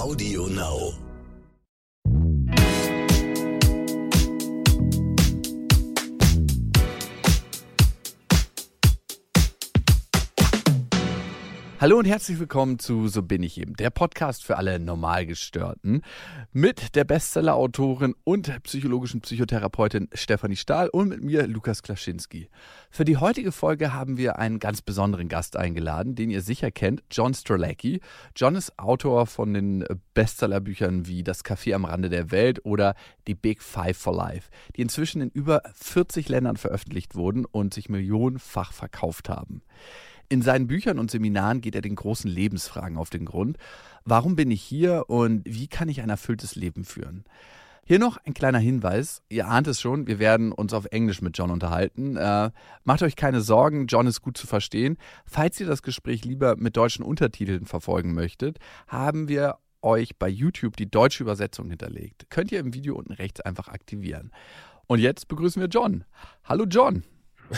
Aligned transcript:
Audio 0.00 0.46
Now. 0.46 1.09
Hallo 11.80 11.96
und 11.96 12.04
herzlich 12.04 12.38
willkommen 12.38 12.78
zu 12.78 13.08
So 13.08 13.22
bin 13.22 13.42
ich 13.42 13.56
eben, 13.58 13.72
der 13.72 13.88
Podcast 13.88 14.44
für 14.44 14.58
alle 14.58 14.78
Normalgestörten 14.78 16.02
mit 16.52 16.94
der 16.94 17.04
Bestseller-Autorin 17.04 18.14
und 18.22 18.52
psychologischen 18.64 19.22
Psychotherapeutin 19.22 20.10
Stefanie 20.12 20.56
Stahl 20.56 20.90
und 20.90 21.08
mit 21.08 21.22
mir 21.22 21.46
Lukas 21.46 21.82
Klaschinski. 21.82 22.50
Für 22.90 23.06
die 23.06 23.16
heutige 23.16 23.50
Folge 23.50 23.94
haben 23.94 24.18
wir 24.18 24.38
einen 24.38 24.58
ganz 24.58 24.82
besonderen 24.82 25.28
Gast 25.30 25.56
eingeladen, 25.56 26.14
den 26.14 26.28
ihr 26.28 26.42
sicher 26.42 26.70
kennt, 26.70 27.02
John 27.10 27.32
Strelacki. 27.32 28.02
John 28.36 28.56
ist 28.56 28.78
Autor 28.78 29.26
von 29.26 29.54
den 29.54 29.82
Bestsellerbüchern 30.12 31.06
wie 31.06 31.24
Das 31.24 31.46
Café 31.46 31.74
am 31.74 31.86
Rande 31.86 32.10
der 32.10 32.30
Welt 32.30 32.62
oder 32.66 32.94
Die 33.26 33.34
Big 33.34 33.62
Five 33.62 33.96
for 33.96 34.14
Life, 34.14 34.50
die 34.76 34.82
inzwischen 34.82 35.22
in 35.22 35.30
über 35.30 35.62
40 35.72 36.28
Ländern 36.28 36.58
veröffentlicht 36.58 37.14
wurden 37.14 37.46
und 37.46 37.72
sich 37.72 37.88
millionenfach 37.88 38.74
verkauft 38.74 39.30
haben. 39.30 39.62
In 40.32 40.42
seinen 40.42 40.68
Büchern 40.68 41.00
und 41.00 41.10
Seminaren 41.10 41.60
geht 41.60 41.74
er 41.74 41.82
den 41.82 41.96
großen 41.96 42.30
Lebensfragen 42.30 42.96
auf 42.96 43.10
den 43.10 43.24
Grund. 43.24 43.58
Warum 44.04 44.36
bin 44.36 44.52
ich 44.52 44.62
hier 44.62 45.06
und 45.08 45.42
wie 45.44 45.66
kann 45.66 45.88
ich 45.88 46.02
ein 46.02 46.08
erfülltes 46.08 46.54
Leben 46.54 46.84
führen? 46.84 47.24
Hier 47.84 47.98
noch 47.98 48.16
ein 48.24 48.32
kleiner 48.32 48.60
Hinweis. 48.60 49.22
Ihr 49.28 49.48
ahnt 49.48 49.66
es 49.66 49.80
schon, 49.80 50.06
wir 50.06 50.20
werden 50.20 50.52
uns 50.52 50.72
auf 50.72 50.84
Englisch 50.92 51.20
mit 51.20 51.36
John 51.36 51.50
unterhalten. 51.50 52.16
Äh, 52.16 52.52
macht 52.84 53.02
euch 53.02 53.16
keine 53.16 53.40
Sorgen, 53.40 53.88
John 53.88 54.06
ist 54.06 54.22
gut 54.22 54.36
zu 54.36 54.46
verstehen. 54.46 54.98
Falls 55.26 55.58
ihr 55.58 55.66
das 55.66 55.82
Gespräch 55.82 56.24
lieber 56.24 56.54
mit 56.56 56.76
deutschen 56.76 57.04
Untertiteln 57.04 57.66
verfolgen 57.66 58.14
möchtet, 58.14 58.60
haben 58.86 59.26
wir 59.26 59.56
euch 59.82 60.16
bei 60.16 60.28
YouTube 60.28 60.76
die 60.76 60.88
deutsche 60.88 61.24
Übersetzung 61.24 61.70
hinterlegt. 61.70 62.30
Könnt 62.30 62.52
ihr 62.52 62.60
im 62.60 62.72
Video 62.72 62.94
unten 62.94 63.14
rechts 63.14 63.40
einfach 63.40 63.66
aktivieren. 63.66 64.30
Und 64.86 65.00
jetzt 65.00 65.26
begrüßen 65.26 65.60
wir 65.60 65.68
John. 65.68 66.04
Hallo 66.44 66.66
John. 66.70 67.02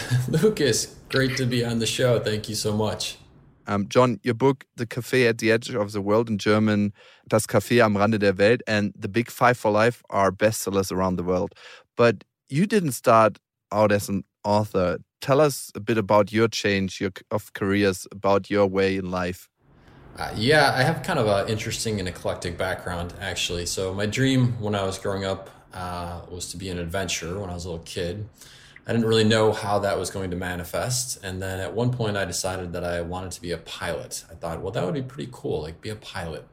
Lukas, 0.29 0.97
great 1.09 1.37
to 1.37 1.47
be 1.47 1.65
on 1.65 1.79
the 1.79 1.87
show. 1.87 2.19
Thank 2.19 2.49
you 2.49 2.55
so 2.55 2.73
much. 2.73 3.19
Um, 3.67 3.89
John, 3.89 4.19
your 4.23 4.35
book, 4.35 4.65
The 4.77 4.87
Café 4.87 5.29
at 5.29 5.39
the 5.39 5.53
Edge 5.53 5.71
of 5.71 5.93
the 5.93 6.01
World 6.01 6.29
in 6.29 6.39
German, 6.39 6.93
Das 7.29 7.47
Café 7.47 7.85
am 7.85 7.97
Rande 7.97 8.19
der 8.19 8.33
Welt, 8.33 8.61
and 8.67 8.93
The 8.99 9.09
Big 9.09 9.31
Five 9.31 9.57
for 9.57 9.71
Life 9.71 10.03
are 10.11 10.33
bestsellers 10.33 10.91
around 10.91 11.17
the 11.17 11.23
world. 11.23 11.55
But 11.97 12.25
you 12.49 12.67
didn't 12.67 12.93
start 12.93 13.39
out 13.71 13.93
as 13.93 14.09
an 14.09 14.25
author. 14.45 14.99
Tell 15.21 15.41
us 15.41 15.71
a 15.75 15.81
bit 15.81 15.99
about 15.99 16.33
your 16.33 16.49
change 16.49 17.01
your, 17.01 17.13
of 17.31 17.53
careers, 17.53 18.07
about 18.11 18.51
your 18.51 18.67
way 18.67 18.97
in 18.97 19.11
life. 19.11 19.49
Uh, 20.17 20.31
yeah, 20.37 20.73
I 20.75 20.83
have 20.83 21.03
kind 21.03 21.19
of 21.19 21.27
an 21.27 21.49
interesting 21.49 21.99
and 21.99 22.09
eclectic 22.09 22.59
background, 22.59 23.15
actually. 23.21 23.67
So, 23.67 23.95
my 23.95 24.07
dream 24.07 24.61
when 24.61 24.75
I 24.75 24.83
was 24.83 24.99
growing 24.99 25.25
up 25.25 25.49
uh, 25.73 26.21
was 26.31 26.51
to 26.51 26.57
be 26.57 26.69
an 26.69 26.79
adventurer 26.79 27.39
when 27.39 27.49
I 27.49 27.55
was 27.55 27.65
a 27.65 27.71
little 27.71 27.85
kid. 27.85 28.29
I 28.87 28.93
didn't 28.93 29.07
really 29.07 29.25
know 29.25 29.53
how 29.53 29.79
that 29.81 29.99
was 29.99 30.11
going 30.11 30.31
to 30.31 30.37
manifest. 30.37 31.23
And 31.25 31.41
then 31.41 31.61
at 31.61 31.73
one 31.73 31.93
point, 31.93 32.17
I 32.17 32.25
decided 32.25 32.73
that 32.73 32.83
I 32.83 33.01
wanted 33.01 33.31
to 33.33 33.41
be 33.41 33.53
a 33.53 33.59
pilot. 33.59 34.25
I 34.31 34.35
thought, 34.35 34.61
well, 34.61 34.73
that 34.73 34.85
would 34.85 34.95
be 34.95 35.03
pretty 35.03 35.31
cool, 35.33 35.63
like 35.63 35.81
be 35.81 35.91
a 35.91 35.97
pilot. 35.97 36.47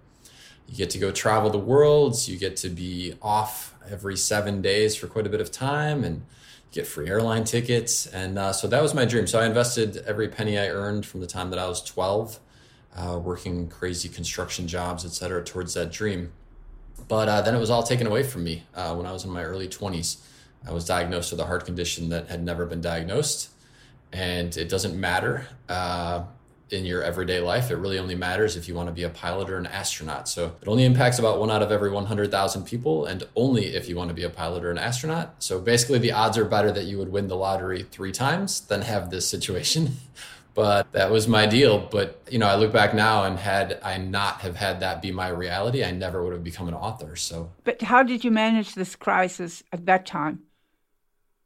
You 0.68 0.76
get 0.76 0.92
to 0.92 1.00
go 1.00 1.12
travel 1.12 1.50
the 1.50 1.58
world, 1.58 2.16
you 2.28 2.38
get 2.38 2.56
to 2.58 2.70
be 2.70 3.16
off 3.24 3.76
every 3.90 4.16
seven 4.16 4.62
days 4.62 4.96
for 4.96 5.08
quite 5.08 5.26
a 5.26 5.30
bit 5.30 5.42
of 5.42 5.52
time, 5.52 6.04
and 6.04 6.24
get 6.72 6.86
free 6.86 7.10
airline 7.10 7.44
tickets. 7.44 8.06
And 8.06 8.38
uh, 8.38 8.54
so 8.54 8.68
that 8.68 8.82
was 8.82 8.94
my 8.94 9.06
dream. 9.06 9.26
So 9.26 9.40
I 9.40 9.48
invested 9.48 9.98
every 10.06 10.28
penny 10.28 10.60
I 10.60 10.68
earned 10.68 11.08
from 11.08 11.22
the 11.22 11.28
time 11.28 11.50
that 11.50 11.58
I 11.58 11.68
was 11.68 11.82
12, 11.84 12.40
uh, 12.96 13.20
working 13.24 13.68
crazy 13.68 14.10
construction 14.10 14.68
jobs, 14.68 15.06
et 15.06 15.12
cetera, 15.12 15.44
towards 15.44 15.74
that 15.74 15.92
dream. 15.92 16.32
But 17.08 17.28
uh, 17.28 17.42
then 17.42 17.56
it 17.56 17.60
was 17.60 17.72
all 17.72 17.82
taken 17.82 18.06
away 18.06 18.22
from 18.22 18.44
me 18.44 18.66
uh, 18.76 18.94
when 18.94 19.08
I 19.08 19.12
was 19.12 19.26
in 19.26 19.32
my 19.32 19.44
early 19.44 19.68
20s. 19.68 20.18
I 20.68 20.72
was 20.72 20.86
diagnosed 20.86 21.32
with 21.32 21.40
a 21.40 21.46
heart 21.46 21.66
condition 21.66 22.10
that 22.10 22.28
had 22.28 22.44
never 22.44 22.66
been 22.66 22.82
diagnosed. 22.82 23.50
And 24.12 24.56
it 24.58 24.70
doesn't 24.70 25.00
matter 25.00 25.48
uh, 25.68 26.24
in 26.72 26.86
your 26.86 27.04
everyday 27.04 27.40
life. 27.40 27.72
It 27.72 27.76
really 27.76 28.00
only 28.00 28.16
matters 28.16 28.56
if 28.56 28.68
you 28.68 28.76
want 28.76 28.88
to 28.88 28.94
be 28.94 29.04
a 29.04 29.10
pilot 29.10 29.50
or 29.50 29.58
an 29.58 29.68
astronaut. 29.68 30.28
So 30.28 30.56
it 30.62 30.68
only 30.68 30.84
impacts 30.84 31.20
about 31.20 31.40
one 31.40 31.52
out 31.52 31.62
of 31.62 31.72
every 31.72 31.92
100,000 31.92 32.64
people, 32.64 33.06
and 33.06 33.24
only 33.36 33.68
if 33.68 33.88
you 33.88 33.96
want 33.96 34.10
to 34.10 34.14
be 34.14 34.24
a 34.24 34.30
pilot 34.30 34.64
or 34.64 34.72
an 34.72 34.78
astronaut. 34.78 35.36
So 35.40 35.60
basically, 35.60 36.00
the 36.00 36.12
odds 36.12 36.38
are 36.38 36.46
better 36.46 36.72
that 36.72 36.86
you 36.86 36.98
would 36.98 37.12
win 37.12 37.28
the 37.28 37.36
lottery 37.36 37.84
three 37.84 38.12
times 38.12 38.62
than 38.62 38.82
have 38.82 39.10
this 39.10 39.28
situation. 39.28 39.98
but 40.54 40.92
that 40.92 41.12
was 41.12 41.28
my 41.28 41.46
deal. 41.46 41.80
But 41.80 42.22
you 42.30 42.40
know, 42.40 42.48
I 42.48 42.56
look 42.56 42.74
back 42.74 42.94
now, 42.94 43.24
and 43.24 43.38
had 43.38 43.80
I 43.84 43.98
not 43.98 44.42
have 44.42 44.56
had 44.56 44.80
that 44.82 45.02
be 45.02 45.12
my 45.12 45.30
reality, 45.30 45.84
I 45.84 45.92
never 45.92 46.24
would 46.24 46.34
have 46.34 46.44
become 46.44 46.68
an 46.68 46.74
author. 46.74 47.16
So, 47.16 47.52
but 47.64 47.82
how 47.82 48.04
did 48.04 48.24
you 48.24 48.32
manage 48.32 48.76
this 48.76 48.96
crisis 48.96 49.64
at 49.72 49.86
that 49.86 50.06
time? 50.06 50.44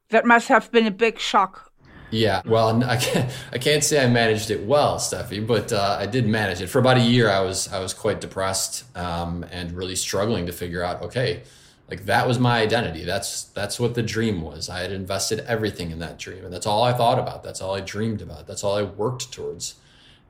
That 0.09 0.25
must 0.25 0.47
have 0.47 0.71
been 0.71 0.85
a 0.85 0.91
big 0.91 1.19
shock. 1.19 1.71
Yeah, 2.13 2.43
well, 2.45 2.83
I 2.83 2.97
can't, 2.97 3.31
I 3.51 3.57
can't 3.57 3.83
say 3.83 4.03
I 4.03 4.07
managed 4.07 4.51
it 4.51 4.63
well, 4.65 4.97
Steffi, 4.97 5.45
but 5.45 5.73
uh, 5.73 5.97
I 5.99 6.05
did 6.05 6.27
manage 6.27 6.61
it. 6.61 6.67
For 6.67 6.77
about 6.77 6.97
a 6.97 7.01
year, 7.01 7.27
I 7.27 7.39
was 7.39 7.67
I 7.73 7.79
was 7.79 7.93
quite 7.93 8.21
depressed 8.21 8.85
um, 8.95 9.43
and 9.51 9.71
really 9.71 9.95
struggling 9.95 10.45
to 10.45 10.51
figure 10.51 10.83
out, 10.83 11.01
okay, 11.01 11.41
like 11.89 12.05
that 12.05 12.27
was 12.27 12.37
my 12.37 12.61
identity. 12.61 13.03
That's 13.03 13.45
that's 13.45 13.79
what 13.79 13.95
the 13.95 14.03
dream 14.03 14.41
was. 14.41 14.69
I 14.69 14.79
had 14.79 14.91
invested 14.91 15.39
everything 15.41 15.89
in 15.89 15.99
that 15.99 16.19
dream, 16.19 16.45
and 16.45 16.53
that's 16.53 16.67
all 16.67 16.83
I 16.83 16.93
thought 16.93 17.17
about. 17.17 17.43
That's 17.43 17.61
all 17.61 17.73
I 17.73 17.81
dreamed 17.81 18.21
about. 18.21 18.45
That's 18.45 18.63
all 18.63 18.75
I 18.75 18.83
worked 18.83 19.31
towards, 19.31 19.75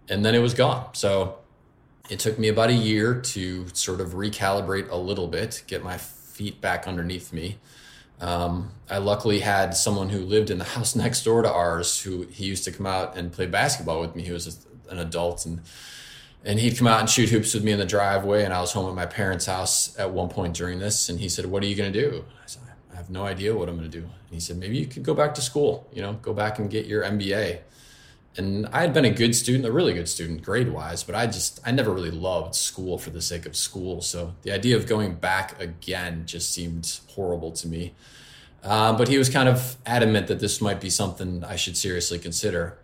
and 0.08 0.24
then 0.24 0.36
it 0.36 0.40
was 0.40 0.54
gone. 0.54 0.88
So 0.94 1.40
it 2.10 2.20
took 2.20 2.40
me 2.40 2.48
about 2.48 2.70
a 2.70 2.74
year 2.74 3.20
to 3.20 3.68
sort 3.74 4.00
of 4.00 4.10
recalibrate 4.12 4.90
a 4.90 4.96
little 4.96 5.28
bit, 5.28 5.64
get 5.68 5.84
my 5.84 5.98
feet 5.98 6.62
back 6.62 6.88
underneath 6.88 7.34
me 7.34 7.58
um, 8.24 8.72
I 8.90 9.00
luckily 9.00 9.40
had 9.40 9.76
someone 9.76 10.10
who 10.10 10.20
lived 10.20 10.50
in 10.50 10.58
the 10.58 10.64
house 10.76 10.96
next 10.96 11.24
door 11.24 11.42
to 11.42 11.52
ours 11.52 12.02
who 12.02 12.24
he 12.24 12.46
used 12.46 12.64
to 12.66 12.72
come 12.72 12.86
out 12.86 13.18
and 13.18 13.32
play 13.32 13.46
basketball 13.46 14.00
with 14.02 14.16
me. 14.16 14.24
He 14.24 14.32
was 14.32 14.66
an 14.90 15.00
adult 15.00 15.46
and 15.46 15.62
and 16.46 16.60
he'd 16.60 16.78
come 16.78 16.88
out 16.88 17.00
and 17.00 17.10
shoot 17.10 17.30
hoops 17.30 17.54
with 17.54 17.64
me 17.64 17.72
in 17.72 17.80
the 17.80 17.86
driveway. 17.86 18.44
And 18.44 18.54
I 18.54 18.60
was 18.60 18.74
home 18.74 18.90
at 18.90 18.96
my 18.96 19.06
parents' 19.06 19.46
house 19.46 19.98
at 19.98 20.12
one 20.12 20.28
point 20.28 20.54
during 20.54 20.78
this. 20.78 21.08
And 21.08 21.18
he 21.18 21.30
said, 21.30 21.46
"What 21.46 21.64
are 21.64 21.68
you 21.68 21.76
going 21.76 21.94
to 21.94 22.02
do?" 22.02 22.26
I 22.44 22.48
said, 22.48 22.64
"I 22.92 22.98
have 22.98 23.10
no 23.10 23.24
idea 23.24 23.56
what 23.56 23.70
I'm 23.70 23.78
going 23.78 23.90
to 23.90 23.98
do." 24.00 24.04
And 24.04 24.32
he 24.32 24.42
said, 24.42 24.58
"Maybe 24.58 24.78
you 24.78 24.86
could 24.86 25.04
go 25.04 25.14
back 25.14 25.34
to 25.36 25.42
school. 25.42 25.88
You 25.94 26.02
know, 26.02 26.14
go 26.22 26.34
back 26.34 26.60
and 26.60 26.70
get 26.70 26.86
your 26.86 27.04
MBA." 27.04 27.60
And 28.36 28.66
I 28.68 28.82
had 28.82 28.94
been 28.94 29.06
a 29.06 29.12
good 29.12 29.36
student, 29.36 29.66
a 29.66 29.72
really 29.72 29.94
good 29.94 30.10
student, 30.10 30.42
grade 30.42 30.72
wise, 30.72 31.04
but 31.04 31.14
I 31.14 31.28
just 31.28 31.60
I 31.66 31.72
never 31.72 31.92
really 31.92 32.12
loved 32.12 32.56
school 32.56 32.98
for 32.98 33.12
the 33.12 33.22
sake 33.22 33.46
of 33.46 33.56
school. 33.56 34.02
So 34.02 34.34
the 34.42 34.52
idea 34.52 34.76
of 34.76 34.88
going 34.88 35.16
back 35.16 35.60
again 35.62 36.24
just 36.26 36.52
seemed 36.52 37.00
horrible 37.10 37.52
to 37.52 37.68
me. 37.68 37.94
Uh, 38.64 38.98
but 38.98 39.08
he 39.08 39.18
was 39.18 39.30
kind 39.30 39.50
of 39.50 39.76
adamant 39.86 40.28
that 40.28 40.40
this 40.40 40.62
might 40.62 40.80
be 40.80 40.90
something 40.90 41.44
I 41.44 41.58
should 41.58 41.78
seriously 41.78 42.18
consider. 42.18 42.80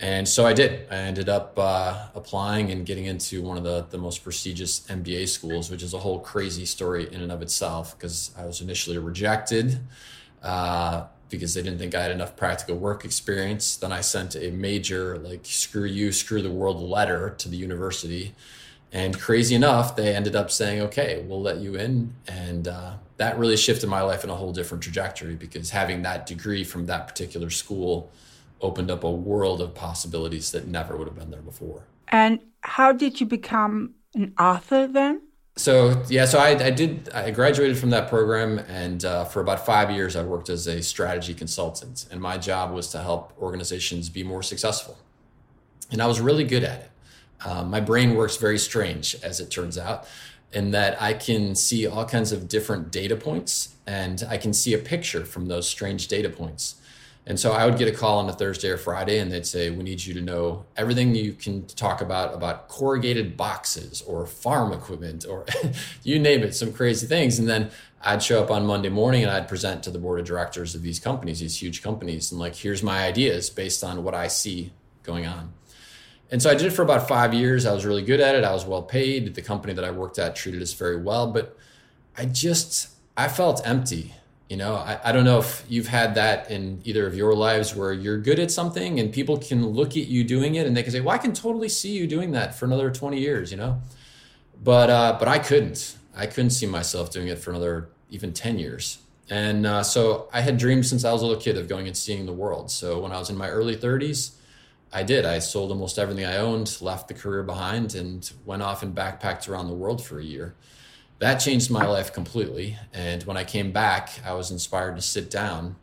And 0.00 0.28
so 0.28 0.46
I 0.46 0.52
did. 0.52 0.86
I 0.90 0.96
ended 0.96 1.28
up 1.28 1.58
uh, 1.58 2.06
applying 2.14 2.70
and 2.70 2.86
getting 2.86 3.06
into 3.06 3.42
one 3.42 3.58
of 3.58 3.64
the, 3.64 3.86
the 3.90 3.98
most 3.98 4.22
prestigious 4.22 4.80
MBA 4.86 5.28
schools, 5.28 5.70
which 5.70 5.82
is 5.82 5.92
a 5.92 5.98
whole 5.98 6.20
crazy 6.20 6.64
story 6.64 7.12
in 7.12 7.20
and 7.20 7.32
of 7.32 7.42
itself 7.42 7.96
because 7.96 8.32
I 8.38 8.46
was 8.46 8.60
initially 8.60 8.96
rejected 8.98 9.80
uh, 10.42 11.04
because 11.28 11.54
they 11.54 11.62
didn't 11.62 11.78
think 11.78 11.94
I 11.94 12.02
had 12.02 12.10
enough 12.10 12.36
practical 12.36 12.76
work 12.76 13.04
experience. 13.04 13.76
Then 13.76 13.92
I 13.92 14.00
sent 14.00 14.34
a 14.36 14.50
major, 14.50 15.18
like, 15.18 15.40
screw 15.44 15.84
you, 15.84 16.12
screw 16.12 16.42
the 16.42 16.50
world 16.50 16.80
letter 16.80 17.34
to 17.38 17.48
the 17.48 17.56
university. 17.56 18.34
And 18.92 19.18
crazy 19.18 19.54
enough, 19.54 19.96
they 19.96 20.14
ended 20.14 20.34
up 20.34 20.50
saying, 20.50 20.80
okay, 20.82 21.24
we'll 21.26 21.42
let 21.42 21.58
you 21.58 21.74
in. 21.74 22.14
And 22.26 22.68
uh, 22.68 22.94
that 23.18 23.38
really 23.38 23.56
shifted 23.56 23.88
my 23.88 24.00
life 24.00 24.24
in 24.24 24.30
a 24.30 24.34
whole 24.34 24.52
different 24.52 24.82
trajectory 24.82 25.34
because 25.34 25.70
having 25.70 26.02
that 26.02 26.26
degree 26.26 26.64
from 26.64 26.86
that 26.86 27.06
particular 27.06 27.50
school 27.50 28.10
opened 28.60 28.90
up 28.90 29.04
a 29.04 29.10
world 29.10 29.60
of 29.60 29.74
possibilities 29.74 30.50
that 30.52 30.66
never 30.66 30.96
would 30.96 31.06
have 31.06 31.16
been 31.16 31.30
there 31.30 31.42
before. 31.42 31.84
And 32.08 32.40
how 32.62 32.92
did 32.92 33.20
you 33.20 33.26
become 33.26 33.94
an 34.14 34.32
author 34.38 34.86
then? 34.86 35.22
So 35.58 36.04
yeah, 36.08 36.24
so 36.24 36.38
I, 36.38 36.50
I 36.50 36.70
did. 36.70 37.10
I 37.12 37.32
graduated 37.32 37.76
from 37.76 37.90
that 37.90 38.08
program, 38.08 38.60
and 38.68 39.04
uh, 39.04 39.24
for 39.24 39.40
about 39.40 39.66
five 39.66 39.90
years, 39.90 40.14
I 40.14 40.22
worked 40.22 40.48
as 40.48 40.68
a 40.68 40.80
strategy 40.80 41.34
consultant, 41.34 42.06
and 42.12 42.20
my 42.20 42.38
job 42.38 42.72
was 42.72 42.88
to 42.92 42.98
help 43.02 43.32
organizations 43.42 44.08
be 44.08 44.22
more 44.22 44.44
successful. 44.44 44.96
And 45.90 46.00
I 46.00 46.06
was 46.06 46.20
really 46.20 46.44
good 46.44 46.62
at 46.62 46.80
it. 46.82 46.90
Um, 47.44 47.70
my 47.70 47.80
brain 47.80 48.14
works 48.14 48.36
very 48.36 48.58
strange, 48.58 49.16
as 49.24 49.40
it 49.40 49.50
turns 49.50 49.76
out, 49.76 50.06
in 50.52 50.70
that 50.70 51.00
I 51.02 51.12
can 51.12 51.56
see 51.56 51.88
all 51.88 52.04
kinds 52.04 52.30
of 52.30 52.48
different 52.48 52.92
data 52.92 53.16
points 53.16 53.74
and 53.86 54.22
I 54.28 54.36
can 54.36 54.52
see 54.52 54.74
a 54.74 54.78
picture 54.78 55.24
from 55.24 55.46
those 55.46 55.66
strange 55.66 56.08
data 56.08 56.28
points. 56.28 56.76
And 57.28 57.38
so 57.38 57.52
I 57.52 57.66
would 57.66 57.76
get 57.76 57.88
a 57.88 57.92
call 57.92 58.20
on 58.20 58.28
a 58.30 58.32
Thursday 58.32 58.70
or 58.70 58.78
Friday, 58.78 59.18
and 59.18 59.30
they'd 59.30 59.46
say, 59.46 59.68
"We 59.68 59.84
need 59.84 60.02
you 60.02 60.14
to 60.14 60.22
know 60.22 60.64
everything 60.78 61.14
you 61.14 61.34
can 61.34 61.66
talk 61.66 62.00
about 62.00 62.34
about 62.34 62.68
corrugated 62.68 63.36
boxes 63.36 64.02
or 64.02 64.26
farm 64.26 64.72
equipment 64.72 65.26
or 65.28 65.44
you 66.02 66.18
name 66.18 66.42
it, 66.42 66.54
some 66.54 66.72
crazy 66.72 67.06
things." 67.06 67.38
And 67.38 67.46
then 67.46 67.70
I'd 68.00 68.22
show 68.22 68.42
up 68.42 68.50
on 68.50 68.64
Monday 68.64 68.88
morning 68.88 69.22
and 69.22 69.30
I'd 69.30 69.46
present 69.46 69.82
to 69.82 69.90
the 69.90 69.98
board 69.98 70.20
of 70.20 70.26
directors 70.26 70.74
of 70.74 70.80
these 70.80 70.98
companies, 70.98 71.40
these 71.40 71.60
huge 71.60 71.82
companies, 71.82 72.32
and 72.32 72.40
like, 72.40 72.54
here's 72.54 72.82
my 72.82 73.04
ideas 73.04 73.50
based 73.50 73.84
on 73.84 74.04
what 74.04 74.14
I 74.14 74.28
see 74.28 74.72
going 75.02 75.26
on. 75.26 75.52
And 76.30 76.40
so 76.40 76.48
I 76.48 76.54
did 76.54 76.66
it 76.66 76.70
for 76.70 76.82
about 76.82 77.08
five 77.08 77.34
years. 77.34 77.66
I 77.66 77.74
was 77.74 77.84
really 77.84 78.02
good 78.02 78.20
at 78.20 78.36
it. 78.36 78.42
I 78.44 78.52
was 78.52 78.64
well 78.64 78.82
paid. 78.82 79.34
The 79.34 79.42
company 79.42 79.74
that 79.74 79.84
I 79.84 79.90
worked 79.90 80.18
at 80.18 80.34
treated 80.34 80.62
us 80.62 80.72
very 80.72 81.00
well, 81.00 81.30
but 81.30 81.56
I 82.16 82.24
just 82.24 82.88
I 83.18 83.28
felt 83.28 83.60
empty. 83.66 84.14
You 84.48 84.56
know, 84.56 84.76
I, 84.76 84.98
I 85.04 85.12
don't 85.12 85.24
know 85.24 85.38
if 85.38 85.64
you've 85.68 85.88
had 85.88 86.14
that 86.14 86.50
in 86.50 86.80
either 86.84 87.06
of 87.06 87.14
your 87.14 87.34
lives 87.34 87.74
where 87.74 87.92
you're 87.92 88.18
good 88.18 88.38
at 88.38 88.50
something 88.50 88.98
and 88.98 89.12
people 89.12 89.36
can 89.36 89.66
look 89.66 89.90
at 89.90 90.06
you 90.06 90.24
doing 90.24 90.54
it 90.54 90.66
and 90.66 90.74
they 90.74 90.82
can 90.82 90.90
say, 90.90 91.00
Well, 91.00 91.14
I 91.14 91.18
can 91.18 91.34
totally 91.34 91.68
see 91.68 91.92
you 91.92 92.06
doing 92.06 92.32
that 92.32 92.54
for 92.54 92.64
another 92.64 92.90
20 92.90 93.20
years, 93.20 93.50
you 93.50 93.58
know? 93.58 93.82
But 94.62 94.88
uh, 94.88 95.16
but 95.18 95.28
I 95.28 95.38
couldn't. 95.38 95.96
I 96.16 96.26
couldn't 96.26 96.50
see 96.50 96.66
myself 96.66 97.10
doing 97.10 97.28
it 97.28 97.38
for 97.38 97.50
another 97.50 97.90
even 98.10 98.32
10 98.32 98.58
years. 98.58 98.98
And 99.30 99.66
uh, 99.66 99.82
so 99.82 100.28
I 100.32 100.40
had 100.40 100.56
dreamed 100.56 100.86
since 100.86 101.04
I 101.04 101.12
was 101.12 101.20
a 101.20 101.26
little 101.26 101.40
kid 101.40 101.58
of 101.58 101.68
going 101.68 101.86
and 101.86 101.96
seeing 101.96 102.24
the 102.24 102.32
world. 102.32 102.70
So 102.70 103.00
when 103.00 103.12
I 103.12 103.18
was 103.18 103.28
in 103.28 103.36
my 103.36 103.50
early 103.50 103.76
30s, 103.76 104.32
I 104.90 105.02
did. 105.02 105.26
I 105.26 105.38
sold 105.40 105.70
almost 105.70 105.98
everything 105.98 106.24
I 106.24 106.38
owned, 106.38 106.78
left 106.80 107.08
the 107.08 107.14
career 107.14 107.42
behind, 107.42 107.94
and 107.94 108.30
went 108.46 108.62
off 108.62 108.82
and 108.82 108.94
backpacked 108.94 109.46
around 109.46 109.66
the 109.66 109.74
world 109.74 110.02
for 110.02 110.18
a 110.18 110.24
year 110.24 110.54
that 111.18 111.36
changed 111.36 111.70
my 111.70 111.86
life 111.86 112.12
completely. 112.12 112.76
And 112.92 113.22
when 113.24 113.36
I 113.36 113.44
came 113.44 113.72
back, 113.72 114.20
I 114.24 114.32
was 114.34 114.50
inspired 114.50 114.96
to 114.96 115.02
sit 115.02 115.30
down. 115.30 115.76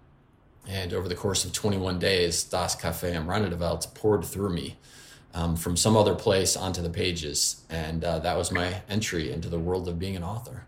And 0.68 0.94
over 0.94 1.08
the 1.08 1.16
course 1.16 1.46
of 1.46 1.54
21 1.54 2.00
days, 2.00 2.44
Das 2.44 2.76
Café 2.76 3.14
am 3.14 3.28
der 3.28 3.78
poured 3.94 4.26
through 4.26 4.54
me 4.54 4.78
um, 5.34 5.56
from 5.56 5.76
some 5.76 5.96
other 5.96 6.16
place 6.16 6.56
onto 6.56 6.82
the 6.82 6.90
pages. 6.90 7.66
And 7.70 8.04
uh, 8.04 8.20
that 8.20 8.38
was 8.38 8.52
my 8.52 8.82
entry 8.90 9.32
into 9.32 9.50
the 9.50 9.60
world 9.60 9.88
of 9.88 10.00
being 10.00 10.16
an 10.16 10.24
author. 10.24 10.64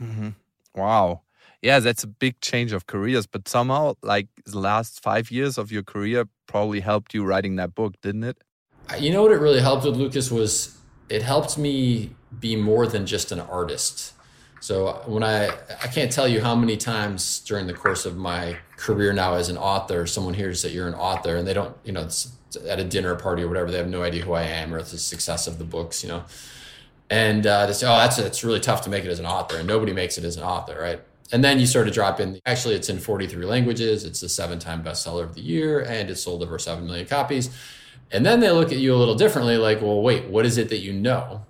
Mm-hmm. 0.00 0.30
Wow. 0.74 1.22
Yeah, 1.62 1.80
that's 1.80 2.04
a 2.04 2.06
big 2.06 2.40
change 2.40 2.72
of 2.72 2.86
careers. 2.86 3.26
But 3.26 3.48
somehow, 3.48 3.94
like 4.02 4.28
the 4.46 4.58
last 4.58 5.02
five 5.02 5.30
years 5.30 5.58
of 5.58 5.72
your 5.72 5.82
career 5.82 6.26
probably 6.46 6.80
helped 6.80 7.14
you 7.14 7.24
writing 7.24 7.56
that 7.56 7.74
book, 7.74 7.94
didn't 8.02 8.24
it? 8.24 8.38
You 8.98 9.10
know 9.10 9.22
what 9.22 9.32
it 9.32 9.40
really 9.40 9.60
helped 9.60 9.84
with, 9.84 9.96
Lukas, 9.96 10.30
was 10.30 10.76
it 11.08 11.22
helped 11.22 11.58
me 11.58 12.14
be 12.38 12.56
more 12.56 12.86
than 12.86 13.06
just 13.06 13.32
an 13.32 13.40
artist. 13.40 14.14
So 14.60 15.02
when 15.06 15.22
I 15.22 15.48
I 15.48 15.86
can't 15.88 16.12
tell 16.12 16.28
you 16.28 16.40
how 16.40 16.54
many 16.54 16.76
times 16.76 17.40
during 17.40 17.66
the 17.66 17.72
course 17.72 18.04
of 18.04 18.16
my 18.16 18.58
career 18.76 19.12
now 19.12 19.34
as 19.34 19.48
an 19.48 19.56
author, 19.56 20.06
someone 20.06 20.34
hears 20.34 20.62
that 20.62 20.72
you're 20.72 20.86
an 20.86 20.94
author 20.94 21.36
and 21.36 21.46
they 21.46 21.54
don't, 21.54 21.74
you 21.84 21.92
know, 21.92 22.02
it's 22.02 22.32
at 22.68 22.78
a 22.78 22.84
dinner 22.84 23.14
party 23.14 23.42
or 23.42 23.48
whatever, 23.48 23.70
they 23.70 23.78
have 23.78 23.88
no 23.88 24.02
idea 24.02 24.22
who 24.24 24.32
I 24.32 24.42
am 24.42 24.74
or 24.74 24.82
the 24.82 24.98
success 24.98 25.46
of 25.46 25.58
the 25.58 25.64
books, 25.64 26.02
you 26.02 26.08
know. 26.08 26.24
And 27.08 27.46
uh, 27.46 27.66
they 27.66 27.72
say, 27.72 27.86
oh, 27.86 27.96
that's 27.96 28.18
it's 28.18 28.44
really 28.44 28.60
tough 28.60 28.82
to 28.82 28.90
make 28.90 29.04
it 29.04 29.10
as 29.10 29.18
an 29.18 29.26
author, 29.26 29.56
and 29.56 29.66
nobody 29.66 29.92
makes 29.92 30.16
it 30.16 30.24
as 30.24 30.36
an 30.36 30.44
author, 30.44 30.80
right? 30.80 31.00
And 31.32 31.42
then 31.42 31.58
you 31.58 31.66
sort 31.66 31.88
of 31.88 31.94
drop 31.94 32.20
in. 32.20 32.40
Actually, 32.46 32.74
it's 32.74 32.88
in 32.88 32.98
43 32.98 33.44
languages. 33.46 34.04
It's 34.04 34.20
the 34.20 34.28
seven-time 34.28 34.82
bestseller 34.82 35.22
of 35.24 35.34
the 35.34 35.40
year, 35.40 35.80
and 35.80 36.10
it's 36.10 36.22
sold 36.22 36.42
over 36.42 36.58
seven 36.58 36.86
million 36.86 37.06
copies. 37.06 37.50
And 38.12 38.26
then 38.26 38.40
they 38.40 38.50
look 38.50 38.72
at 38.72 38.78
you 38.78 38.94
a 38.94 38.96
little 38.98 39.14
differently, 39.14 39.56
like, 39.56 39.80
well, 39.80 40.02
wait, 40.02 40.26
what 40.26 40.44
is 40.44 40.58
it 40.58 40.68
that 40.68 40.78
you 40.78 40.92
know? 40.92 41.44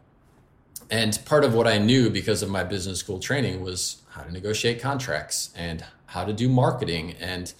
And 0.91 1.19
part 1.25 1.45
of 1.45 1.55
what 1.55 1.67
I 1.67 1.79
knew 1.79 2.11
because 2.11 2.43
of 2.43 2.51
my 2.51 2.65
business 2.65 2.99
school 2.99 3.21
training 3.21 3.61
was 3.63 4.03
how 4.11 4.23
to 4.23 4.33
negotiate 4.33 4.81
contracts 4.81 5.51
and 5.57 5.85
how 6.07 6.25
to 6.25 6.33
do 6.33 6.49
marketing 6.49 7.15
and 7.21 7.53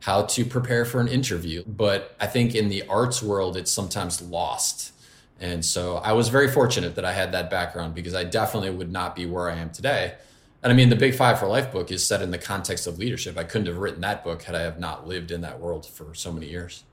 how 0.00 0.22
to 0.22 0.44
prepare 0.44 0.84
for 0.84 1.00
an 1.00 1.06
interview. 1.06 1.62
But 1.64 2.16
I 2.20 2.26
think 2.26 2.56
in 2.56 2.68
the 2.68 2.82
arts 2.88 3.22
world, 3.22 3.56
it's 3.56 3.70
sometimes 3.70 4.20
lost. 4.20 4.92
And 5.40 5.64
so 5.64 5.96
I 5.96 6.12
was 6.12 6.28
very 6.28 6.48
fortunate 6.48 6.96
that 6.96 7.04
I 7.04 7.12
had 7.12 7.32
that 7.32 7.50
background 7.50 7.94
because 7.94 8.14
I 8.14 8.24
definitely 8.24 8.70
would 8.70 8.90
not 8.90 9.14
be 9.14 9.26
where 9.26 9.48
I 9.48 9.56
am 9.56 9.70
today. 9.70 10.14
And 10.62 10.72
I 10.72 10.76
mean, 10.76 10.88
the 10.88 10.96
Big 10.96 11.14
Five 11.14 11.38
for 11.38 11.46
Life 11.46 11.72
book 11.72 11.90
is 11.90 12.04
set 12.04 12.22
in 12.22 12.30
the 12.30 12.38
context 12.38 12.86
of 12.86 12.98
leadership. 12.98 13.36
I 13.36 13.44
couldn't 13.44 13.66
have 13.66 13.78
written 13.78 14.00
that 14.02 14.22
book 14.22 14.42
had 14.42 14.54
I 14.54 14.62
have 14.62 14.78
not 14.78 15.06
lived 15.06 15.30
in 15.30 15.40
that 15.40 15.58
world 15.58 15.86
for 15.86 16.14
so 16.14 16.32
many 16.32 16.48
years. 16.48 16.84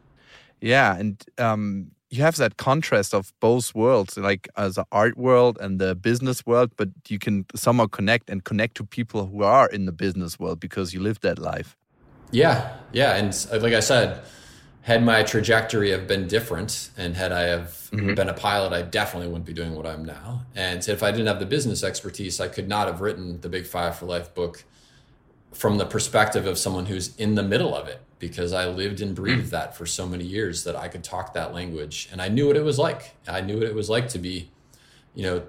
Yeah, 0.62 0.96
and 0.96 1.24
um, 1.38 1.92
you 2.10 2.24
have 2.24 2.38
that 2.38 2.58
contrast 2.58 3.14
of 3.14 3.34
both 3.40 3.76
worlds, 3.76 4.18
like 4.18 4.48
as 4.58 4.76
the 4.76 4.86
art 4.92 5.18
world 5.18 5.58
and 5.62 5.80
the 5.80 5.94
business 5.96 6.46
world, 6.46 6.72
but 6.76 6.90
you 7.08 7.20
can 7.20 7.46
somehow 7.56 7.86
connect 7.86 8.30
and 8.30 8.44
connect 8.44 8.76
to 8.76 8.84
people 8.84 9.28
who 9.28 9.44
are 9.44 9.68
in 9.68 9.86
the 9.86 9.92
business 9.92 10.40
world 10.40 10.60
because 10.60 10.94
you 10.94 11.00
live 11.00 11.20
that 11.22 11.38
life. 11.38 11.78
Yeah, 12.32 12.78
yeah, 12.92 13.16
and 13.16 13.62
like 13.62 13.74
I 13.74 13.80
said, 13.80 14.22
had 14.82 15.04
my 15.04 15.24
trajectory 15.24 15.92
have 15.92 16.08
been 16.08 16.28
different, 16.28 16.90
and 16.98 17.16
had 17.16 17.32
I 17.32 17.44
have 17.44 17.90
mm 17.92 18.00
-hmm. 18.00 18.16
been 18.16 18.30
a 18.30 18.34
pilot, 18.34 18.72
I 18.74 18.82
definitely 18.90 19.30
wouldn't 19.30 19.46
be 19.46 19.62
doing 19.62 19.76
what 19.76 19.86
I'm 19.86 20.06
now. 20.06 20.46
And 20.56 20.88
if 20.88 21.04
I 21.04 21.12
didn't 21.12 21.28
have 21.28 21.40
the 21.40 21.56
business 21.56 21.84
expertise, 21.84 22.44
I 22.46 22.50
could 22.50 22.68
not 22.68 22.88
have 22.88 23.04
written 23.04 23.40
the 23.42 23.50
Big 23.50 23.66
Five 23.66 23.92
for 24.00 24.08
Life 24.16 24.30
book 24.34 24.64
from 25.52 25.78
the 25.78 25.86
perspective 25.86 26.50
of 26.52 26.58
someone 26.58 26.86
who's 26.94 27.16
in 27.18 27.36
the 27.36 27.44
middle 27.44 27.74
of 27.82 27.88
it 27.88 28.00
because 28.20 28.52
I 28.54 28.68
lived 28.68 29.02
and 29.02 29.16
breathed 29.16 29.48
mm. 29.48 29.52
that 29.52 29.76
for 29.76 29.86
so 29.86 30.06
many 30.06 30.26
years 30.26 30.66
that 30.66 30.76
I 30.76 30.90
could 30.90 31.04
talk 31.04 31.34
that 31.34 31.54
language 31.54 32.10
and 32.12 32.22
I 32.22 32.28
knew 32.28 32.48
what 32.48 32.58
it 32.58 32.64
was 32.64 32.78
like. 32.78 33.16
I 33.28 33.42
knew 33.42 33.60
what 33.60 33.68
it 33.68 33.74
was 33.74 33.90
like 33.90 34.10
to 34.10 34.20
be, 34.20 34.52
you 35.16 35.24
know, 35.24 35.44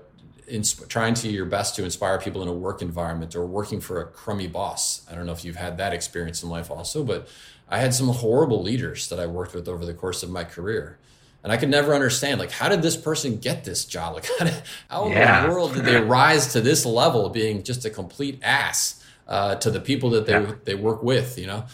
insp- 0.51 0.89
trying 0.89 1.15
to 1.15 1.29
your 1.29 1.47
best 1.47 1.75
to 1.77 1.85
inspire 1.85 2.19
people 2.19 2.43
in 2.43 2.49
a 2.49 2.53
work 2.53 2.81
environment 2.81 3.35
or 3.35 3.45
working 3.45 3.81
for 3.81 4.01
a 4.01 4.07
crummy 4.07 4.47
boss. 4.47 5.07
I 5.11 5.15
don't 5.15 5.27
know 5.27 5.33
if 5.33 5.45
you've 5.45 5.57
had 5.57 5.79
that 5.79 5.93
experience 5.93 6.43
in 6.43 6.49
life 6.49 6.71
also, 6.71 7.03
but 7.05 7.29
I 7.69 7.79
had 7.79 7.95
some 7.95 8.09
horrible 8.09 8.63
leaders 8.63 9.09
that 9.09 9.21
I 9.21 9.27
worked 9.27 9.55
with 9.55 9.69
over 9.69 9.85
the 9.85 9.95
course 9.95 10.23
of 10.23 10.31
my 10.31 10.45
career. 10.45 10.99
And 11.43 11.51
I 11.51 11.57
could 11.57 11.71
never 11.71 11.95
understand, 11.95 12.39
like, 12.39 12.51
how 12.51 12.69
did 12.69 12.83
this 12.83 12.97
person 12.97 13.39
get 13.39 13.65
this 13.65 13.85
job? 13.85 14.15
Like, 14.15 14.27
how, 14.39 14.45
did, 14.45 14.63
how 14.89 15.09
yeah. 15.09 15.43
in 15.43 15.49
the 15.49 15.55
world 15.55 15.75
did 15.75 15.85
they 15.85 16.01
rise 16.01 16.53
to 16.53 16.61
this 16.61 16.85
level 16.85 17.27
of 17.27 17.33
being 17.33 17.63
just 17.63 17.85
a 17.85 17.91
complete 17.91 18.39
ass 18.43 19.03
uh, 19.27 19.55
to 19.57 19.71
the 19.71 19.81
people 19.81 20.11
that 20.11 20.27
they 20.27 20.33
yeah. 20.33 20.55
they 20.65 20.75
work 20.75 21.03
with? 21.03 21.39
You 21.39 21.47
know, 21.47 21.65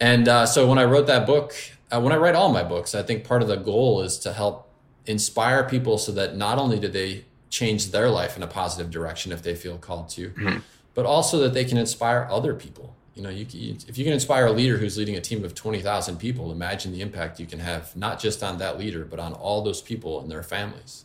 and 0.00 0.28
uh, 0.28 0.46
so 0.46 0.66
when 0.66 0.78
I 0.78 0.84
wrote 0.84 1.06
that 1.06 1.26
book, 1.26 1.54
uh, 1.92 2.00
when 2.00 2.12
I 2.12 2.16
write 2.16 2.34
all 2.34 2.52
my 2.52 2.62
books, 2.62 2.94
I 2.94 3.02
think 3.02 3.24
part 3.24 3.42
of 3.42 3.48
the 3.48 3.56
goal 3.56 4.02
is 4.02 4.18
to 4.20 4.32
help 4.32 4.68
inspire 5.06 5.64
people 5.64 5.98
so 5.98 6.12
that 6.12 6.36
not 6.36 6.58
only 6.58 6.78
do 6.78 6.88
they 6.88 7.24
change 7.50 7.90
their 7.92 8.10
life 8.10 8.36
in 8.36 8.42
a 8.42 8.46
positive 8.46 8.90
direction 8.90 9.30
if 9.30 9.42
they 9.42 9.54
feel 9.54 9.78
called 9.78 10.08
to, 10.10 10.30
mm-hmm. 10.30 10.58
but 10.94 11.06
also 11.06 11.38
that 11.38 11.54
they 11.54 11.64
can 11.64 11.78
inspire 11.78 12.26
other 12.30 12.54
people. 12.54 12.96
You 13.14 13.22
know, 13.22 13.30
you, 13.30 13.46
you, 13.50 13.76
if 13.86 13.96
you 13.96 14.02
can 14.02 14.12
inspire 14.12 14.46
a 14.46 14.52
leader 14.52 14.76
who's 14.76 14.98
leading 14.98 15.14
a 15.14 15.20
team 15.20 15.44
of 15.44 15.54
20,000 15.54 16.16
people, 16.16 16.50
imagine 16.50 16.90
the 16.90 17.00
impact 17.00 17.38
you 17.38 17.46
can 17.46 17.60
have, 17.60 17.94
not 17.94 18.18
just 18.18 18.42
on 18.42 18.58
that 18.58 18.76
leader, 18.76 19.04
but 19.04 19.20
on 19.20 19.34
all 19.34 19.62
those 19.62 19.80
people 19.80 20.20
and 20.20 20.28
their 20.28 20.42
families. 20.42 21.04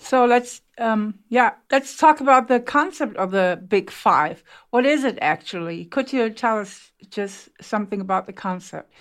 So 0.00 0.24
let's, 0.24 0.62
um, 0.78 1.18
yeah, 1.28 1.54
let's 1.70 1.96
talk 1.96 2.20
about 2.20 2.48
the 2.48 2.60
concept 2.60 3.16
of 3.16 3.32
the 3.32 3.60
Big 3.68 3.90
Five. 3.90 4.42
What 4.70 4.86
is 4.86 5.04
it 5.04 5.18
actually? 5.20 5.84
Could 5.86 6.12
you 6.12 6.30
tell 6.30 6.58
us 6.58 6.92
just 7.10 7.48
something 7.60 8.00
about 8.00 8.26
the 8.26 8.32
concept? 8.32 8.92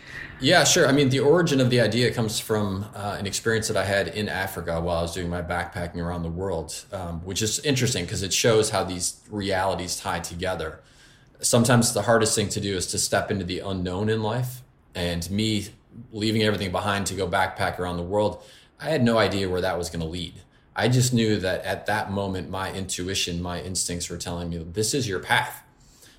Yeah, 0.41 0.63
sure. 0.63 0.87
I 0.87 0.91
mean, 0.91 1.09
the 1.09 1.19
origin 1.19 1.61
of 1.61 1.69
the 1.69 1.81
idea 1.81 2.11
comes 2.11 2.39
from 2.39 2.85
uh, 2.95 3.15
an 3.19 3.27
experience 3.27 3.67
that 3.67 3.77
I 3.77 3.85
had 3.85 4.09
in 4.09 4.27
Africa 4.27 4.81
while 4.81 4.97
I 4.97 5.01
was 5.03 5.13
doing 5.13 5.29
my 5.29 5.41
backpacking 5.41 5.97
around 5.97 6.23
the 6.23 6.29
world, 6.29 6.85
um, 6.91 7.23
which 7.23 7.41
is 7.41 7.59
interesting 7.59 8.05
because 8.05 8.23
it 8.23 8.33
shows 8.33 8.71
how 8.71 8.83
these 8.83 9.21
realities 9.29 9.97
tie 9.97 10.19
together. 10.19 10.81
Sometimes 11.39 11.93
the 11.93 12.01
hardest 12.01 12.33
thing 12.35 12.49
to 12.49 12.59
do 12.59 12.75
is 12.75 12.87
to 12.87 12.97
step 12.97 13.29
into 13.29 13.45
the 13.45 13.59
unknown 13.59 14.09
in 14.09 14.23
life. 14.23 14.63
And 14.95 15.29
me 15.29 15.67
leaving 16.11 16.41
everything 16.41 16.71
behind 16.71 17.05
to 17.07 17.13
go 17.13 17.27
backpack 17.27 17.77
around 17.77 17.97
the 17.97 18.03
world, 18.03 18.43
I 18.79 18.89
had 18.89 19.03
no 19.03 19.19
idea 19.19 19.47
where 19.47 19.61
that 19.61 19.77
was 19.77 19.89
going 19.91 20.01
to 20.01 20.07
lead 20.07 20.33
I 20.79 20.87
just 20.89 21.11
knew 21.11 21.39
that 21.39 21.65
at 21.65 21.87
that 21.87 22.11
moment, 22.11 22.51
my 22.51 22.71
intuition, 22.71 23.41
my 23.41 23.59
instincts 23.59 24.11
were 24.11 24.17
telling 24.17 24.51
me, 24.51 24.59
this 24.59 24.93
is 24.93 25.09
your 25.09 25.19
path. 25.19 25.63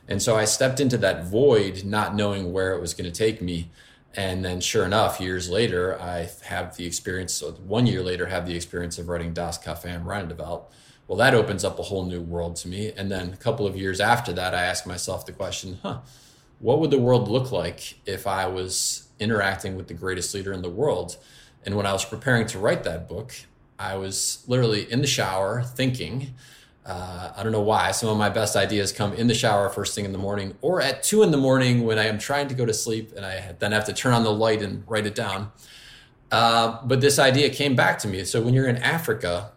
And 0.09 0.21
so 0.21 0.37
I 0.37 0.47
stepped 0.47 0.81
into 0.81 0.99
that 0.99 1.27
void, 1.27 1.85
not 1.85 2.17
knowing 2.17 2.53
where 2.53 2.75
it 2.75 2.81
was 2.81 2.93
going 2.93 3.11
to 3.11 3.17
take 3.17 3.41
me. 3.41 3.71
And 4.15 4.45
then, 4.45 4.61
sure 4.61 4.85
enough, 4.85 5.21
years 5.21 5.49
later, 5.49 6.00
I 6.00 6.29
have 6.47 6.77
the 6.77 6.87
experience. 6.87 7.35
So 7.35 7.53
one 7.53 7.87
year 7.87 8.03
later, 8.03 8.27
have 8.27 8.47
the 8.47 8.57
experience 8.57 8.99
of 8.99 9.09
writing 9.09 9.33
Das 9.33 9.62
Café 9.62 9.91
am 9.91 10.09
Rande. 10.09 10.37
Well, 10.37 11.19
that 11.19 11.35
opens 11.35 11.62
up 11.62 11.79
a 11.79 11.85
whole 11.85 12.05
new 12.05 12.21
world 12.21 12.57
to 12.57 12.69
me. 12.69 12.91
And 12.97 13.12
then 13.12 13.33
a 13.33 13.37
couple 13.37 13.65
of 13.65 13.77
years 13.77 14.00
after 14.00 14.33
that, 14.33 14.55
I 14.55 14.65
asked 14.65 14.88
myself 14.88 15.25
the 15.25 15.33
question, 15.33 15.79
huh, 15.83 15.99
what 16.59 16.81
would 16.81 16.91
the 16.91 16.99
world 16.99 17.29
look 17.29 17.53
like 17.53 17.99
if 18.07 18.27
I 18.27 18.49
was 18.49 19.09
interacting 19.21 19.77
with 19.77 19.87
the 19.87 19.95
greatest 19.95 20.35
leader 20.35 20.53
in 20.53 20.62
the 20.62 20.69
world? 20.69 21.17
And 21.65 21.77
when 21.77 21.87
I 21.87 21.93
was 21.93 22.05
preparing 22.05 22.47
to 22.49 22.59
write 22.59 22.83
that 22.85 23.09
book, 23.09 23.35
I 23.79 23.97
was 23.97 24.45
literally 24.47 24.91
in 24.91 25.01
the 25.01 25.07
shower 25.07 25.63
thinking. 25.63 26.35
Uh, 26.85 27.33
I 27.37 27.43
don't 27.43 27.53
know 27.53 27.61
why. 27.61 27.93
Some 27.93 28.09
of 28.09 28.17
my 28.17 28.31
best 28.31 28.57
ideas 28.57 28.93
come 28.93 29.13
in 29.13 29.27
the 29.27 29.35
shower 29.35 29.69
first 29.69 29.95
thing 29.95 30.05
in 30.05 30.13
the 30.13 30.19
morning, 30.19 30.57
or 30.63 30.81
at 30.81 31.03
two 31.03 31.23
in 31.23 31.31
the 31.31 31.37
morning 31.37 31.85
when 31.85 31.99
I 31.99 32.07
am 32.07 32.19
trying 32.19 32.49
to 32.49 32.55
go 32.55 32.65
to 32.65 32.75
sleep 32.75 33.13
and 33.15 33.25
I 33.25 33.55
then 33.59 33.73
have 33.73 33.85
to 33.85 33.93
turn 33.93 34.15
on 34.15 34.25
the 34.25 34.33
light 34.33 34.63
and 34.63 34.85
write 34.89 35.07
it 35.07 35.15
down. 35.15 35.53
Uh, 36.33 36.79
but 36.85 37.01
this 37.01 37.19
idea 37.19 37.51
came 37.51 37.77
back 37.77 37.99
to 38.01 38.09
me. 38.09 38.25
So 38.25 38.43
when 38.43 38.53
you're 38.55 38.69
in 38.69 38.79
Africa, 38.79 39.53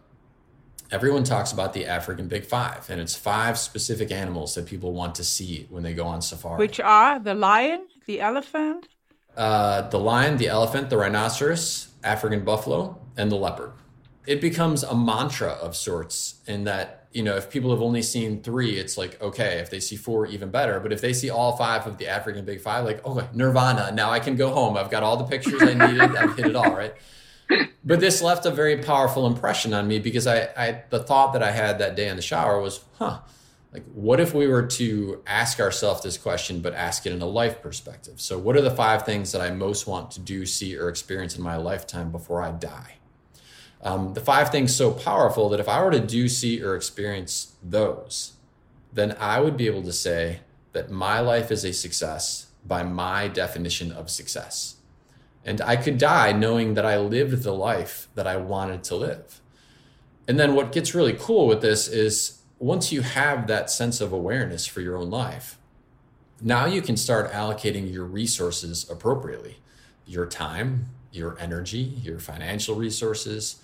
everyone 0.92 1.24
talks 1.24 1.52
about 1.52 1.74
the 1.74 1.86
African 1.86 2.28
Big 2.28 2.46
Five, 2.46 2.90
and 2.90 3.02
it's 3.02 3.16
five 3.16 3.58
specific 3.58 4.12
animals 4.12 4.54
that 4.56 4.66
people 4.66 4.92
want 4.92 5.16
to 5.16 5.24
see 5.24 5.68
when 5.70 5.84
they 5.84 5.94
go 5.94 6.06
on 6.06 6.22
safari. 6.22 6.58
Which 6.58 6.80
are 6.80 7.18
the 7.18 7.34
lion, 7.34 7.88
the 8.06 8.22
elephant, 8.22 8.90
uh, 9.36 9.90
the 9.90 10.00
lion, 10.00 10.38
the 10.38 10.48
elephant, 10.48 10.90
the 10.90 10.98
rhinoceros, 10.98 11.90
African 12.04 12.44
buffalo, 12.44 13.00
and 13.18 13.32
the 13.32 13.38
leopard 13.38 13.72
it 14.28 14.42
becomes 14.42 14.84
a 14.84 14.96
mantra 14.96 15.52
of 15.52 15.76
sorts 15.76 16.36
in 16.48 16.64
that 16.66 17.08
you 17.12 17.24
know 17.24 17.36
if 17.36 17.50
people 17.50 17.72
have 17.72 17.82
only 17.82 18.02
seen 18.02 18.42
three 18.42 18.78
it's 18.78 18.98
like 18.98 19.22
okay 19.22 19.60
if 19.60 19.70
they 19.70 19.80
see 19.80 19.96
four 19.96 20.26
even 20.28 20.50
better. 20.50 20.80
But 20.80 20.94
if 20.94 21.02
they 21.02 21.14
see 21.14 21.30
all 21.30 21.58
five 21.58 21.88
of 21.88 21.98
the 21.98 22.08
african 22.08 22.46
big 22.46 22.62
five 22.62 22.86
like 22.86 23.06
okay 23.06 23.28
nirvana 23.34 23.92
now 23.92 24.12
i 24.12 24.20
can 24.20 24.36
go 24.36 24.52
home. 24.52 24.78
I've 24.78 24.92
got 24.92 25.04
all 25.04 25.18
the 25.18 25.26
pictures 25.26 25.62
i 25.62 25.74
needed. 25.74 26.16
I've 26.16 26.36
hit 26.36 26.48
it 26.48 26.56
all 26.56 26.72
right? 26.72 26.94
But 27.84 28.00
this 28.00 28.22
left 28.22 28.46
a 28.46 28.52
very 28.52 28.78
powerful 28.78 29.28
impression 29.28 29.74
on 29.74 29.88
me 29.88 30.00
because 30.00 30.28
I, 30.28 30.50
I 30.56 30.84
the 30.90 31.04
thought 31.04 31.34
that 31.34 31.44
I 31.44 31.52
had 31.52 31.80
that 31.80 31.96
day 31.96 32.08
in 32.08 32.16
the 32.16 32.22
shower 32.22 32.62
was, 32.62 32.86
huh, 32.98 33.20
like 33.74 33.84
what 33.94 34.20
if 34.20 34.34
we 34.34 34.48
were 34.48 34.68
to 34.68 35.22
ask 35.26 35.60
ourselves 35.60 36.02
this 36.04 36.18
question 36.18 36.62
but 36.62 36.74
ask 36.74 37.06
it 37.06 37.12
in 37.12 37.22
a 37.22 37.26
life 37.26 37.62
perspective? 37.62 38.22
So 38.22 38.38
what 38.38 38.56
are 38.56 38.62
the 38.62 38.72
five 38.72 39.04
things 39.04 39.32
that 39.32 39.42
i 39.42 39.50
most 39.50 39.88
want 39.88 40.12
to 40.12 40.20
do 40.20 40.46
see 40.46 40.78
or 40.78 40.90
experience 40.90 41.36
in 41.36 41.44
my 41.44 41.56
lifetime 41.58 42.12
before 42.12 42.42
i 42.42 42.52
die 42.52 43.01
um, 43.84 44.14
the 44.14 44.22
five 44.22 44.50
things 44.50 44.76
so 44.76 44.92
powerful 44.92 45.50
that 45.50 45.60
if 45.60 45.70
i 45.70 45.84
were 45.84 45.92
to 45.92 46.00
do 46.00 46.28
see 46.28 46.62
or 46.62 46.76
experience 46.76 47.56
those 47.64 48.34
then 48.94 49.16
i 49.20 49.40
would 49.40 49.58
be 49.58 49.68
able 49.68 49.84
to 49.84 49.94
say 49.94 50.40
that 50.74 50.90
my 50.90 51.20
life 51.20 51.52
is 51.52 51.64
a 51.66 51.74
success 51.74 52.48
by 52.66 52.84
my 52.84 53.28
definition 53.28 53.92
of 53.92 54.10
success. 54.10 54.76
And 55.44 55.60
i 55.62 55.76
could 55.76 55.98
die 55.98 56.32
knowing 56.32 56.76
that 56.76 56.86
i 56.86 56.98
lived 56.98 57.44
the 57.44 57.54
life 57.54 58.08
that 58.16 58.28
i 58.28 58.38
wanted 58.38 58.84
to 58.86 58.96
live. 58.96 59.42
And 60.28 60.40
then 60.40 60.56
what 60.56 60.72
gets 60.72 60.94
really 60.94 61.14
cool 61.14 61.48
with 61.48 61.62
this 61.62 61.88
is 61.88 62.42
once 62.60 62.92
you 62.92 63.02
have 63.02 63.48
that 63.48 63.72
sense 63.72 64.02
of 64.02 64.14
awareness 64.14 64.68
for 64.68 64.82
your 64.82 64.96
own 64.96 65.10
life, 65.10 65.58
now 66.40 66.66
you 66.66 66.82
can 66.82 66.96
start 66.96 67.32
allocating 67.32 67.92
your 67.92 68.06
resources 68.06 68.88
appropriately. 68.90 69.58
Your 70.06 70.28
time, 70.28 70.90
your 71.12 71.38
energy, 71.40 71.80
your 71.80 72.20
financial 72.20 72.76
resources, 72.76 73.62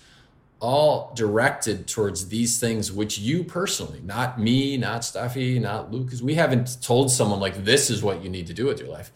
all 0.60 1.12
directed 1.14 1.86
towards 1.86 2.28
these 2.28 2.58
things 2.58 2.90
which 2.90 3.18
you 3.18 3.44
personally, 3.44 4.00
not 4.02 4.40
me, 4.40 4.76
not 4.76 5.02
Steffi, 5.02 5.60
not 5.60 5.92
Lukas, 5.92 6.20
we 6.20 6.34
haven't 6.34 6.82
told 6.82 7.10
someone 7.10 7.38
like 7.38 7.64
this 7.64 7.90
is 7.90 8.02
what 8.02 8.22
you 8.22 8.28
need 8.28 8.46
to 8.48 8.54
do 8.54 8.66
with 8.66 8.80
your 8.80 8.88
life. 8.88 9.12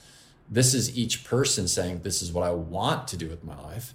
This 0.48 0.74
is 0.74 0.96
each 0.96 1.24
person 1.24 1.66
saying, 1.66 2.00
This 2.02 2.22
is 2.22 2.32
what 2.32 2.46
I 2.46 2.52
want 2.52 3.08
to 3.08 3.16
do 3.16 3.28
with 3.28 3.42
my 3.42 3.60
life. 3.62 3.94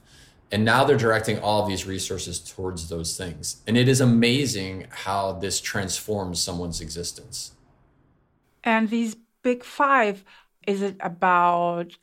And 0.52 0.64
now 0.64 0.84
they're 0.84 0.98
directing 0.98 1.40
all 1.40 1.62
of 1.62 1.68
these 1.68 1.86
resources 1.86 2.40
towards 2.40 2.90
those 2.90 3.18
things. 3.18 3.62
And 3.68 3.78
it 3.78 3.88
is 3.88 4.00
amazing 4.00 4.88
how 4.90 5.34
this 5.34 5.60
transforms 5.60 6.42
someone's 6.42 6.80
existence. 6.80 7.52
And 8.64 8.90
these 8.90 9.16
big 9.44 9.64
five, 9.64 10.24
is 10.66 10.82
it 10.82 10.96
about 11.00 11.98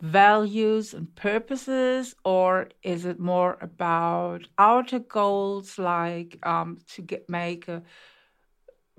values 0.00 0.94
and 0.94 1.14
purposes, 1.14 2.14
or 2.24 2.68
is 2.82 3.04
it 3.04 3.20
more 3.20 3.58
about 3.60 4.46
outer 4.58 4.98
goals 4.98 5.78
like 5.78 6.38
um, 6.46 6.78
to 6.94 7.02
get 7.02 7.28
make 7.28 7.68
a 7.68 7.82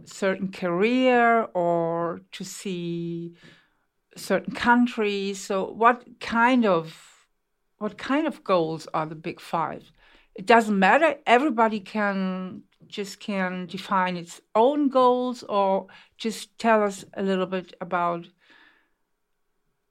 certain 0.05 0.51
career 0.51 1.43
or 1.53 2.22
to 2.31 2.43
see 2.43 3.34
certain 4.15 4.53
countries? 4.53 5.43
So, 5.43 5.72
what 5.72 6.05
kind 6.20 6.65
of 6.65 6.96
what 7.77 7.98
kind 7.98 8.27
of 8.27 8.43
goals 8.43 8.88
are 8.93 9.05
the 9.05 9.15
big 9.15 9.39
five? 9.39 9.91
It 10.36 10.46
doesn't 10.46 10.77
matter. 10.77 11.15
Everybody 11.25 11.79
can 11.79 12.63
just 12.88 13.20
can 13.20 13.65
define 13.65 14.17
its 14.17 14.41
own 14.55 14.89
goals 14.89 15.43
or 15.43 15.88
just 16.17 16.58
tell 16.58 16.84
us 16.84 17.05
a 17.15 17.24
little 17.24 17.46
bit 17.46 17.74
about 17.81 18.27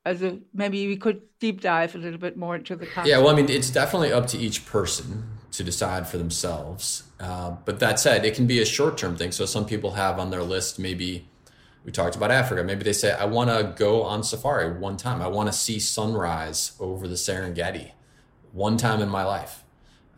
as 0.04 0.22
a 0.22 0.38
maybe 0.54 0.86
we 0.86 0.96
could 0.96 1.22
deep 1.38 1.60
dive 1.60 1.94
a 1.94 1.98
little 1.98 2.18
bit 2.18 2.36
more 2.36 2.56
into 2.56 2.76
the 2.76 2.86
concept. 2.86 3.08
Yeah, 3.08 3.18
well, 3.18 3.28
I 3.28 3.34
mean, 3.34 3.48
it's 3.48 3.70
definitely 3.70 4.12
up 4.12 4.26
to 4.28 4.38
each 4.38 4.66
person 4.66 5.24
to 5.52 5.64
decide 5.64 6.06
for 6.06 6.16
themselves. 6.16 7.04
Uh, 7.18 7.50
but 7.64 7.80
that 7.80 8.00
said, 8.00 8.24
it 8.24 8.34
can 8.34 8.46
be 8.46 8.60
a 8.60 8.64
short 8.64 8.96
term 8.96 9.16
thing. 9.16 9.32
So 9.32 9.46
some 9.46 9.66
people 9.66 9.92
have 9.92 10.18
on 10.18 10.30
their 10.30 10.42
list 10.42 10.78
maybe 10.78 11.28
we 11.84 11.92
talked 11.92 12.16
about 12.16 12.30
Africa. 12.30 12.62
Maybe 12.62 12.84
they 12.84 12.92
say, 12.92 13.12
I 13.12 13.24
want 13.24 13.50
to 13.50 13.74
go 13.76 14.02
on 14.02 14.22
safari 14.22 14.78
one 14.78 14.96
time. 14.96 15.22
I 15.22 15.28
want 15.28 15.48
to 15.48 15.52
see 15.52 15.78
sunrise 15.78 16.72
over 16.78 17.08
the 17.08 17.14
Serengeti 17.14 17.92
one 18.52 18.76
time 18.76 19.00
in 19.00 19.08
my 19.08 19.24
life. 19.24 19.64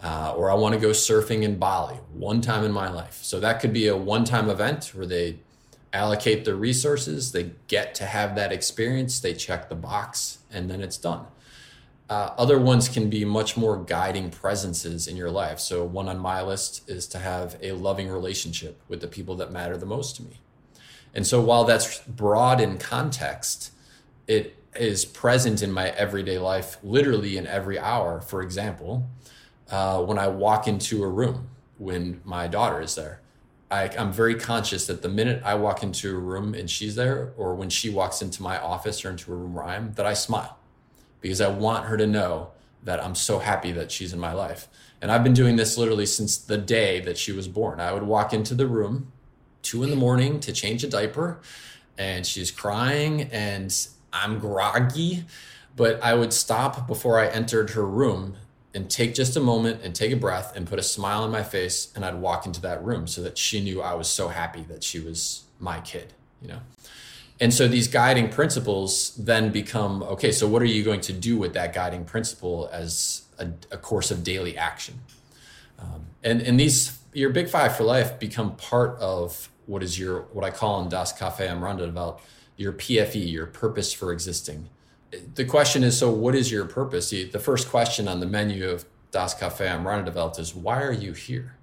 Uh, 0.03 0.35
or 0.37 0.51
I 0.51 0.55
want 0.55 0.75
to 0.75 0.81
go 0.81 0.89
surfing 0.89 1.43
in 1.43 1.59
Bali 1.59 1.95
one 2.12 2.41
time 2.41 2.65
in 2.65 2.73
my 2.73 2.91
life. 2.91 3.21
So 3.23 3.39
that 3.39 3.61
could 3.61 3.73
be 3.73 3.87
a 3.87 3.97
one 3.97 4.25
time 4.25 4.51
event 4.51 4.91
where 4.95 5.07
they 5.07 5.39
allocate 5.92 6.44
their 6.44 6.56
resources, 6.56 7.32
they 7.32 7.52
get 7.66 7.94
to 7.96 8.04
have 8.04 8.34
that 8.37 8.52
experience, 8.52 9.20
they 9.20 9.34
check 9.34 9.68
the 9.68 9.75
box, 9.75 10.38
and 10.50 10.70
then 10.70 10.80
it's 10.80 10.96
done. 10.96 11.26
Uh, 12.08 12.34
other 12.37 12.58
ones 12.58 12.88
can 12.88 13.08
be 13.08 13.25
much 13.25 13.56
more 13.56 13.76
guiding 13.76 14.30
presences 14.30 15.06
in 15.06 15.16
your 15.16 15.30
life. 15.30 15.58
So, 15.58 15.84
one 15.84 16.08
on 16.08 16.18
my 16.18 16.42
list 16.42 16.88
is 16.88 17.06
to 17.08 17.18
have 17.18 17.56
a 17.62 17.72
loving 17.72 18.11
relationship 18.11 18.80
with 18.88 19.00
the 19.00 19.08
people 19.08 19.34
that 19.37 19.52
matter 19.52 19.76
the 19.76 19.87
most 19.87 20.16
to 20.16 20.22
me. 20.22 20.40
And 21.14 21.26
so 21.26 21.40
while 21.40 21.64
that's 21.64 22.00
broad 22.00 22.61
in 22.61 22.78
context, 22.78 23.72
it 24.26 24.56
is 24.75 25.04
present 25.04 25.62
in 25.62 25.72
my 25.72 25.90
everyday 25.90 26.38
life, 26.38 26.78
literally 26.82 27.37
in 27.37 27.46
every 27.46 27.78
hour. 27.78 28.20
For 28.20 28.40
example, 28.40 29.08
uh, 29.70 30.02
when 30.02 30.18
I 30.18 30.28
walk 30.28 30.66
into 30.66 31.02
a 31.02 31.08
room 31.08 31.49
when 31.78 32.20
my 32.25 32.46
daughter 32.46 32.80
is 32.80 32.94
there, 32.94 33.20
I, 33.73 33.88
I'm 33.99 34.12
very 34.12 34.35
conscious 34.35 34.87
that 34.88 35.00
the 35.00 35.09
minute 35.09 35.43
I 35.47 35.55
walk 35.55 35.83
into 35.83 36.14
a 36.14 36.19
room 36.19 36.52
and 36.52 36.69
she's 36.69 36.95
there, 36.95 37.33
or 37.38 37.55
when 37.55 37.71
she 37.71 37.88
walks 37.88 38.21
into 38.21 38.43
my 38.43 38.59
office 38.59 39.02
or 39.02 39.09
into 39.09 39.33
a 39.33 39.35
room 39.35 39.55
where 39.55 39.64
I 39.64 39.76
am, 39.76 39.95
that 39.95 40.05
I 40.05 40.12
smile 40.12 40.59
because 41.23 41.41
I 41.41 41.49
want 41.49 41.87
her 41.87 41.97
to 41.97 42.07
know 42.07 42.50
that 42.83 43.02
I'm 43.02 43.14
so 43.14 43.38
happy 43.38 43.73
that 43.73 43.91
she's 43.91 44.12
in 44.12 44.19
my 44.19 44.35
life. 44.35 44.69
And 45.00 45.11
I've 45.11 45.25
been 45.25 45.33
doing 45.33 45.57
this 45.57 45.79
literally 45.79 46.05
since 46.05 46.37
the 46.37 46.59
day 46.59 47.00
that 47.00 47.17
she 47.17 47.33
was 47.33 47.49
born. 47.49 47.81
I 47.81 47.93
would 47.93 48.02
walk 48.02 48.35
into 48.35 48.55
the 48.55 48.67
room 48.67 49.11
two 49.62 49.83
in 49.83 49.88
the 49.91 49.97
morning 49.97 50.38
to 50.41 50.52
change 50.52 50.85
a 50.85 50.88
diaper 50.88 51.41
and 51.97 52.26
she's 52.26 52.50
crying 52.50 53.23
and 53.33 53.75
I'm 54.12 54.38
groggy, 54.38 55.25
but 55.76 56.02
I 56.02 56.12
would 56.12 56.35
stop 56.35 56.87
before 56.87 57.19
I 57.19 57.29
entered 57.29 57.71
her 57.71 57.87
room 57.87 58.37
and 58.75 58.91
take 58.91 59.14
just 59.14 59.37
a 59.37 59.41
moment 59.41 59.81
and 59.83 59.95
take 59.95 60.12
a 60.12 60.17
breath 60.17 60.57
and 60.57 60.67
put 60.67 60.79
a 60.79 60.83
smile 60.83 61.23
on 61.23 61.31
my 61.31 61.43
face 61.43 61.93
and 61.95 62.05
I'd 62.05 62.14
walk 62.14 62.47
into 62.47 62.61
that 62.62 62.83
room 62.83 63.07
so 63.07 63.23
that 63.23 63.37
she 63.37 63.62
knew 63.62 63.83
I 63.83 63.95
was 63.95 64.09
so 64.09 64.29
happy 64.29 64.62
that 64.62 64.83
she 64.83 64.99
was 64.99 65.45
my 65.59 65.81
kid, 65.81 66.12
you 66.41 66.49
know. 66.49 66.61
And 67.41 67.52
so 67.52 67.67
these 67.67 67.88
guiding 67.88 68.29
principles 68.29 69.17
then 69.17 69.50
become 69.50 70.02
okay, 70.05 70.33
so 70.33 70.47
what 70.47 70.62
are 70.62 70.67
you 70.67 70.85
going 70.85 71.00
to 71.02 71.12
do 71.12 71.37
with 71.37 71.55
that 71.55 71.73
guiding 71.73 72.05
principle 72.05 72.69
as 72.73 73.23
a, 73.38 73.49
a 73.71 73.76
course 73.76 74.11
of 74.11 74.23
daily 74.23 74.57
action? 74.57 75.00
Um, 75.79 76.07
and 76.23 76.41
and 76.41 76.59
these 76.59 76.99
your 77.12 77.31
big 77.31 77.49
five 77.49 77.76
for 77.76 77.85
life 77.85 78.19
become 78.19 78.57
part 78.57 78.99
of 79.00 79.50
what 79.67 79.83
is 79.83 79.99
your 79.99 80.23
what 80.33 80.45
I 80.45 80.50
call 80.50 80.83
in 80.83 80.88
Das 80.88 81.12
Cafe 81.12 81.47
am 81.47 81.62
Rande 81.62 81.81
der 81.81 81.93
Welt, 81.93 82.21
your 82.57 82.73
PFE, 82.73 83.31
your 83.31 83.47
purpose 83.47 83.93
for 83.93 84.12
existing. 84.12 84.69
The 85.35 85.45
question 85.45 85.83
is, 85.85 85.99
so 85.99 86.11
what 86.11 86.35
is 86.35 86.50
your 86.50 86.64
purpose? 86.64 87.11
The 87.11 87.38
first 87.38 87.69
question 87.69 88.09
on 88.09 88.21
the 88.21 88.26
menu 88.26 88.69
of 88.69 88.85
Das 89.11 89.35
Cafe 89.35 89.66
am 89.66 89.87
Rande 89.87 90.12
der 90.12 90.31
is, 90.38 90.54
why 90.54 90.83
are 90.83 90.92
you 90.92 91.12
here? 91.12 91.57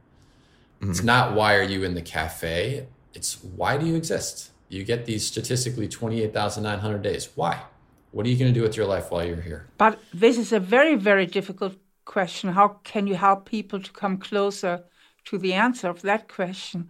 Mm-hmm. 0.81 0.91
It's 0.91 1.03
not 1.03 1.33
why 1.33 1.55
are 1.55 1.63
you 1.63 1.83
in 1.83 1.93
the 1.93 2.01
cafe. 2.01 2.87
It's 3.13 3.43
why 3.43 3.77
do 3.77 3.85
you 3.85 3.95
exist? 3.95 4.51
You 4.69 4.83
get 4.83 5.05
these 5.05 5.25
statistically 5.25 5.87
28,900 5.87 7.01
days. 7.01 7.29
Why? 7.35 7.63
What 8.11 8.25
are 8.25 8.29
you 8.29 8.37
going 8.37 8.53
to 8.53 8.59
do 8.59 8.63
with 8.63 8.77
your 8.77 8.85
life 8.85 9.11
while 9.11 9.25
you're 9.25 9.41
here? 9.41 9.67
But 9.77 9.99
this 10.13 10.37
is 10.37 10.53
a 10.53 10.59
very, 10.59 10.95
very 10.95 11.25
difficult 11.25 11.75
question. 12.05 12.51
How 12.53 12.79
can 12.83 13.07
you 13.07 13.15
help 13.15 13.45
people 13.45 13.81
to 13.81 13.91
come 13.91 14.17
closer 14.17 14.83
to 15.25 15.37
the 15.37 15.53
answer 15.53 15.89
of 15.89 16.01
that 16.03 16.27
question? 16.27 16.89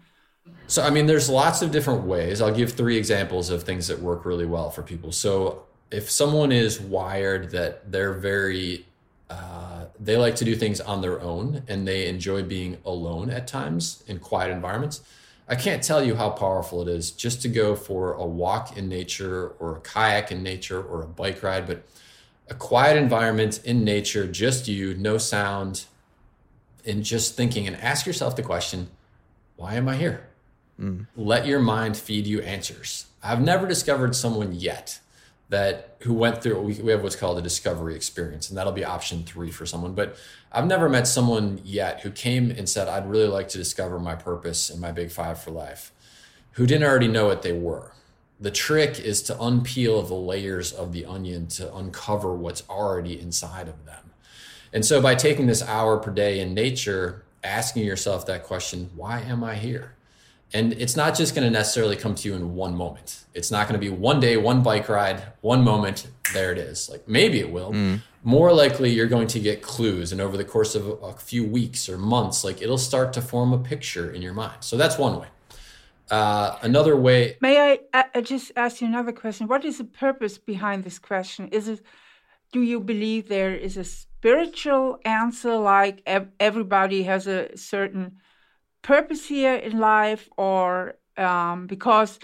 So, 0.68 0.84
I 0.84 0.90
mean, 0.90 1.06
there's 1.06 1.30
lots 1.30 1.62
of 1.62 1.72
different 1.72 2.04
ways. 2.04 2.42
I'll 2.42 2.54
give 2.54 2.74
three 2.74 2.98
examples 2.98 3.50
of 3.50 3.64
things 3.64 3.88
that 3.88 4.00
work 4.00 4.26
really 4.26 4.46
well 4.46 4.70
for 4.70 4.82
people. 4.82 5.12
So, 5.12 5.64
if 5.92 6.10
someone 6.10 6.52
is 6.52 6.80
wired 6.80 7.52
that 7.52 7.92
they're 7.92 8.14
very, 8.14 8.86
uh, 9.30 9.86
they 10.00 10.18
like 10.18 10.36
to 10.36 10.46
do 10.46 10.56
things 10.56 10.80
on 10.80 11.02
their 11.02 11.20
own 11.20 11.64
and 11.68 11.88
they 11.88 12.08
enjoy 12.08 12.44
being 12.44 12.78
alone 12.86 13.30
at 13.30 13.48
times 13.48 14.04
in 14.08 14.20
quiet 14.20 14.52
environments, 14.52 15.02
I 15.48 15.56
can't 15.56 15.82
tell 15.82 16.04
you 16.04 16.16
how 16.16 16.30
powerful 16.30 16.82
it 16.84 16.88
is 16.88 17.10
just 17.10 17.42
to 17.42 17.48
go 17.48 17.76
for 17.76 18.14
a 18.14 18.26
walk 18.26 18.78
in 18.78 18.88
nature 18.88 19.50
or 19.60 19.78
a 19.78 19.80
kayak 19.80 20.32
in 20.32 20.44
nature 20.44 20.82
or 20.82 21.02
a 21.02 21.08
bike 21.08 21.42
ride, 21.42 21.66
but 21.66 21.84
a 22.50 22.54
quiet 22.54 22.98
environment 22.98 23.60
in 23.64 23.84
nature, 23.84 24.28
just 24.28 24.68
you, 24.68 24.94
no 24.94 25.18
sound, 25.18 25.86
and 26.86 27.04
just 27.04 27.36
thinking 27.36 27.66
and 27.68 27.76
ask 27.78 28.06
yourself 28.06 28.36
the 28.36 28.44
question, 28.44 28.90
why 29.56 29.74
am 29.74 29.90
I 29.90 29.98
here? 29.98 30.28
Mm. 30.80 31.08
Let 31.16 31.48
your 31.48 31.60
mind 31.60 31.98
feed 31.98 32.28
you 32.28 32.42
answers. 32.42 33.08
I've 33.24 33.42
never 33.42 33.68
discovered 33.68 34.16
someone 34.16 34.54
yet 34.54 35.00
that 35.50 35.98
who 36.02 36.14
went 36.14 36.42
through 36.42 36.62
we, 36.62 36.74
we 36.76 36.92
have 36.92 37.04
what's 37.04 37.16
called 37.16 37.38
a 37.38 37.42
discovery 37.42 37.96
experience 37.96 38.50
and 38.50 38.58
that'll 38.58 38.72
be 38.72 38.86
option 38.86 39.24
three 39.24 39.52
for 39.52 39.66
someone. 39.66 39.94
But 39.94 40.16
i've 40.52 40.68
never 40.68 40.90
met 40.90 41.08
someone 41.08 41.60
yet 41.64 42.02
who 42.02 42.12
came 42.12 42.50
and 42.52 42.68
said 42.68 42.88
i'd 42.88 43.08
really 43.08 43.28
like 43.28 43.50
to 43.50 43.58
discover 43.58 44.00
my 44.00 44.16
purpose 44.16 44.70
and 44.70 44.82
my 44.82 44.92
big 44.92 45.12
five 45.12 45.42
for 45.42 45.52
life 45.52 45.92
who 46.54 46.66
didn't 46.66 46.88
already 46.88 47.08
know 47.08 47.28
what 47.28 47.42
they 47.42 47.54
were. 47.54 47.94
The 48.40 48.52
trick 48.52 49.00
is 49.00 49.22
to 49.24 49.36
unpeel 49.36 50.08
the 50.08 50.14
layers 50.14 50.72
of 50.72 50.92
the 50.92 51.06
onion 51.06 51.48
to 51.48 51.74
uncover 51.76 52.34
what's 52.34 52.68
already 52.70 53.20
inside 53.20 53.68
of 53.68 53.86
them. 53.86 54.12
And 54.74 54.86
so 54.86 55.02
by 55.02 55.16
taking 55.16 55.48
this 55.48 55.64
hour 55.64 55.98
per 55.98 56.12
day 56.12 56.40
in 56.40 56.54
nature 56.54 57.24
asking 57.44 57.86
yourself 57.86 58.26
that 58.26 58.44
question 58.44 58.90
why 58.96 59.22
am 59.22 59.44
i 59.44 59.56
here 59.56 59.96
And 60.54 60.74
it's 60.74 60.96
not 60.96 61.16
just 61.16 61.36
going 61.36 61.46
to 61.46 61.52
necessarily 61.52 61.96
come 61.96 62.16
to 62.16 62.28
you 62.28 62.36
in 62.36 62.56
one 62.56 62.76
moment. 62.76 63.26
It's 63.34 63.52
not 63.52 63.68
going 63.68 63.80
to 63.80 63.86
be 63.86 63.90
one 63.90 64.20
day, 64.20 64.36
one 64.36 64.64
bike 64.64 64.90
ride, 64.90 65.24
one 65.42 65.64
moment, 65.64 66.08
there 66.34 66.52
it 66.52 66.58
is. 66.58 66.90
Like 66.90 67.08
maybe 67.08 67.40
it 67.40 67.52
will. 67.52 67.72
Mm. 67.72 68.02
More 68.24 68.52
likely, 68.52 68.90
you're 68.90 69.08
going 69.08 69.28
to 69.28 69.40
get 69.40 69.62
clues. 69.62 70.12
And 70.12 70.20
over 70.20 70.38
the 70.38 70.44
course 70.44 70.74
of 70.76 70.88
a 71.04 71.14
few 71.14 71.46
weeks 71.46 71.88
or 71.88 71.98
months, 71.98 72.44
like 72.44 72.62
it'll 72.62 72.80
start 72.80 73.14
to 73.14 73.22
form 73.22 73.54
a 73.54 73.60
picture 73.60 74.12
in 74.12 74.22
your 74.22 74.34
mind. 74.34 74.58
So 74.62 74.76
that's 74.76 74.98
one 74.98 75.20
way. 75.20 75.28
Uh, 76.10 76.58
another 76.64 76.96
way. 76.96 77.38
May 77.40 77.80
I 77.94 78.04
uh, 78.16 78.22
just 78.22 78.52
ask 78.56 78.82
you 78.82 78.88
another 78.88 79.12
question? 79.12 79.48
What 79.48 79.64
is 79.64 79.78
the 79.78 79.84
purpose 79.84 80.40
behind 80.40 80.84
this 80.84 80.98
question? 80.98 81.50
Is 81.50 81.68
it, 81.68 81.82
do 82.52 82.62
you 82.62 82.80
believe 82.80 83.30
there 83.30 83.54
is 83.54 83.78
a 83.78 83.84
spiritual 83.84 84.98
answer, 85.06 85.56
like 85.56 86.02
ev- 86.08 86.32
everybody 86.40 87.04
has 87.04 87.28
a 87.28 87.56
certain 87.56 88.18
purpose 88.82 89.28
here 89.28 89.56
in 89.56 89.80
life 89.80 90.30
or 90.38 90.96
um, 91.18 91.68
because 91.68 92.20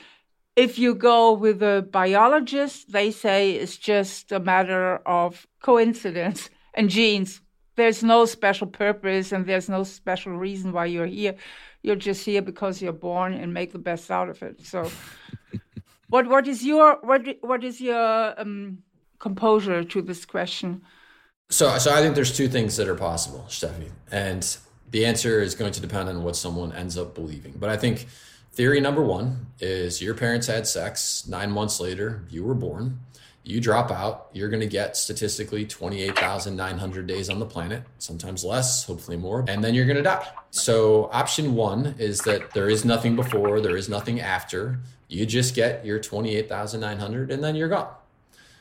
if 0.56 0.80
you 0.80 0.96
go 0.96 1.34
with 1.34 1.62
a 1.62 1.88
biologist, 1.92 2.92
they 2.92 3.12
say 3.12 3.52
it's 3.52 3.78
just 3.78 4.32
a 4.32 4.40
matter 4.40 4.98
of 5.06 5.46
coincidence 5.62 6.50
and 6.74 6.90
genes. 6.90 7.42
There's 7.76 8.04
no 8.04 8.26
special 8.26 8.68
purpose 8.68 9.34
and 9.34 9.46
there's 9.46 9.68
no 9.68 9.84
special 9.84 10.38
reason 10.38 10.72
why 10.72 10.86
you're 10.86 11.06
here. 11.06 11.36
You're 11.84 11.98
just 11.98 12.26
here 12.26 12.42
because 12.42 12.82
you're 12.82 12.94
born 12.94 13.34
and 13.34 13.54
make 13.54 13.74
the 13.74 13.80
best 13.80 14.10
out 14.10 14.30
of 14.30 14.42
it. 14.42 14.66
So, 14.66 14.90
what 16.10 16.28
what 16.28 16.48
is 16.48 16.64
your 16.64 17.00
what 17.02 17.28
what 17.42 17.64
is 17.64 17.82
your 17.82 18.40
um, 18.40 18.80
composure 19.20 19.84
to 19.84 20.02
this 20.02 20.26
question? 20.26 20.82
So, 21.50 21.78
so 21.78 21.94
I 21.94 22.02
think 22.02 22.16
there's 22.16 22.36
two 22.36 22.48
things 22.48 22.78
that 22.78 22.88
are 22.88 22.96
possible, 22.96 23.46
Steffi, 23.50 23.92
and 24.10 24.58
the 24.92 25.06
answer 25.06 25.42
is 25.42 25.56
going 25.56 25.72
to 25.72 25.82
depend 25.82 26.10
on 26.10 26.24
what 26.24 26.36
someone 26.36 26.72
ends 26.72 26.98
up 26.98 27.15
believing. 27.15 27.54
But 27.58 27.70
I 27.70 27.77
think 27.77 28.08
theory 28.54 28.80
number 28.80 29.01
one 29.01 29.48
is 29.60 30.01
your 30.01 30.13
parents 30.13 30.48
had 30.48 30.68
sex. 30.68 31.27
Nine 31.27 31.51
months 31.51 31.80
later, 31.80 32.24
you 32.30 32.44
were 32.44 32.54
born. 32.54 33.00
You 33.44 33.62
drop 33.62 33.92
out. 33.92 34.30
You're 34.34 34.50
going 34.50 34.62
to 34.62 34.68
get 34.68 34.98
statistically 34.98 35.65
28,900 35.65 37.06
days 37.06 37.30
on 37.30 37.39
the 37.39 37.46
planet, 37.46 37.84
sometimes 38.00 38.44
less, 38.44 38.86
hopefully 38.86 39.18
more, 39.18 39.46
and 39.48 39.63
then 39.63 39.75
you're 39.75 39.86
going 39.86 39.98
to 39.98 40.04
die. 40.04 40.27
So, 40.50 41.10
option 41.12 41.54
one 41.54 41.94
is 42.00 42.22
that 42.22 42.51
there 42.56 42.70
is 42.70 42.86
nothing 42.86 43.15
before, 43.15 43.62
there 43.62 43.77
is 43.77 43.88
nothing 43.88 44.20
after. 44.20 44.80
You 45.10 45.27
just 45.27 45.54
get 45.54 45.86
your 45.86 46.00
28,900 46.00 47.30
and 47.30 47.44
then 47.44 47.56
you're 47.56 47.70
gone. 47.70 47.89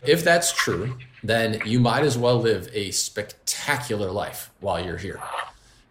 If 0.02 0.22
that's 0.22 0.52
true, 0.52 0.98
then 1.22 1.62
you 1.64 1.80
might 1.80 2.04
as 2.04 2.18
well 2.18 2.38
live 2.38 2.68
a 2.74 2.90
spectacular 2.90 4.10
life 4.10 4.50
while 4.60 4.84
you're 4.84 4.98
here 4.98 5.18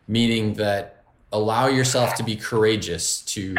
meaning 0.07 0.53
that 0.55 1.03
allow 1.31 1.67
yourself 1.67 2.15
to 2.15 2.23
be 2.23 2.35
courageous 2.35 3.21
to 3.21 3.55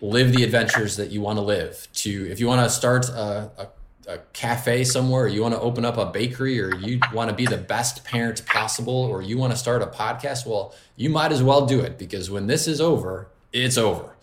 live 0.00 0.32
the 0.32 0.44
adventures 0.44 0.96
that 0.96 1.10
you 1.10 1.20
want 1.20 1.38
to 1.38 1.42
live 1.42 1.88
to 1.92 2.30
if 2.30 2.38
you 2.38 2.46
want 2.46 2.60
to 2.60 2.68
start 2.68 3.08
a, 3.08 3.50
a, 3.58 3.68
a 4.12 4.18
cafe 4.32 4.84
somewhere 4.84 5.24
or 5.24 5.28
you 5.28 5.42
want 5.42 5.54
to 5.54 5.60
open 5.60 5.84
up 5.84 5.96
a 5.96 6.06
bakery 6.06 6.60
or 6.60 6.74
you 6.76 7.00
want 7.12 7.30
to 7.30 7.34
be 7.34 7.46
the 7.46 7.56
best 7.56 8.04
parent 8.04 8.44
possible 8.46 8.94
or 8.94 9.22
you 9.22 9.38
want 9.38 9.50
to 9.50 9.56
start 9.56 9.82
a 9.82 9.86
podcast 9.86 10.46
well 10.46 10.74
you 10.96 11.08
might 11.08 11.32
as 11.32 11.42
well 11.42 11.64
do 11.66 11.80
it 11.80 11.98
because 11.98 12.30
when 12.30 12.46
this 12.46 12.68
is 12.68 12.80
over 12.80 13.28
it's 13.52 13.78
over. 13.78 14.16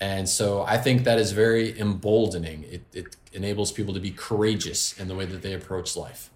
And 0.00 0.28
so 0.28 0.62
i 0.62 0.76
think 0.76 1.04
that 1.04 1.18
is 1.18 1.32
very 1.32 1.78
emboldening. 1.78 2.64
It, 2.64 2.82
it 2.92 3.16
enables 3.32 3.70
people 3.70 3.94
to 3.94 4.00
be 4.00 4.10
courageous 4.10 4.98
in 4.98 5.08
the 5.08 5.14
way 5.14 5.26
that 5.26 5.42
they 5.42 5.54
approach 5.54 5.96
life 5.96 6.30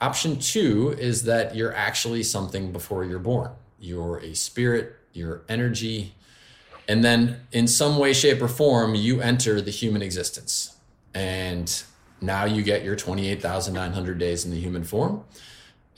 Option 0.00 0.38
two 0.38 0.94
is 0.98 1.24
that 1.24 1.56
you're 1.56 1.74
actually 1.74 2.22
something 2.22 2.72
before 2.72 3.04
you're 3.04 3.18
born. 3.18 3.50
You're 3.80 4.18
a 4.18 4.34
spirit, 4.34 4.96
your 5.12 5.42
energy, 5.48 6.14
and 6.88 7.04
then 7.04 7.40
in 7.52 7.68
some 7.68 7.98
way, 7.98 8.14
shape, 8.14 8.40
or 8.40 8.48
form, 8.48 8.94
you 8.94 9.20
enter 9.20 9.60
the 9.60 9.70
human 9.70 10.00
existence. 10.00 10.74
And 11.14 11.82
now 12.20 12.46
you 12.46 12.62
get 12.62 12.82
your 12.82 12.96
28,900 12.96 14.18
days 14.18 14.44
in 14.46 14.50
the 14.50 14.58
human 14.58 14.84
form. 14.84 15.22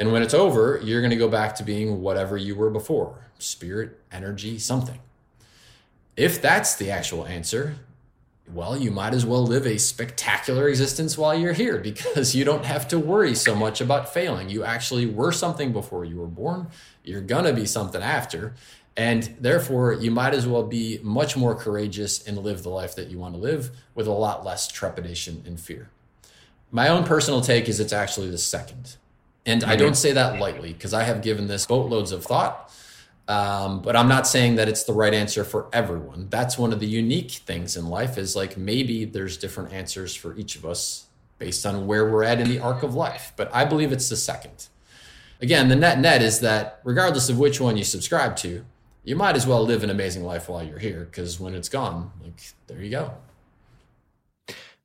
And 0.01 0.13
when 0.13 0.23
it's 0.23 0.35
over, 0.35 0.81
you're 0.83 1.01
going 1.01 1.11
to 1.11 1.17
go 1.17 1.29
back 1.29 1.55
to 1.57 1.63
being 1.63 2.01
whatever 2.01 2.37
you 2.37 2.57
were 2.57 2.71
before 2.71 3.27
spirit, 3.39 3.99
energy, 4.13 4.59
something. 4.59 4.99
If 6.15 6.43
that's 6.43 6.77
the 6.77 6.91
actual 6.91 7.25
answer, 7.25 7.77
well, 8.53 8.77
you 8.77 8.91
might 8.91 9.15
as 9.15 9.25
well 9.25 9.45
live 9.45 9.67
a 9.67 9.79
spectacular 9.79 10.69
existence 10.69 11.17
while 11.17 11.35
you're 11.35 11.53
here 11.53 11.79
because 11.79 12.35
you 12.35 12.45
don't 12.45 12.65
have 12.65 12.89
to 12.89 12.99
worry 12.99 13.35
so 13.35 13.55
much 13.55 13.81
about 13.81 14.13
failing. 14.13 14.49
You 14.49 14.65
actually 14.65 15.07
were 15.07 15.33
something 15.33 15.73
before 15.73 16.05
you 16.05 16.17
were 16.17 16.27
born. 16.27 16.69
You're 17.05 17.21
going 17.21 17.45
to 17.45 17.53
be 17.53 17.67
something 17.67 18.03
after. 18.03 18.55
And 18.97 19.35
therefore, 19.41 19.95
you 19.95 20.11
might 20.11 20.35
as 20.35 20.47
well 20.47 20.65
be 20.65 20.99
much 21.03 21.37
more 21.37 21.55
courageous 21.55 22.27
and 22.27 22.39
live 22.39 22.63
the 22.63 22.71
life 22.71 22.95
that 22.97 23.09
you 23.09 23.19
want 23.19 23.35
to 23.35 23.41
live 23.41 23.71
with 23.95 24.07
a 24.07 24.13
lot 24.13 24.45
less 24.45 24.69
trepidation 24.69 25.43
and 25.47 25.59
fear. 25.59 25.91
My 26.71 26.89
own 26.89 27.05
personal 27.05 27.41
take 27.41 27.69
is 27.69 27.81
it's 27.81 27.93
actually 27.93 28.31
the 28.31 28.39
second. 28.39 28.97
And 29.47 29.65
I 29.65 29.71
mm-hmm. 29.71 29.79
don't 29.79 29.97
say 29.97 30.13
that 30.13 30.39
lightly 30.39 30.73
because 30.73 30.93
I 30.93 31.05
have 31.05 31.23
given 31.23 31.47
this 31.47 31.67
boatloads 31.67 32.13
of 32.13 32.25
thought. 32.25 32.73
Um, 33.31 33.81
but 33.81 33.95
I'm 33.95 34.09
not 34.09 34.27
saying 34.27 34.57
that 34.57 34.69
it's 34.69 34.83
the 34.83 34.93
right 34.93 35.15
answer 35.15 35.45
for 35.45 35.69
everyone. 35.73 36.27
That's 36.31 36.59
one 36.59 36.73
of 36.73 36.81
the 36.81 36.89
unique 36.89 37.31
things 37.31 37.77
in 37.77 37.87
life 37.87 38.19
is 38.19 38.35
like 38.35 38.57
maybe 38.57 39.05
there's 39.05 39.37
different 39.37 39.73
answers 39.73 40.17
for 40.17 40.37
each 40.37 40.57
of 40.57 40.67
us 40.67 41.07
based 41.39 41.65
on 41.65 41.87
where 41.87 42.11
we're 42.11 42.25
at 42.25 42.41
in 42.41 42.49
the 42.49 42.59
arc 42.59 42.83
of 42.83 42.97
life. 42.97 43.33
But 43.37 43.49
I 43.55 43.65
believe 43.65 43.93
it's 43.93 44.09
the 44.09 44.17
second. 44.17 44.67
Again, 45.41 45.69
the 45.69 45.77
net 45.77 46.01
net 46.01 46.23
is 46.23 46.41
that 46.41 46.81
regardless 46.83 47.29
of 47.29 47.39
which 47.39 47.61
one 47.61 47.77
you 47.77 47.85
subscribe 47.85 48.35
to, 48.39 48.65
you 49.05 49.15
might 49.15 49.37
as 49.37 49.47
well 49.47 49.63
live 49.63 49.85
an 49.85 49.91
amazing 49.91 50.25
life 50.25 50.49
while 50.49 50.65
you're 50.65 50.81
here 50.81 51.05
because 51.05 51.39
when 51.39 51.55
it's 51.55 51.69
gone, 51.69 52.11
like 52.25 52.43
there 52.67 52.83
you 52.83 52.91
go. 52.91 53.15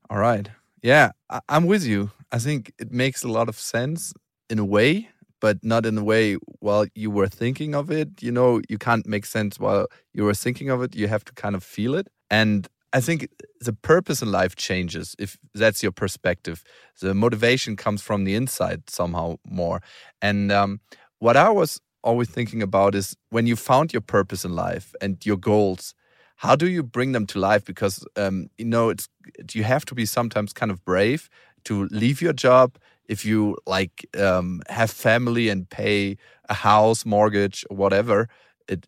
All 0.08 0.20
right. 0.20 0.48
Yeah, 0.84 1.14
I'm 1.50 1.66
with 1.66 1.84
you. 1.84 2.12
I 2.32 2.38
think 2.38 2.74
it 2.78 2.92
makes 2.92 3.24
a 3.24 3.28
lot 3.28 3.50
of 3.50 3.60
sense 3.60 4.14
in 4.52 4.60
a 4.60 4.66
way 4.66 5.10
but 5.46 5.64
not 5.64 5.86
in 5.86 5.96
a 5.96 6.04
way 6.04 6.38
while 6.60 6.88
you 6.96 7.12
were 7.12 7.28
thinking 7.28 7.76
of 7.76 7.92
it. 7.92 8.10
You 8.20 8.32
know, 8.32 8.62
you 8.68 8.80
can't 8.80 9.06
make 9.06 9.28
sense 9.28 9.60
while 9.60 9.86
you 10.12 10.24
were 10.24 10.34
thinking 10.34 10.72
of 10.72 10.82
it. 10.82 10.96
You 10.96 11.08
have 11.08 11.24
to 11.26 11.34
kind 11.34 11.56
of 11.56 11.64
feel 11.64 11.94
it. 11.94 12.08
And 12.32 12.68
I 12.94 13.00
think 13.00 13.28
the 13.62 13.74
purpose 13.74 14.24
in 14.24 14.32
life 14.32 14.56
changes 14.56 15.16
if 15.20 15.38
that's 15.54 15.84
your 15.84 15.92
perspective. 15.92 16.64
The 17.00 17.14
motivation 17.14 17.76
comes 17.76 18.02
from 18.02 18.24
the 18.24 18.34
inside 18.34 18.90
somehow 18.90 19.36
more. 19.46 19.84
And 20.20 20.52
um, 20.52 20.80
what 21.20 21.38
I 21.38 21.52
was 21.52 21.80
always 22.02 22.30
thinking 22.30 22.64
about 22.64 22.96
is 22.96 23.16
when 23.30 23.46
you 23.46 23.56
found 23.56 23.94
your 23.94 24.06
purpose 24.18 24.46
in 24.46 24.56
life 24.56 24.96
and 25.00 25.24
your 25.24 25.38
goals, 25.38 25.94
how 26.38 26.56
do 26.56 26.68
you 26.68 26.82
bring 26.82 27.12
them 27.12 27.28
to 27.28 27.40
life? 27.40 27.64
Because 27.64 28.04
um, 28.16 28.48
you 28.58 28.66
know, 28.66 28.90
it's 28.90 29.08
you 29.54 29.64
have 29.64 29.86
to 29.86 29.94
be 29.94 30.08
sometimes 30.08 30.54
kind 30.54 30.72
of 30.72 30.84
brave 30.84 31.30
to 31.66 31.88
leave 31.92 32.20
your 32.20 32.34
job 32.34 32.78
if 33.08 33.26
you 33.26 33.58
like 33.66 34.06
um, 34.18 34.62
have 34.70 34.92
family 34.92 35.50
and 35.50 35.70
pay 35.70 36.18
a 36.50 36.54
house 36.54 37.06
mortgage 37.06 37.66
or 37.70 37.78
whatever 37.78 38.28
it 38.68 38.88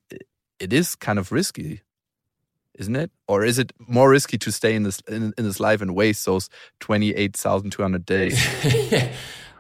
it 0.60 0.74
is 0.74 0.96
kind 0.96 1.20
of 1.20 1.32
risky 1.32 1.82
isn't 2.78 2.96
it? 2.96 3.12
Or 3.28 3.44
is 3.44 3.60
it 3.60 3.74
more 3.80 4.10
risky 4.10 4.38
to 4.38 4.52
stay 4.52 4.76
in 4.76 4.84
this 4.84 5.02
in, 5.08 5.34
in 5.38 5.44
this 5.44 5.60
life 5.60 5.82
and 5.82 5.96
waste 5.96 6.26
those 6.26 6.50
28200 6.80 8.06
days? 8.06 8.40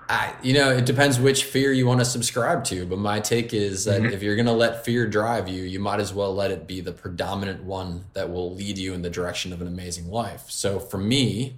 I, 0.10 0.34
you 0.42 0.54
know 0.54 0.70
it 0.70 0.86
depends 0.86 1.20
which 1.20 1.44
fear 1.44 1.74
you 1.74 1.86
want 1.86 2.00
to 2.00 2.06
subscribe 2.06 2.64
to 2.66 2.86
but 2.86 2.98
my 2.98 3.20
take 3.20 3.54
is 3.54 3.84
that 3.84 4.00
mm 4.00 4.08
-hmm. 4.08 4.14
if 4.14 4.24
you're 4.24 4.36
going 4.36 4.48
to 4.48 4.54
let 4.66 4.86
fear 4.86 5.06
drive 5.06 5.50
you 5.52 5.64
you 5.64 5.82
might 5.82 6.00
as 6.00 6.14
well 6.14 6.34
let 6.34 6.50
it 6.50 6.66
be 6.66 6.82
the 6.82 6.94
predominant 6.94 7.60
one 7.66 8.00
that 8.14 8.30
will 8.30 8.56
lead 8.56 8.78
you 8.78 8.94
in 8.94 9.02
the 9.02 9.10
direction 9.10 9.54
of 9.54 9.62
an 9.62 9.68
amazing 9.68 10.06
life. 10.06 10.44
So 10.48 10.80
for 10.80 11.00
me 11.00 11.56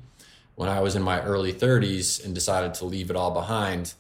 when 0.59 0.67
I 0.67 0.81
was 0.81 0.93
in 0.93 1.01
my 1.01 1.21
early 1.21 1.53
30s 1.53 2.21
and 2.25 2.35
decided 2.35 2.73
to 2.73 2.85
leave 2.85 3.09
it 3.09 3.15
all 3.15 3.31
behind, 3.31 3.93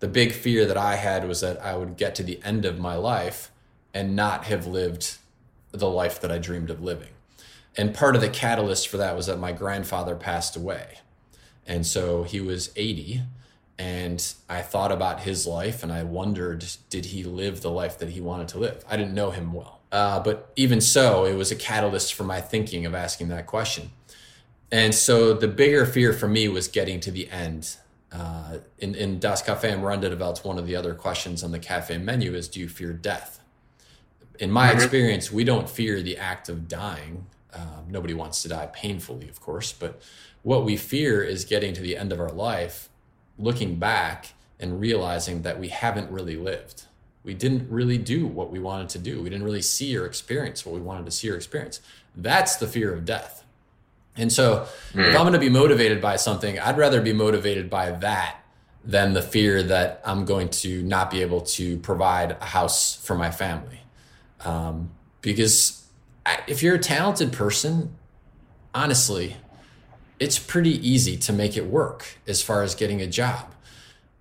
the 0.00 0.08
big 0.08 0.32
fear 0.32 0.64
that 0.64 0.78
I 0.78 0.96
had 0.96 1.28
was 1.28 1.42
that 1.42 1.62
I 1.62 1.76
would 1.76 1.98
get 1.98 2.14
to 2.14 2.22
the 2.22 2.40
end 2.42 2.64
of 2.64 2.78
my 2.78 2.94
life 2.94 3.50
and 3.92 4.16
not 4.16 4.44
have 4.44 4.66
lived 4.66 5.18
the 5.70 5.90
life 5.90 6.18
that 6.22 6.32
I 6.32 6.38
dreamed 6.38 6.70
of 6.70 6.82
living. 6.82 7.10
And 7.76 7.92
part 7.92 8.14
of 8.14 8.22
the 8.22 8.30
catalyst 8.30 8.88
for 8.88 8.96
that 8.96 9.16
was 9.16 9.26
that 9.26 9.38
my 9.38 9.52
grandfather 9.52 10.16
passed 10.16 10.56
away. 10.56 11.00
And 11.66 11.86
so 11.86 12.22
he 12.22 12.40
was 12.40 12.70
80. 12.74 13.20
And 13.78 14.32
I 14.48 14.62
thought 14.62 14.90
about 14.90 15.20
his 15.20 15.46
life 15.46 15.82
and 15.82 15.92
I 15.92 16.04
wondered, 16.04 16.64
did 16.88 17.04
he 17.04 17.22
live 17.22 17.60
the 17.60 17.70
life 17.70 17.98
that 17.98 18.08
he 18.08 18.22
wanted 18.22 18.48
to 18.48 18.58
live? 18.58 18.82
I 18.88 18.96
didn't 18.96 19.12
know 19.12 19.30
him 19.30 19.52
well. 19.52 19.80
Uh, 19.92 20.20
but 20.20 20.52
even 20.56 20.80
so, 20.80 21.26
it 21.26 21.34
was 21.34 21.52
a 21.52 21.56
catalyst 21.56 22.14
for 22.14 22.24
my 22.24 22.40
thinking 22.40 22.86
of 22.86 22.94
asking 22.94 23.28
that 23.28 23.46
question. 23.46 23.90
And 24.70 24.94
so 24.94 25.32
the 25.32 25.48
bigger 25.48 25.86
fear 25.86 26.12
for 26.12 26.28
me 26.28 26.48
was 26.48 26.68
getting 26.68 27.00
to 27.00 27.10
the 27.10 27.28
end. 27.30 27.76
Uh, 28.12 28.58
in, 28.78 28.94
in 28.94 29.18
Das 29.18 29.42
Cafe 29.42 29.70
am 29.70 29.82
Welt, 29.82 30.44
one 30.44 30.58
of 30.58 30.66
the 30.66 30.76
other 30.76 30.94
questions 30.94 31.42
on 31.42 31.52
the 31.52 31.58
cafe 31.58 31.98
menu 31.98 32.34
is 32.34 32.48
Do 32.48 32.60
you 32.60 32.68
fear 32.68 32.92
death? 32.92 33.40
In 34.38 34.50
my 34.50 34.68
mm-hmm. 34.68 34.78
experience, 34.78 35.32
we 35.32 35.44
don't 35.44 35.68
fear 35.68 36.00
the 36.02 36.16
act 36.16 36.48
of 36.48 36.68
dying. 36.68 37.26
Um, 37.52 37.86
nobody 37.88 38.14
wants 38.14 38.42
to 38.42 38.48
die 38.48 38.66
painfully, 38.72 39.28
of 39.28 39.40
course, 39.40 39.72
but 39.72 40.00
what 40.42 40.64
we 40.64 40.76
fear 40.76 41.22
is 41.22 41.44
getting 41.44 41.72
to 41.74 41.80
the 41.80 41.96
end 41.96 42.12
of 42.12 42.20
our 42.20 42.30
life, 42.30 42.88
looking 43.38 43.76
back 43.76 44.34
and 44.60 44.80
realizing 44.80 45.42
that 45.42 45.58
we 45.58 45.68
haven't 45.68 46.10
really 46.10 46.36
lived 46.36 46.84
we 47.28 47.34
didn't 47.34 47.70
really 47.70 47.98
do 47.98 48.26
what 48.26 48.50
we 48.50 48.58
wanted 48.58 48.88
to 48.88 48.98
do. 48.98 49.22
We 49.22 49.28
didn't 49.28 49.44
really 49.44 49.60
see 49.60 49.94
or 49.98 50.06
experience 50.06 50.64
what 50.64 50.74
we 50.74 50.80
wanted 50.80 51.04
to 51.04 51.10
see 51.10 51.30
or 51.30 51.36
experience. 51.36 51.82
That's 52.16 52.56
the 52.56 52.66
fear 52.66 52.90
of 52.90 53.04
death. 53.04 53.44
And 54.18 54.32
so, 54.32 54.66
mm. 54.92 55.08
if 55.08 55.14
I'm 55.16 55.22
going 55.22 55.32
to 55.32 55.38
be 55.38 55.48
motivated 55.48 56.02
by 56.02 56.16
something, 56.16 56.58
I'd 56.58 56.76
rather 56.76 57.00
be 57.00 57.12
motivated 57.12 57.70
by 57.70 57.92
that 57.92 58.36
than 58.84 59.12
the 59.12 59.22
fear 59.22 59.62
that 59.62 60.00
I'm 60.04 60.24
going 60.24 60.48
to 60.48 60.82
not 60.82 61.10
be 61.10 61.22
able 61.22 61.42
to 61.42 61.78
provide 61.78 62.32
a 62.40 62.44
house 62.44 62.94
for 62.94 63.14
my 63.14 63.30
family. 63.30 63.80
Um, 64.44 64.90
because 65.20 65.86
if 66.46 66.62
you're 66.62 66.76
a 66.76 66.80
talented 66.80 67.32
person, 67.32 67.96
honestly, 68.74 69.36
it's 70.18 70.38
pretty 70.38 70.88
easy 70.88 71.16
to 71.18 71.32
make 71.32 71.56
it 71.56 71.66
work 71.66 72.18
as 72.26 72.42
far 72.42 72.62
as 72.62 72.74
getting 72.74 73.00
a 73.00 73.06
job. 73.06 73.54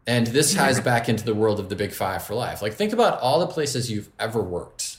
And 0.06 0.28
this 0.28 0.54
ties 0.54 0.80
back 0.80 1.10
into 1.10 1.26
the 1.26 1.36
world 1.36 1.60
of 1.60 1.68
the 1.68 1.76
big 1.76 1.92
five 1.92 2.24
for 2.24 2.34
life. 2.34 2.62
Like, 2.62 2.74
think 2.74 2.94
about 2.94 3.20
all 3.20 3.40
the 3.40 3.48
places 3.48 3.92
you've 3.92 4.10
ever 4.18 4.42
worked. 4.42 4.98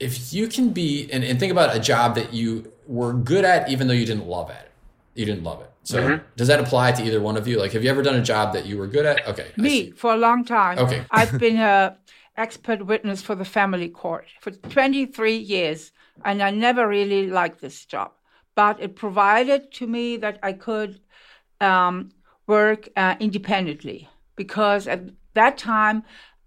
If 0.00 0.32
you 0.32 0.48
can 0.48 0.70
be, 0.70 1.08
and, 1.12 1.22
and 1.22 1.38
think 1.38 1.52
about 1.52 1.74
a 1.74 1.78
job 1.78 2.16
that 2.16 2.32
you 2.32 2.72
were 2.86 3.12
good 3.12 3.44
at, 3.44 3.68
even 3.68 3.88
though 3.88 3.94
you 3.94 4.06
didn't 4.06 4.26
love 4.26 4.50
at 4.50 4.62
it, 4.62 4.72
you 5.14 5.24
didn't 5.24 5.44
love 5.44 5.60
it. 5.60 5.70
So, 5.82 6.02
mm-hmm. 6.02 6.24
does 6.36 6.48
that 6.48 6.58
apply 6.58 6.92
to 6.92 7.04
either 7.04 7.20
one 7.20 7.36
of 7.36 7.46
you? 7.46 7.58
Like, 7.58 7.72
have 7.72 7.84
you 7.84 7.90
ever 7.90 8.02
done 8.02 8.16
a 8.16 8.22
job 8.22 8.52
that 8.54 8.66
you 8.66 8.76
were 8.76 8.88
good 8.88 9.06
at? 9.06 9.26
Okay. 9.28 9.46
Me, 9.56 9.92
for 9.92 10.12
a 10.12 10.16
long 10.16 10.44
time. 10.44 10.78
Okay. 10.78 11.04
I've 11.10 11.38
been 11.38 11.58
a 11.58 11.96
expert 12.36 12.84
witness 12.84 13.22
for 13.22 13.34
the 13.34 13.44
family 13.44 13.88
court 13.88 14.26
for 14.40 14.50
23 14.50 15.36
years, 15.36 15.92
and 16.24 16.42
I 16.42 16.50
never 16.50 16.88
really 16.88 17.28
liked 17.28 17.60
this 17.60 17.84
job. 17.84 18.12
But 18.56 18.80
it 18.80 18.96
provided 18.96 19.72
to 19.74 19.86
me 19.86 20.16
that 20.16 20.38
I 20.42 20.54
could 20.54 21.00
um, 21.60 22.10
work 22.46 22.88
uh, 22.96 23.16
independently 23.20 24.08
because 24.34 24.86
at 24.86 25.02
that 25.34 25.58
time 25.58 26.02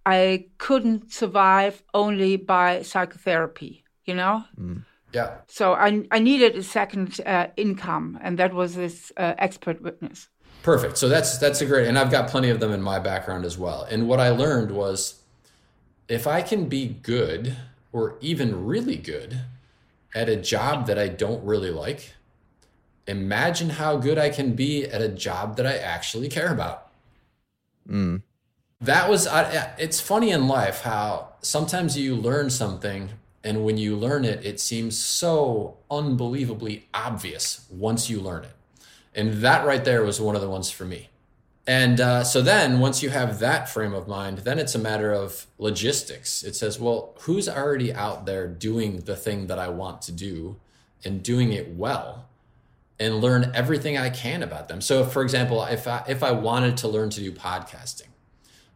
I 0.05 0.47
couldn't 0.57 1.11
survive 1.11 1.83
only 1.93 2.35
by 2.35 2.81
psychotherapy, 2.81 3.83
you 4.05 4.15
know? 4.15 4.43
Mm. 4.59 4.85
Yeah. 5.13 5.37
So 5.47 5.73
I, 5.73 6.05
I 6.11 6.19
needed 6.19 6.55
a 6.55 6.63
second 6.63 7.19
uh, 7.25 7.47
income, 7.57 8.19
and 8.21 8.37
that 8.37 8.53
was 8.53 8.75
this 8.75 9.11
uh, 9.17 9.33
expert 9.37 9.81
witness. 9.81 10.29
Perfect. 10.61 10.97
So 10.97 11.09
that's 11.09 11.37
that's 11.37 11.61
a 11.61 11.65
great, 11.65 11.87
and 11.87 11.97
I've 11.97 12.11
got 12.11 12.29
plenty 12.29 12.49
of 12.49 12.59
them 12.59 12.71
in 12.71 12.81
my 12.81 12.99
background 12.99 13.45
as 13.45 13.57
well. 13.57 13.87
And 13.89 14.07
what 14.07 14.19
I 14.19 14.29
learned 14.29 14.71
was, 14.71 15.21
if 16.07 16.27
I 16.27 16.41
can 16.41 16.69
be 16.69 16.87
good 16.87 17.55
or 17.91 18.17
even 18.21 18.65
really 18.65 18.97
good 18.97 19.41
at 20.13 20.29
a 20.29 20.35
job 20.35 20.85
that 20.87 20.99
I 20.99 21.07
don't 21.07 21.43
really 21.43 21.71
like, 21.71 22.13
imagine 23.07 23.71
how 23.71 23.97
good 23.97 24.17
I 24.17 24.29
can 24.29 24.53
be 24.53 24.85
at 24.85 25.01
a 25.01 25.07
job 25.07 25.57
that 25.57 25.65
I 25.65 25.77
actually 25.77 26.29
care 26.29 26.51
about. 26.51 26.89
Mm. 27.89 28.21
That 28.81 29.09
was, 29.09 29.27
it's 29.77 29.99
funny 29.99 30.29
in 30.31 30.47
life 30.47 30.81
how 30.81 31.29
sometimes 31.41 31.97
you 31.97 32.15
learn 32.15 32.49
something, 32.49 33.09
and 33.43 33.63
when 33.63 33.77
you 33.77 33.95
learn 33.95 34.25
it, 34.25 34.45
it 34.45 34.59
seems 34.59 34.97
so 34.97 35.77
unbelievably 35.89 36.87
obvious 36.93 37.65
once 37.69 38.09
you 38.09 38.19
learn 38.19 38.43
it. 38.43 38.55
And 39.15 39.35
that 39.41 39.65
right 39.65 39.83
there 39.83 40.03
was 40.03 40.19
one 40.19 40.35
of 40.35 40.41
the 40.41 40.49
ones 40.49 40.69
for 40.69 40.85
me. 40.85 41.09
And 41.65 42.01
uh, 42.01 42.23
so 42.23 42.41
then, 42.41 42.79
once 42.79 43.03
you 43.03 43.11
have 43.11 43.39
that 43.39 43.69
frame 43.69 43.93
of 43.93 44.07
mind, 44.07 44.39
then 44.39 44.57
it's 44.57 44.73
a 44.73 44.79
matter 44.79 45.13
of 45.13 45.45
logistics. 45.57 46.43
It 46.43 46.55
says, 46.55 46.79
well, 46.79 47.15
who's 47.21 47.47
already 47.47 47.93
out 47.93 48.25
there 48.25 48.47
doing 48.47 49.01
the 49.01 49.15
thing 49.15 49.47
that 49.47 49.59
I 49.59 49.69
want 49.69 50.01
to 50.03 50.11
do 50.11 50.57
and 51.05 51.21
doing 51.21 51.53
it 51.53 51.75
well? 51.75 52.25
and 52.99 53.21
learn 53.21 53.51
everything 53.55 53.97
I 53.97 54.09
can 54.09 54.43
about 54.43 54.67
them. 54.67 54.81
So, 54.81 55.05
for 55.05 55.23
example, 55.23 55.63
if 55.63 55.87
I, 55.87 56.03
if 56.07 56.21
I 56.21 56.31
wanted 56.31 56.77
to 56.77 56.87
learn 56.87 57.09
to 57.11 57.21
do 57.21 57.31
podcasting, 57.31 58.07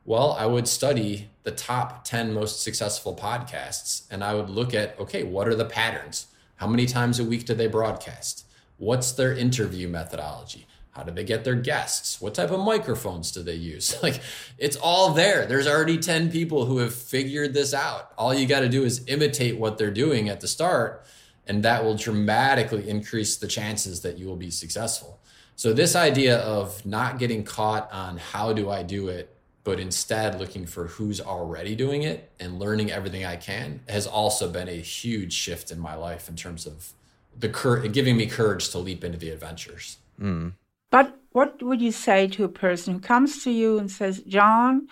well, 0.06 0.34
I 0.34 0.46
would 0.46 0.68
study 0.68 1.30
the 1.44 1.52
top 1.52 2.04
10 2.04 2.34
most 2.34 2.62
successful 2.62 3.16
podcasts 3.16 4.04
and 4.12 4.24
I 4.24 4.34
would 4.36 4.50
look 4.50 4.74
at 4.74 5.00
okay, 5.00 5.24
what 5.24 5.48
are 5.48 5.56
the 5.56 5.66
patterns? 5.66 6.28
How 6.58 6.68
many 6.68 6.86
times 6.86 7.20
a 7.20 7.24
week 7.24 7.46
do 7.46 7.54
they 7.54 7.68
broadcast? 7.68 8.46
What's 8.78 9.12
their 9.12 9.34
interview 9.34 9.88
methodology? 9.88 10.68
How 10.92 11.04
do 11.04 11.12
they 11.12 11.24
get 11.24 11.44
their 11.44 11.56
guests? 11.56 12.22
What 12.22 12.36
type 12.36 12.52
of 12.52 12.60
microphones 12.60 13.32
do 13.32 13.42
they 13.42 13.56
use? 13.56 13.98
Like, 14.04 14.22
it's 14.58 14.76
all 14.76 15.14
there. 15.14 15.46
There's 15.46 15.68
already 15.68 15.98
10 15.98 16.32
people 16.32 16.66
who 16.66 16.78
have 16.80 16.94
figured 16.94 17.54
this 17.54 17.74
out. 17.74 18.12
All 18.18 18.34
you 18.34 18.46
got 18.46 18.60
to 18.60 18.70
do 18.70 18.84
is 18.84 19.04
imitate 19.08 19.58
what 19.58 19.78
they're 19.78 19.92
doing 19.92 20.30
at 20.30 20.40
the 20.40 20.48
start 20.48 21.06
and 21.48 21.64
that 21.64 21.84
will 21.84 21.96
dramatically 21.96 22.88
increase 22.88 23.36
the 23.38 23.48
chances 23.48 24.02
that 24.02 24.18
you 24.18 24.28
will 24.28 24.36
be 24.36 24.52
successful. 24.52 25.20
So 25.56 25.74
this 25.74 25.96
idea 25.96 26.38
of 26.40 26.86
not 26.86 27.20
getting 27.20 27.44
caught 27.44 27.92
on 27.92 28.18
how 28.18 28.54
do 28.54 28.70
I 28.70 28.84
do 28.84 29.10
it, 29.10 29.33
but 29.64 29.80
instead 29.80 30.40
looking 30.40 30.66
for 30.66 30.88
who's 30.88 31.22
already 31.22 31.76
doing 31.76 32.04
it 32.04 32.32
and 32.40 32.60
learning 32.60 32.92
everything 32.92 33.24
I 33.26 33.36
can 33.36 33.82
has 33.88 34.06
also 34.06 34.50
been 34.50 34.68
a 34.68 34.82
huge 34.82 35.34
shift 35.34 35.72
in 35.72 35.80
my 35.80 35.96
life 35.96 36.28
in 36.28 36.36
terms 36.36 36.66
of 36.66 36.94
the 37.38 37.50
cur- 37.50 37.88
giving 37.88 38.18
me 38.18 38.28
courage 38.28 38.70
to 38.70 38.78
leap 38.80 39.04
into 39.04 39.18
the 39.18 39.30
adventures. 39.30 39.98
Mm. 40.20 40.54
But 40.92 41.18
what 41.32 41.64
would 41.64 41.82
you 41.82 41.92
say 41.92 42.28
to 42.28 42.44
a 42.44 42.50
person 42.50 42.96
who 42.96 43.00
comes 43.00 43.44
to 43.44 43.52
you 43.52 43.80
and 43.80 43.90
says, 43.90 44.22
"John, 44.28 44.88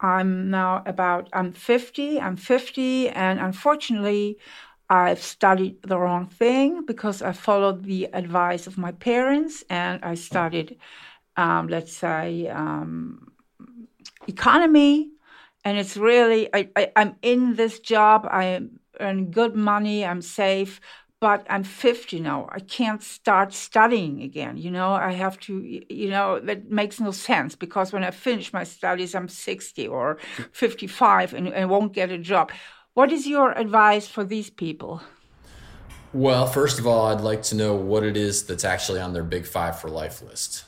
I'm 0.00 0.50
now 0.50 0.82
about 0.86 1.28
I'm 1.32 1.52
50, 1.52 2.20
I'm 2.20 2.36
50 2.36 3.08
and 3.10 3.40
unfortunately 3.40 4.38
I've 4.90 5.22
studied 5.22 5.82
the 5.82 5.98
wrong 5.98 6.26
thing 6.26 6.86
because 6.86 7.20
I 7.20 7.32
followed 7.32 7.84
the 7.84 8.08
advice 8.12 8.66
of 8.66 8.78
my 8.78 8.92
parents 8.92 9.62
and 9.68 10.02
I 10.04 10.14
studied, 10.14 10.78
um, 11.36 11.68
let's 11.68 11.92
say, 11.92 12.48
um, 12.48 13.27
economy. 14.26 15.10
And 15.64 15.76
it's 15.78 15.96
really, 15.96 16.48
I, 16.54 16.68
I, 16.76 16.92
I'm 16.96 17.16
in 17.22 17.56
this 17.56 17.80
job, 17.80 18.26
I 18.30 18.62
earn 19.00 19.30
good 19.30 19.54
money, 19.54 20.04
I'm 20.04 20.22
safe, 20.22 20.80
but 21.20 21.44
I'm 21.50 21.64
50 21.64 22.20
now. 22.20 22.48
I 22.50 22.60
can't 22.60 23.02
start 23.02 23.52
studying 23.52 24.22
again. 24.22 24.56
You 24.56 24.70
know, 24.70 24.92
I 24.92 25.12
have 25.12 25.38
to, 25.40 25.82
you 25.92 26.10
know, 26.10 26.38
that 26.40 26.70
makes 26.70 27.00
no 27.00 27.10
sense 27.10 27.56
because 27.56 27.92
when 27.92 28.04
I 28.04 28.12
finish 28.12 28.52
my 28.52 28.64
studies, 28.64 29.14
I'm 29.14 29.28
60 29.28 29.88
or 29.88 30.18
55 30.52 31.34
and, 31.34 31.48
and 31.48 31.68
won't 31.68 31.92
get 31.92 32.12
a 32.12 32.18
job. 32.18 32.52
What 32.94 33.10
is 33.10 33.26
your 33.26 33.52
advice 33.52 34.06
for 34.06 34.24
these 34.24 34.50
people? 34.50 35.02
Well, 36.12 36.46
first 36.46 36.78
of 36.78 36.86
all, 36.86 37.06
I'd 37.06 37.20
like 37.20 37.42
to 37.44 37.56
know 37.56 37.74
what 37.74 38.02
it 38.04 38.16
is 38.16 38.44
that's 38.44 38.64
actually 38.64 39.00
on 39.00 39.12
their 39.12 39.24
big 39.24 39.46
five 39.46 39.78
for 39.78 39.90
life 39.90 40.22
list. 40.22 40.64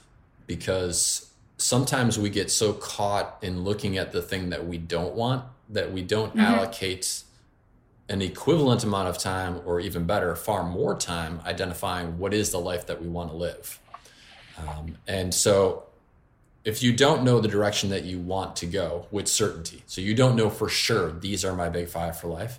Because 0.46 1.29
sometimes 1.60 2.18
we 2.18 2.30
get 2.30 2.50
so 2.50 2.72
caught 2.72 3.38
in 3.42 3.62
looking 3.62 3.98
at 3.98 4.12
the 4.12 4.22
thing 4.22 4.50
that 4.50 4.66
we 4.66 4.78
don't 4.78 5.14
want 5.14 5.44
that 5.70 5.92
we 5.92 6.02
don't 6.02 6.30
mm-hmm. 6.30 6.40
allocate 6.40 7.22
an 8.08 8.20
equivalent 8.20 8.82
amount 8.82 9.08
of 9.08 9.16
time, 9.18 9.60
or 9.64 9.78
even 9.78 10.04
better, 10.04 10.34
far 10.34 10.64
more 10.64 10.96
time 10.96 11.40
identifying 11.46 12.18
what 12.18 12.34
is 12.34 12.50
the 12.50 12.58
life 12.58 12.86
that 12.88 13.00
we 13.00 13.06
want 13.06 13.30
to 13.30 13.36
live. 13.36 13.78
Um, 14.58 14.96
and 15.06 15.32
so 15.32 15.84
if 16.64 16.82
you 16.82 16.92
don't 16.92 17.22
know 17.22 17.40
the 17.40 17.48
direction 17.48 17.88
that 17.90 18.02
you 18.02 18.18
want 18.18 18.56
to 18.56 18.66
go 18.66 19.06
with 19.12 19.28
certainty, 19.28 19.84
so 19.86 20.00
you 20.00 20.14
don't 20.14 20.34
know 20.34 20.50
for 20.50 20.68
sure 20.68 21.12
these 21.12 21.44
are 21.44 21.54
my 21.54 21.68
big 21.68 21.88
five 21.88 22.18
for 22.18 22.26
life, 22.26 22.58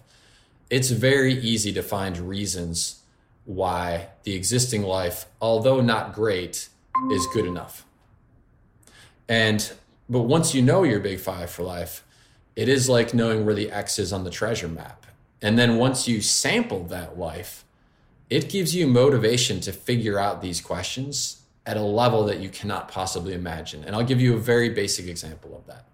it's 0.70 0.90
very 0.90 1.34
easy 1.34 1.74
to 1.74 1.84
find 1.84 2.18
reasons 2.18 3.02
why 3.44 4.08
the 4.24 4.34
existing 4.34 4.84
life, 4.84 5.26
although 5.42 5.82
not 5.82 6.14
great, 6.14 6.70
is 7.12 7.28
good 7.34 7.46
enough. 7.46 7.86
And 9.28 9.72
but 10.10 10.24
once 10.24 10.54
you 10.54 10.62
know 10.62 10.84
your 10.84 11.00
big 11.00 11.20
five 11.20 11.50
for 11.50 11.64
life, 11.64 12.04
it 12.56 12.68
is 12.68 12.90
like 12.90 13.14
knowing 13.14 13.46
where 13.46 13.56
the 13.56 13.72
X 13.72 13.98
is 13.98 14.12
on 14.12 14.24
the 14.24 14.30
treasure 14.30 14.68
map. 14.68 15.06
And 15.42 15.58
then 15.58 15.78
once 15.78 16.08
you 16.08 16.22
sample 16.22 16.84
that 16.86 17.18
life, 17.18 17.64
it 18.30 18.50
gives 18.50 18.76
you 18.76 18.88
motivation 18.88 19.60
to 19.62 19.72
figure 19.72 20.20
out 20.20 20.42
these 20.42 20.62
questions 20.62 21.42
at 21.66 21.78
a 21.78 21.82
level 21.82 22.26
that 22.26 22.40
you 22.40 22.50
cannot 22.50 22.88
possibly 22.88 23.34
imagine. 23.34 23.84
And 23.84 23.96
I'll 23.96 24.04
give 24.04 24.22
you 24.22 24.36
a 24.36 24.40
very 24.40 24.70
basic 24.70 25.08
example 25.08 25.56
of 25.56 25.66
that. 25.68 25.86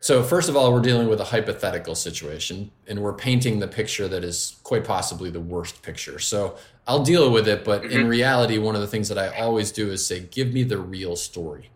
So, 0.00 0.22
first 0.24 0.48
of 0.48 0.56
all, 0.56 0.72
we're 0.72 0.80
dealing 0.80 1.08
with 1.08 1.20
a 1.20 1.24
hypothetical 1.24 1.94
situation 1.94 2.72
and 2.88 3.00
we're 3.00 3.12
painting 3.12 3.60
the 3.60 3.68
picture 3.68 4.08
that 4.08 4.24
is 4.24 4.56
quite 4.64 4.84
possibly 4.84 5.30
the 5.30 5.40
worst 5.40 5.80
picture. 5.82 6.18
So, 6.18 6.56
I'll 6.88 7.04
deal 7.04 7.30
with 7.30 7.46
it, 7.46 7.64
but 7.64 7.84
in 7.84 7.90
mm-hmm. 7.90 8.08
reality, 8.08 8.58
one 8.58 8.74
of 8.74 8.80
the 8.80 8.88
things 8.88 9.08
that 9.08 9.18
I 9.18 9.28
always 9.40 9.70
do 9.70 9.92
is 9.92 10.04
say, 10.04 10.20
give 10.20 10.52
me 10.52 10.64
the 10.64 10.78
real 10.78 11.14
story. 11.14 11.70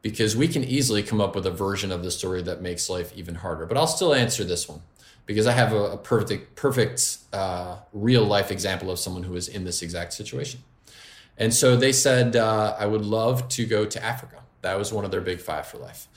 Because 0.00 0.36
we 0.36 0.48
can 0.48 0.62
easily 0.62 1.02
come 1.02 1.20
up 1.20 1.34
with 1.34 1.44
a 1.46 1.50
version 1.50 1.90
of 1.90 2.02
the 2.02 2.10
story 2.10 2.42
that 2.42 2.62
makes 2.62 2.88
life 2.88 3.12
even 3.16 3.36
harder. 3.36 3.66
But 3.66 3.76
I'll 3.76 3.86
still 3.86 4.14
answer 4.14 4.44
this 4.44 4.68
one 4.68 4.80
because 5.26 5.46
I 5.46 5.52
have 5.52 5.72
a, 5.72 5.92
a 5.92 5.96
perfect, 5.98 6.54
perfect 6.54 7.18
uh, 7.32 7.78
real 7.92 8.24
life 8.24 8.50
example 8.50 8.90
of 8.90 8.98
someone 8.98 9.24
who 9.24 9.34
is 9.34 9.48
in 9.48 9.64
this 9.64 9.82
exact 9.82 10.12
situation. 10.12 10.60
And 11.36 11.52
so 11.52 11.76
they 11.76 11.92
said, 11.92 12.34
uh, 12.34 12.76
I 12.78 12.86
would 12.86 13.04
love 13.04 13.48
to 13.50 13.66
go 13.66 13.84
to 13.84 14.04
Africa. 14.04 14.42
That 14.62 14.78
was 14.78 14.92
one 14.92 15.04
of 15.04 15.10
their 15.10 15.20
big 15.20 15.40
five 15.40 15.66
for 15.66 15.78
life. 15.78 16.08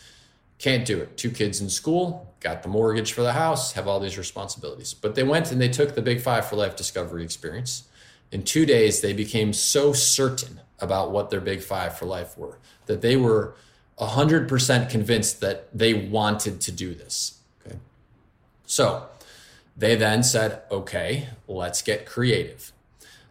Can't 0.57 0.85
do 0.85 0.99
it. 0.99 1.17
Two 1.17 1.31
kids 1.31 1.59
in 1.59 1.69
school, 1.69 2.33
got 2.39 2.63
the 2.63 2.69
mortgage 2.69 3.13
for 3.13 3.21
the 3.21 3.33
house, 3.33 3.73
have 3.73 3.87
all 3.87 3.99
these 3.99 4.17
responsibilities. 4.17 4.93
But 4.93 5.15
they 5.15 5.23
went 5.23 5.51
and 5.51 5.59
they 5.59 5.69
took 5.69 5.95
the 5.95 6.01
big 6.01 6.21
five 6.21 6.45
for 6.45 6.55
life 6.55 6.75
discovery 6.75 7.23
experience. 7.23 7.89
In 8.31 8.43
two 8.43 8.65
days, 8.65 9.01
they 9.01 9.13
became 9.13 9.53
so 9.53 9.91
certain 9.91 10.61
about 10.79 11.11
what 11.11 11.29
their 11.29 11.41
big 11.41 11.61
five 11.61 11.97
for 11.97 12.05
life 12.05 12.37
were 12.37 12.57
that 12.85 13.01
they 13.01 13.15
were 13.15 13.55
100% 14.01 14.89
convinced 14.89 15.41
that 15.41 15.67
they 15.77 15.93
wanted 15.93 16.59
to 16.61 16.71
do 16.71 16.93
this. 16.95 17.39
Okay. 17.65 17.77
So 18.65 19.05
they 19.77 19.95
then 19.95 20.23
said, 20.23 20.63
okay, 20.71 21.29
let's 21.47 21.81
get 21.81 22.05
creative. 22.05 22.71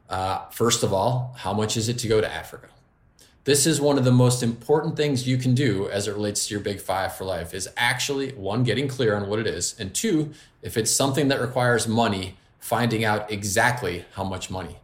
Uh, 0.08 0.46
first 0.50 0.82
of 0.82 0.92
all, 0.92 1.34
how 1.38 1.52
much 1.52 1.76
is 1.76 1.88
it 1.88 1.98
to 1.98 2.08
go 2.08 2.20
to 2.20 2.32
Africa? 2.32 2.68
This 3.44 3.66
is 3.66 3.80
one 3.80 3.98
of 3.98 4.04
the 4.04 4.12
most 4.12 4.42
important 4.42 4.96
things 4.96 5.26
you 5.26 5.38
can 5.38 5.54
do 5.54 5.88
as 5.88 6.06
it 6.06 6.12
relates 6.12 6.46
to 6.46 6.54
your 6.54 6.62
big 6.62 6.80
five 6.80 7.16
for 7.16 7.24
life 7.24 7.52
is 7.54 7.68
actually 7.76 8.32
one, 8.32 8.64
getting 8.64 8.86
clear 8.86 9.16
on 9.16 9.28
what 9.28 9.38
it 9.38 9.46
is. 9.46 9.74
And 9.78 9.94
two, 9.94 10.32
if 10.62 10.76
it's 10.76 10.90
something 10.90 11.28
that 11.28 11.40
requires 11.40 11.88
money, 11.88 12.36
finding 12.58 13.04
out 13.04 13.30
exactly 13.30 14.04
how 14.12 14.24
much 14.24 14.50
money. 14.50 14.76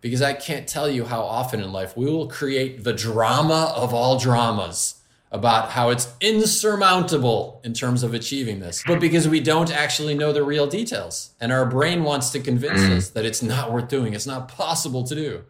Because 0.00 0.22
I 0.22 0.32
can't 0.32 0.68
tell 0.68 0.88
you 0.88 1.06
how 1.06 1.22
often 1.22 1.60
in 1.60 1.72
life 1.72 1.96
we 1.96 2.06
will 2.06 2.28
create 2.28 2.84
the 2.84 2.92
drama 2.92 3.72
of 3.76 3.92
all 3.92 4.18
dramas 4.18 5.00
about 5.34 5.70
how 5.70 5.90
it's 5.90 6.14
insurmountable 6.20 7.60
in 7.64 7.74
terms 7.74 8.04
of 8.04 8.14
achieving 8.14 8.60
this, 8.60 8.84
but 8.86 9.00
because 9.00 9.26
we 9.26 9.40
don't 9.40 9.72
actually 9.72 10.14
know 10.14 10.32
the 10.32 10.44
real 10.44 10.68
details. 10.68 11.34
And 11.40 11.50
our 11.50 11.66
brain 11.66 12.04
wants 12.04 12.30
to 12.30 12.38
convince 12.38 12.80
mm. 12.80 12.96
us 12.96 13.10
that 13.10 13.24
it's 13.24 13.42
not 13.42 13.72
worth 13.72 13.88
doing, 13.88 14.14
it's 14.14 14.28
not 14.28 14.46
possible 14.46 15.02
to 15.02 15.14
do. 15.14 15.42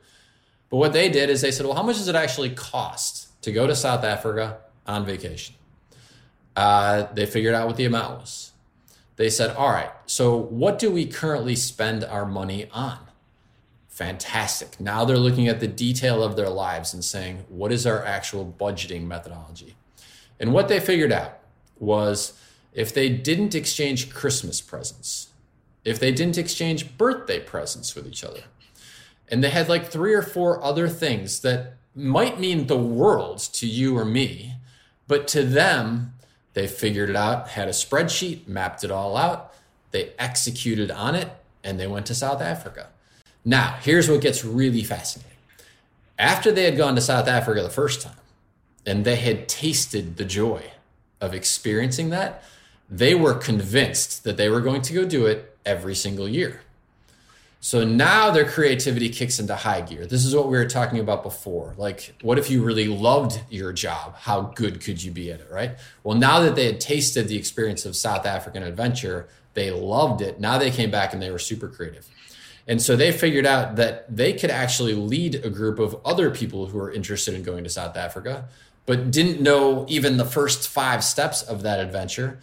But 0.70 0.78
what 0.78 0.94
they 0.94 1.10
did 1.10 1.28
is 1.28 1.42
they 1.42 1.50
said, 1.50 1.66
well, 1.66 1.74
how 1.74 1.82
much 1.82 1.96
does 1.96 2.08
it 2.08 2.14
actually 2.14 2.48
cost 2.50 3.40
to 3.42 3.52
go 3.52 3.66
to 3.66 3.76
South 3.76 4.04
Africa 4.04 4.56
on 4.86 5.04
vacation? 5.04 5.54
Uh, 6.56 7.06
they 7.12 7.26
figured 7.26 7.54
out 7.54 7.66
what 7.66 7.76
the 7.76 7.84
amount 7.84 8.20
was. 8.20 8.52
They 9.16 9.28
said, 9.28 9.54
all 9.54 9.68
right, 9.70 9.90
so 10.06 10.34
what 10.34 10.78
do 10.78 10.90
we 10.90 11.04
currently 11.04 11.56
spend 11.56 12.04
our 12.04 12.24
money 12.24 12.70
on? 12.72 12.98
Fantastic. 13.94 14.80
Now 14.80 15.04
they're 15.04 15.16
looking 15.16 15.46
at 15.46 15.60
the 15.60 15.68
detail 15.68 16.24
of 16.24 16.34
their 16.34 16.48
lives 16.48 16.92
and 16.94 17.04
saying, 17.04 17.44
what 17.48 17.70
is 17.70 17.86
our 17.86 18.04
actual 18.04 18.44
budgeting 18.58 19.06
methodology? 19.06 19.76
And 20.40 20.52
what 20.52 20.66
they 20.66 20.80
figured 20.80 21.12
out 21.12 21.38
was 21.78 22.32
if 22.72 22.92
they 22.92 23.08
didn't 23.08 23.54
exchange 23.54 24.12
Christmas 24.12 24.60
presents, 24.60 25.28
if 25.84 26.00
they 26.00 26.10
didn't 26.10 26.38
exchange 26.38 26.98
birthday 26.98 27.38
presents 27.38 27.94
with 27.94 28.08
each 28.08 28.24
other, 28.24 28.42
and 29.28 29.44
they 29.44 29.50
had 29.50 29.68
like 29.68 29.92
three 29.92 30.12
or 30.12 30.22
four 30.22 30.60
other 30.60 30.88
things 30.88 31.38
that 31.42 31.74
might 31.94 32.40
mean 32.40 32.66
the 32.66 32.76
world 32.76 33.38
to 33.38 33.66
you 33.68 33.96
or 33.96 34.04
me, 34.04 34.54
but 35.06 35.28
to 35.28 35.44
them, 35.44 36.14
they 36.54 36.66
figured 36.66 37.10
it 37.10 37.16
out, 37.16 37.50
had 37.50 37.68
a 37.68 37.70
spreadsheet, 37.70 38.48
mapped 38.48 38.82
it 38.82 38.90
all 38.90 39.16
out, 39.16 39.54
they 39.92 40.14
executed 40.18 40.90
on 40.90 41.14
it, 41.14 41.30
and 41.62 41.78
they 41.78 41.86
went 41.86 42.06
to 42.06 42.14
South 42.16 42.42
Africa. 42.42 42.88
Now, 43.44 43.78
here's 43.82 44.08
what 44.08 44.20
gets 44.20 44.44
really 44.44 44.82
fascinating. 44.82 45.30
After 46.18 46.50
they 46.52 46.64
had 46.64 46.76
gone 46.76 46.94
to 46.94 47.00
South 47.00 47.28
Africa 47.28 47.62
the 47.62 47.70
first 47.70 48.00
time 48.02 48.14
and 48.86 49.04
they 49.04 49.16
had 49.16 49.48
tasted 49.48 50.16
the 50.16 50.24
joy 50.24 50.72
of 51.20 51.34
experiencing 51.34 52.10
that, 52.10 52.42
they 52.88 53.14
were 53.14 53.34
convinced 53.34 54.24
that 54.24 54.36
they 54.36 54.48
were 54.48 54.60
going 54.60 54.82
to 54.82 54.92
go 54.92 55.04
do 55.04 55.26
it 55.26 55.56
every 55.66 55.94
single 55.94 56.28
year. 56.28 56.60
So 57.60 57.82
now 57.82 58.30
their 58.30 58.44
creativity 58.44 59.08
kicks 59.08 59.38
into 59.38 59.56
high 59.56 59.80
gear. 59.80 60.04
This 60.04 60.26
is 60.26 60.36
what 60.36 60.48
we 60.48 60.58
were 60.58 60.68
talking 60.68 60.98
about 60.98 61.22
before. 61.22 61.74
Like, 61.78 62.14
what 62.20 62.38
if 62.38 62.50
you 62.50 62.62
really 62.62 62.88
loved 62.88 63.40
your 63.48 63.72
job? 63.72 64.16
How 64.16 64.42
good 64.42 64.82
could 64.82 65.02
you 65.02 65.10
be 65.10 65.32
at 65.32 65.40
it, 65.40 65.48
right? 65.50 65.76
Well, 66.02 66.16
now 66.16 66.40
that 66.40 66.56
they 66.56 66.66
had 66.66 66.78
tasted 66.78 67.26
the 67.26 67.38
experience 67.38 67.86
of 67.86 67.96
South 67.96 68.26
African 68.26 68.62
adventure, 68.62 69.28
they 69.54 69.70
loved 69.70 70.20
it. 70.20 70.38
Now 70.38 70.58
they 70.58 70.70
came 70.70 70.90
back 70.90 71.14
and 71.14 71.22
they 71.22 71.30
were 71.30 71.38
super 71.38 71.68
creative. 71.68 72.06
And 72.66 72.80
so 72.80 72.96
they 72.96 73.12
figured 73.12 73.46
out 73.46 73.76
that 73.76 74.14
they 74.14 74.32
could 74.32 74.50
actually 74.50 74.94
lead 74.94 75.36
a 75.36 75.50
group 75.50 75.78
of 75.78 75.96
other 76.04 76.30
people 76.30 76.66
who 76.66 76.78
were 76.78 76.90
interested 76.90 77.34
in 77.34 77.42
going 77.42 77.64
to 77.64 77.70
South 77.70 77.96
Africa, 77.96 78.48
but 78.86 79.10
didn't 79.10 79.40
know 79.40 79.84
even 79.88 80.16
the 80.16 80.24
first 80.24 80.68
five 80.68 81.04
steps 81.04 81.42
of 81.42 81.62
that 81.62 81.80
adventure. 81.80 82.38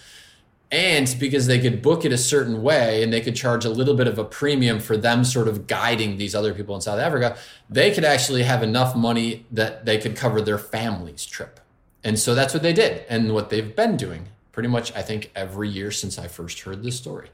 And 0.72 1.14
because 1.20 1.48
they 1.48 1.60
could 1.60 1.82
book 1.82 2.06
it 2.06 2.14
a 2.14 2.18
certain 2.18 2.62
way 2.62 3.04
and 3.04 3.12
they 3.12 3.20
could 3.20 3.36
charge 3.36 3.66
a 3.66 3.70
little 3.70 3.96
bit 3.96 4.08
of 4.08 4.18
a 4.18 4.24
premium 4.24 4.80
for 4.80 4.96
them 4.96 5.26
sort 5.26 5.48
of 5.48 5.68
guiding 5.68 6.18
these 6.18 6.34
other 6.34 6.54
people 6.54 6.76
in 6.76 6.82
South 6.82 7.00
Africa, 7.00 7.36
they 7.70 7.92
could 7.92 8.06
actually 8.06 8.44
have 8.44 8.64
enough 8.64 8.96
money 8.96 9.46
that 9.52 9.86
they 9.86 9.98
could 9.98 10.16
cover 10.16 10.40
their 10.40 10.58
family's 10.58 11.26
trip. 11.26 11.60
And 12.04 12.18
so 12.18 12.34
that's 12.34 12.54
what 12.54 12.64
they 12.64 12.74
did 12.74 13.06
and 13.10 13.34
what 13.34 13.50
they've 13.50 13.76
been 13.76 13.98
doing 13.98 14.28
pretty 14.52 14.70
much, 14.70 14.94
I 14.96 15.02
think, 15.02 15.32
every 15.36 15.70
year 15.70 15.92
since 15.92 16.20
I 16.20 16.28
first 16.28 16.60
heard 16.62 16.84
this 16.84 16.98
story. 16.98 17.30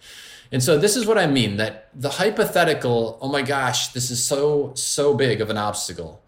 And 0.52 0.64
so 0.64 0.78
this 0.78 0.96
is 0.96 1.06
what 1.06 1.18
I 1.18 1.28
mean 1.28 1.58
that 1.58 1.90
the 1.94 2.10
hypothetical, 2.10 3.18
oh 3.22 3.30
my 3.30 3.42
gosh, 3.42 3.90
this 3.90 4.10
is 4.10 4.24
so, 4.24 4.72
so 4.76 5.14
big 5.14 5.42
of 5.42 5.50
an 5.50 5.58
obstacle, 5.58 6.24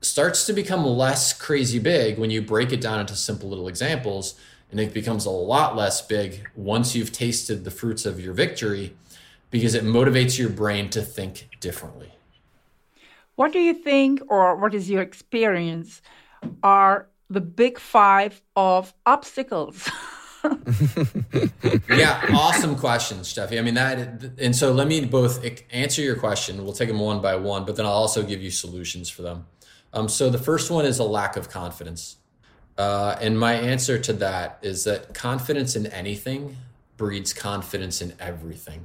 starts 0.00 0.46
to 0.46 0.52
become 0.52 0.84
less 0.84 1.32
crazy 1.32 1.78
big 1.78 2.18
when 2.18 2.30
you 2.30 2.40
break 2.40 2.72
it 2.72 2.80
down 2.80 3.00
into 3.00 3.16
simple 3.16 3.48
little 3.48 3.68
examples. 3.68 4.38
And 4.70 4.78
it 4.78 4.92
becomes 4.92 5.24
a 5.24 5.30
lot 5.30 5.76
less 5.76 6.02
big 6.02 6.48
once 6.54 6.94
you've 6.94 7.12
tasted 7.12 7.64
the 7.64 7.70
fruits 7.70 8.04
of 8.06 8.20
your 8.20 8.34
victory 8.34 8.94
because 9.50 9.74
it 9.74 9.84
motivates 9.84 10.38
your 10.38 10.50
brain 10.50 10.90
to 10.90 11.02
think 11.02 11.48
differently. 11.58 12.12
What 13.34 13.52
do 13.52 13.60
you 13.60 13.72
think, 13.72 14.20
or 14.28 14.56
what 14.56 14.74
is 14.74 14.90
your 14.90 15.00
experience, 15.00 16.02
are 16.62 17.08
the 17.30 17.40
big 17.40 17.78
five 17.78 18.42
of 18.56 18.92
obstacles? 19.06 19.88
yeah, 21.88 22.24
awesome 22.32 22.76
question, 22.76 23.18
Steffi. 23.18 23.58
I 23.58 23.62
mean 23.62 23.74
that, 23.74 23.98
and 24.38 24.54
so 24.54 24.72
let 24.72 24.86
me 24.86 25.04
both 25.04 25.44
answer 25.72 26.00
your 26.02 26.16
question. 26.16 26.62
We'll 26.64 26.72
take 26.72 26.88
them 26.88 27.00
one 27.00 27.20
by 27.20 27.36
one, 27.36 27.64
but 27.64 27.76
then 27.76 27.86
I'll 27.86 27.92
also 27.92 28.22
give 28.22 28.40
you 28.40 28.50
solutions 28.50 29.08
for 29.08 29.22
them. 29.22 29.46
Um, 29.92 30.08
so 30.08 30.30
the 30.30 30.38
first 30.38 30.70
one 30.70 30.84
is 30.84 30.98
a 30.98 31.04
lack 31.04 31.36
of 31.36 31.50
confidence, 31.50 32.16
uh, 32.76 33.16
and 33.20 33.38
my 33.38 33.54
answer 33.54 33.98
to 33.98 34.12
that 34.14 34.58
is 34.62 34.84
that 34.84 35.14
confidence 35.14 35.74
in 35.74 35.86
anything 35.86 36.56
breeds 36.96 37.32
confidence 37.32 38.00
in 38.00 38.14
everything. 38.20 38.84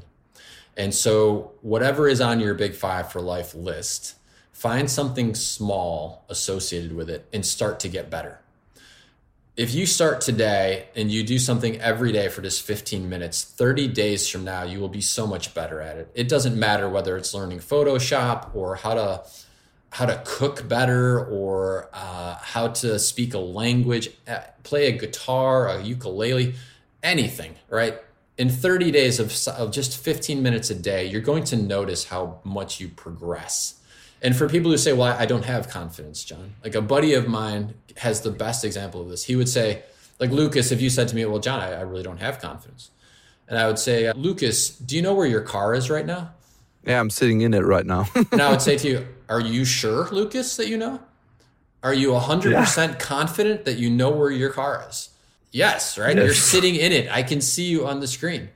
And 0.76 0.94
so 0.94 1.52
whatever 1.62 2.08
is 2.08 2.20
on 2.20 2.39
your 2.39 2.56
big 2.56 2.74
five 2.74 3.12
for 3.12 3.22
life 3.22 3.54
list, 3.54 4.16
find 4.52 4.89
something 4.89 5.36
small 5.36 6.26
associated 6.30 6.94
with 6.94 7.10
it 7.10 7.28
and 7.32 7.46
start 7.46 7.80
to 7.82 7.89
get 7.89 8.10
better 8.10 8.39
if 9.56 9.76
you 9.76 9.86
start 9.86 10.22
today 10.22 10.88
and 10.96 11.12
you 11.12 11.24
do 11.24 11.38
something 11.38 11.80
every 11.80 12.12
day 12.12 12.28
for 12.28 12.42
just 12.42 12.63
15 12.63 13.08
minutes, 13.08 13.44
30 13.44 13.88
days 13.89 14.28
from 14.28 14.44
now, 14.44 14.63
you 14.63 14.80
will 14.80 14.89
be 14.89 15.02
so 15.02 15.28
much 15.28 15.54
better 15.54 15.80
at 15.80 15.98
it. 15.98 16.12
It 16.16 16.28
doesn't 16.28 16.58
matter 16.58 16.89
whether 16.89 17.16
it's 17.18 17.34
learning 17.34 17.60
Photoshop 17.60 18.56
or 18.56 18.76
how 18.76 18.94
to 18.96 19.24
how 19.92 20.08
to 20.08 20.20
cook 20.26 20.68
better 20.68 21.24
or 21.26 21.88
uh, 21.94 22.36
how 22.42 22.68
to 22.68 22.98
speak 22.98 23.36
a 23.36 23.39
language, 23.39 24.10
uh, 24.28 24.39
play 24.63 24.88
a 24.88 24.92
guitar, 24.92 25.68
a 25.68 25.84
ukulele, 25.84 26.56
anything, 27.04 27.54
right? 27.70 28.00
In 28.39 28.50
30 28.50 28.89
days 28.89 29.20
of, 29.20 29.32
of 29.56 29.72
just 29.72 30.04
15 30.04 30.42
minutes 30.42 30.72
a 30.72 30.76
day, 30.76 31.06
you're 31.06 31.22
going 31.22 31.44
to 31.44 31.56
notice 31.56 32.06
how 32.06 32.39
much 32.44 32.80
you 32.80 32.88
progress. 32.88 33.83
And 34.24 34.36
for 34.36 34.48
people 34.48 34.72
who 34.72 34.78
say, 34.78 34.94
well, 34.94 35.16
I 35.20 35.26
don't 35.26 35.44
have 35.44 35.70
confidence, 35.70 36.24
John, 36.24 36.56
like 36.64 36.76
a 36.76 36.82
buddy 36.82 37.14
of 37.14 37.28
mine 37.28 37.74
has 37.98 38.22
the 38.22 38.32
best 38.32 38.64
example 38.64 39.02
of 39.02 39.10
this. 39.10 39.26
He 39.26 39.36
would 39.36 39.50
say, 39.50 39.84
like, 40.18 40.32
Lukas, 40.32 40.72
if 40.72 40.82
you 40.82 40.90
said 40.90 41.10
to 41.10 41.16
me, 41.16 41.26
well, 41.26 41.40
John, 41.40 41.60
I, 41.60 41.74
I 41.74 41.82
really 41.82 42.04
don't 42.04 42.22
have 42.22 42.40
confidence. 42.40 42.90
And 43.50 43.60
I 43.60 43.68
would 43.68 43.78
say, 43.78 44.12
Lukas, 44.14 44.70
do 44.70 44.96
you 44.96 45.02
know 45.02 45.14
where 45.14 45.28
your 45.28 45.42
car 45.42 45.76
is 45.76 45.90
right 45.90 46.06
now? 46.06 46.32
Yeah, 46.86 47.02
I'm 47.02 47.10
sitting 47.10 47.42
in 47.42 47.54
it 47.54 47.66
right 47.66 47.86
now. 47.86 48.08
and 48.32 48.42
I 48.42 48.50
would 48.50 48.62
say 48.70 48.78
to 48.78 48.88
you, 48.88 49.08
are 49.28 49.42
you 49.42 49.66
sure, 49.66 50.08
Lukas, 50.10 50.56
that 50.56 50.68
you 50.68 50.78
know? 50.78 51.02
Are 51.84 51.94
you 51.94 52.12
100% 52.12 52.52
yeah. 52.52 52.96
confident 52.96 53.66
that 53.66 53.78
you 53.78 53.90
know 53.90 54.10
where 54.10 54.32
your 54.32 54.52
car 54.52 54.86
is? 54.90 55.10
Yes, 55.52 55.98
right? 55.98 56.16
Yes. 56.16 56.26
You're 56.26 56.34
sitting 56.34 56.76
in 56.76 56.94
it. 56.94 57.12
I 57.12 57.24
can 57.24 57.42
see 57.42 57.66
you 57.66 57.86
on 57.86 58.00
the 58.00 58.08
screen. 58.08 58.50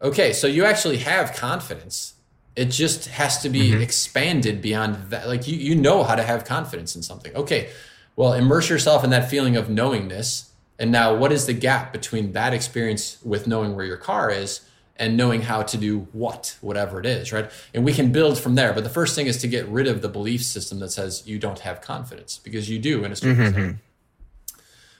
Okay, 0.00 0.32
so 0.32 0.46
you 0.46 0.64
actually 0.64 0.96
have 0.98 1.34
confidence 1.34 2.14
it 2.56 2.66
just 2.66 3.06
has 3.08 3.42
to 3.42 3.48
be 3.48 3.70
mm-hmm. 3.70 3.80
expanded 3.80 4.60
beyond 4.60 5.10
that. 5.10 5.28
Like 5.28 5.46
you, 5.46 5.56
you 5.56 5.74
know 5.74 6.02
how 6.02 6.14
to 6.14 6.22
have 6.22 6.44
confidence 6.44 6.96
in 6.96 7.02
something. 7.02 7.34
Okay, 7.34 7.70
well, 8.16 8.32
immerse 8.32 8.68
yourself 8.68 9.04
in 9.04 9.10
that 9.10 9.30
feeling 9.30 9.56
of 9.56 9.70
knowingness. 9.70 10.52
And 10.78 10.90
now, 10.90 11.14
what 11.14 11.30
is 11.30 11.46
the 11.46 11.52
gap 11.52 11.92
between 11.92 12.32
that 12.32 12.54
experience 12.54 13.18
with 13.22 13.46
knowing 13.46 13.76
where 13.76 13.84
your 13.84 13.98
car 13.98 14.30
is 14.30 14.62
and 14.96 15.16
knowing 15.16 15.42
how 15.42 15.62
to 15.62 15.76
do 15.76 16.00
what, 16.12 16.56
whatever 16.60 17.00
it 17.00 17.06
is, 17.06 17.32
right? 17.32 17.50
And 17.72 17.84
we 17.84 17.92
can 17.92 18.12
build 18.12 18.38
from 18.38 18.54
there. 18.54 18.72
But 18.72 18.84
the 18.84 18.90
first 18.90 19.14
thing 19.14 19.26
is 19.26 19.38
to 19.38 19.48
get 19.48 19.66
rid 19.68 19.86
of 19.86 20.02
the 20.02 20.08
belief 20.08 20.42
system 20.42 20.78
that 20.80 20.90
says 20.90 21.26
you 21.26 21.38
don't 21.38 21.60
have 21.60 21.80
confidence 21.80 22.38
because 22.42 22.68
you 22.68 22.78
do 22.78 23.04
in 23.04 23.12
a 23.12 23.16
certain 23.16 23.36
mm-hmm. 23.36 23.44
extent. 23.46 23.76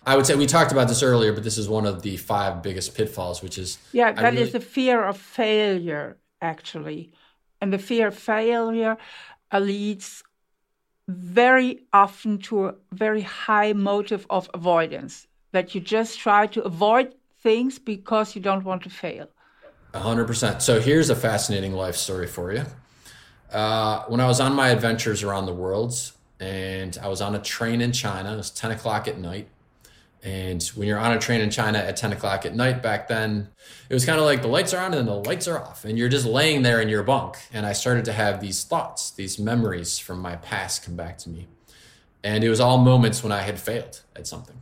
I 0.07 0.17
would 0.17 0.25
say 0.25 0.35
we 0.35 0.47
talked 0.47 0.73
about 0.73 0.89
this 0.89 1.03
earlier, 1.03 1.33
but 1.33 1.45
this 1.45 1.59
is 1.59 1.69
one 1.69 1.85
of 1.85 2.01
the 2.03 2.17
five 2.17 2.63
biggest 2.63 2.95
pitfalls, 2.95 3.43
which 3.43 3.59
is 3.59 3.77
yeah, 3.93 4.13
that 4.13 4.33
really, 4.33 4.43
is 4.43 4.53
the 4.53 4.61
fear 4.61 5.05
of 5.05 5.19
failure, 5.19 6.17
actually 6.41 7.13
and 7.61 7.73
the 7.73 7.79
fear 7.79 8.09
of 8.09 8.17
failure 8.17 8.97
leads 9.53 10.23
very 11.09 11.81
often 11.93 12.39
to 12.39 12.67
a 12.67 12.75
very 12.93 13.23
high 13.23 13.73
motive 13.73 14.27
of 14.31 14.49
avoidance 14.55 15.27
that 15.53 15.75
you 15.75 15.81
just 15.81 16.19
try 16.19 16.47
to 16.47 16.63
avoid 16.63 17.15
things 17.43 17.79
because 17.79 18.37
you 18.37 18.41
don't 18.41 18.65
want 18.65 18.83
to 18.83 18.91
fail. 18.91 19.29
100%. 19.95 20.63
So 20.63 20.81
here's 20.81 21.11
a 21.11 21.17
fascinating 21.17 21.73
life 21.73 21.97
story 21.97 22.27
for 22.27 22.53
you. 22.53 22.65
Uh, 23.51 24.05
when 24.07 24.21
I 24.21 24.27
was 24.27 24.41
on 24.41 24.55
my 24.55 24.69
adventures 24.69 25.25
around 25.25 25.47
the 25.47 25.55
world, 25.55 25.95
and 26.39 26.97
I 27.03 27.09
was 27.09 27.21
on 27.21 27.35
a 27.35 27.41
train 27.41 27.81
in 27.81 27.93
China, 27.93 28.33
it 28.33 28.37
was 28.37 28.51
10 28.51 28.71
o'clock 28.71 29.09
at 29.09 29.19
night, 29.19 29.49
And 30.23 30.63
when 30.75 30.87
you're 30.87 30.99
on 30.99 31.13
a 31.13 31.19
train 31.19 31.41
in 31.41 31.51
China 31.51 31.79
at 31.79 31.97
10 31.97 32.13
o'clock 32.13 32.45
at 32.45 32.55
night 32.55 32.83
back 32.83 33.09
then, 33.09 33.49
it 33.89 33.95
was 33.95 34.05
kind 34.05 34.19
of 34.19 34.27
like 34.27 34.43
the 34.43 34.49
lights 34.49 34.75
are 34.75 34.79
on 34.79 34.93
and 34.93 34.95
then 34.95 35.07
the 35.07 35.15
lights 35.15 35.49
are 35.49 35.59
off, 35.59 35.85
and 35.85 35.97
you're 35.97 36.11
just 36.11 36.27
laying 36.27 36.63
there 36.63 36.81
in 36.81 36.89
your 36.89 37.03
bunk. 37.03 37.39
And 37.53 37.65
I 37.65 37.73
started 37.73 38.05
to 38.05 38.13
have 38.13 38.41
these 38.41 38.63
thoughts, 38.65 39.11
these 39.11 39.39
memories 39.39 39.99
from 39.99 40.21
my 40.21 40.37
past 40.37 40.85
come 40.85 40.95
back 40.95 41.17
to 41.19 41.31
me. 41.31 41.49
And 42.23 42.45
it 42.45 42.51
was 42.51 42.61
all 42.61 42.77
moments 42.77 43.23
when 43.23 43.33
I 43.33 43.41
had 43.41 43.59
failed 43.59 44.03
at 44.15 44.27
something. 44.27 44.57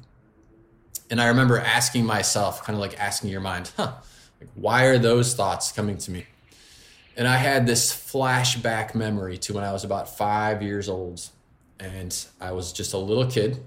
And 1.11 1.21
I 1.21 1.27
remember 1.27 1.59
asking 1.59 2.07
myself, 2.07 2.63
kind 2.63 2.77
of 2.77 2.81
like 2.81 2.99
asking 3.01 3.31
your 3.31 3.41
mind, 3.41 3.73
huh, 3.77 3.95
like, 4.41 4.51
why 4.55 4.85
are 4.85 4.99
those 4.99 5.35
thoughts 5.35 5.73
coming 5.73 5.99
to 5.99 6.11
me? 6.13 6.27
And 7.17 7.27
I 7.27 7.37
had 7.37 7.67
this 7.67 7.93
flashback 7.93 8.95
memory 8.95 9.39
to 9.39 9.55
when 9.55 9.65
I 9.65 9.73
was 9.73 9.83
about 9.83 10.17
five 10.17 10.63
years 10.63 10.89
old. 10.89 11.29
And 11.81 12.17
I 12.41 12.53
was 12.53 12.73
just 12.73 12.93
a 12.93 12.99
little 12.99 13.27
kid 13.27 13.65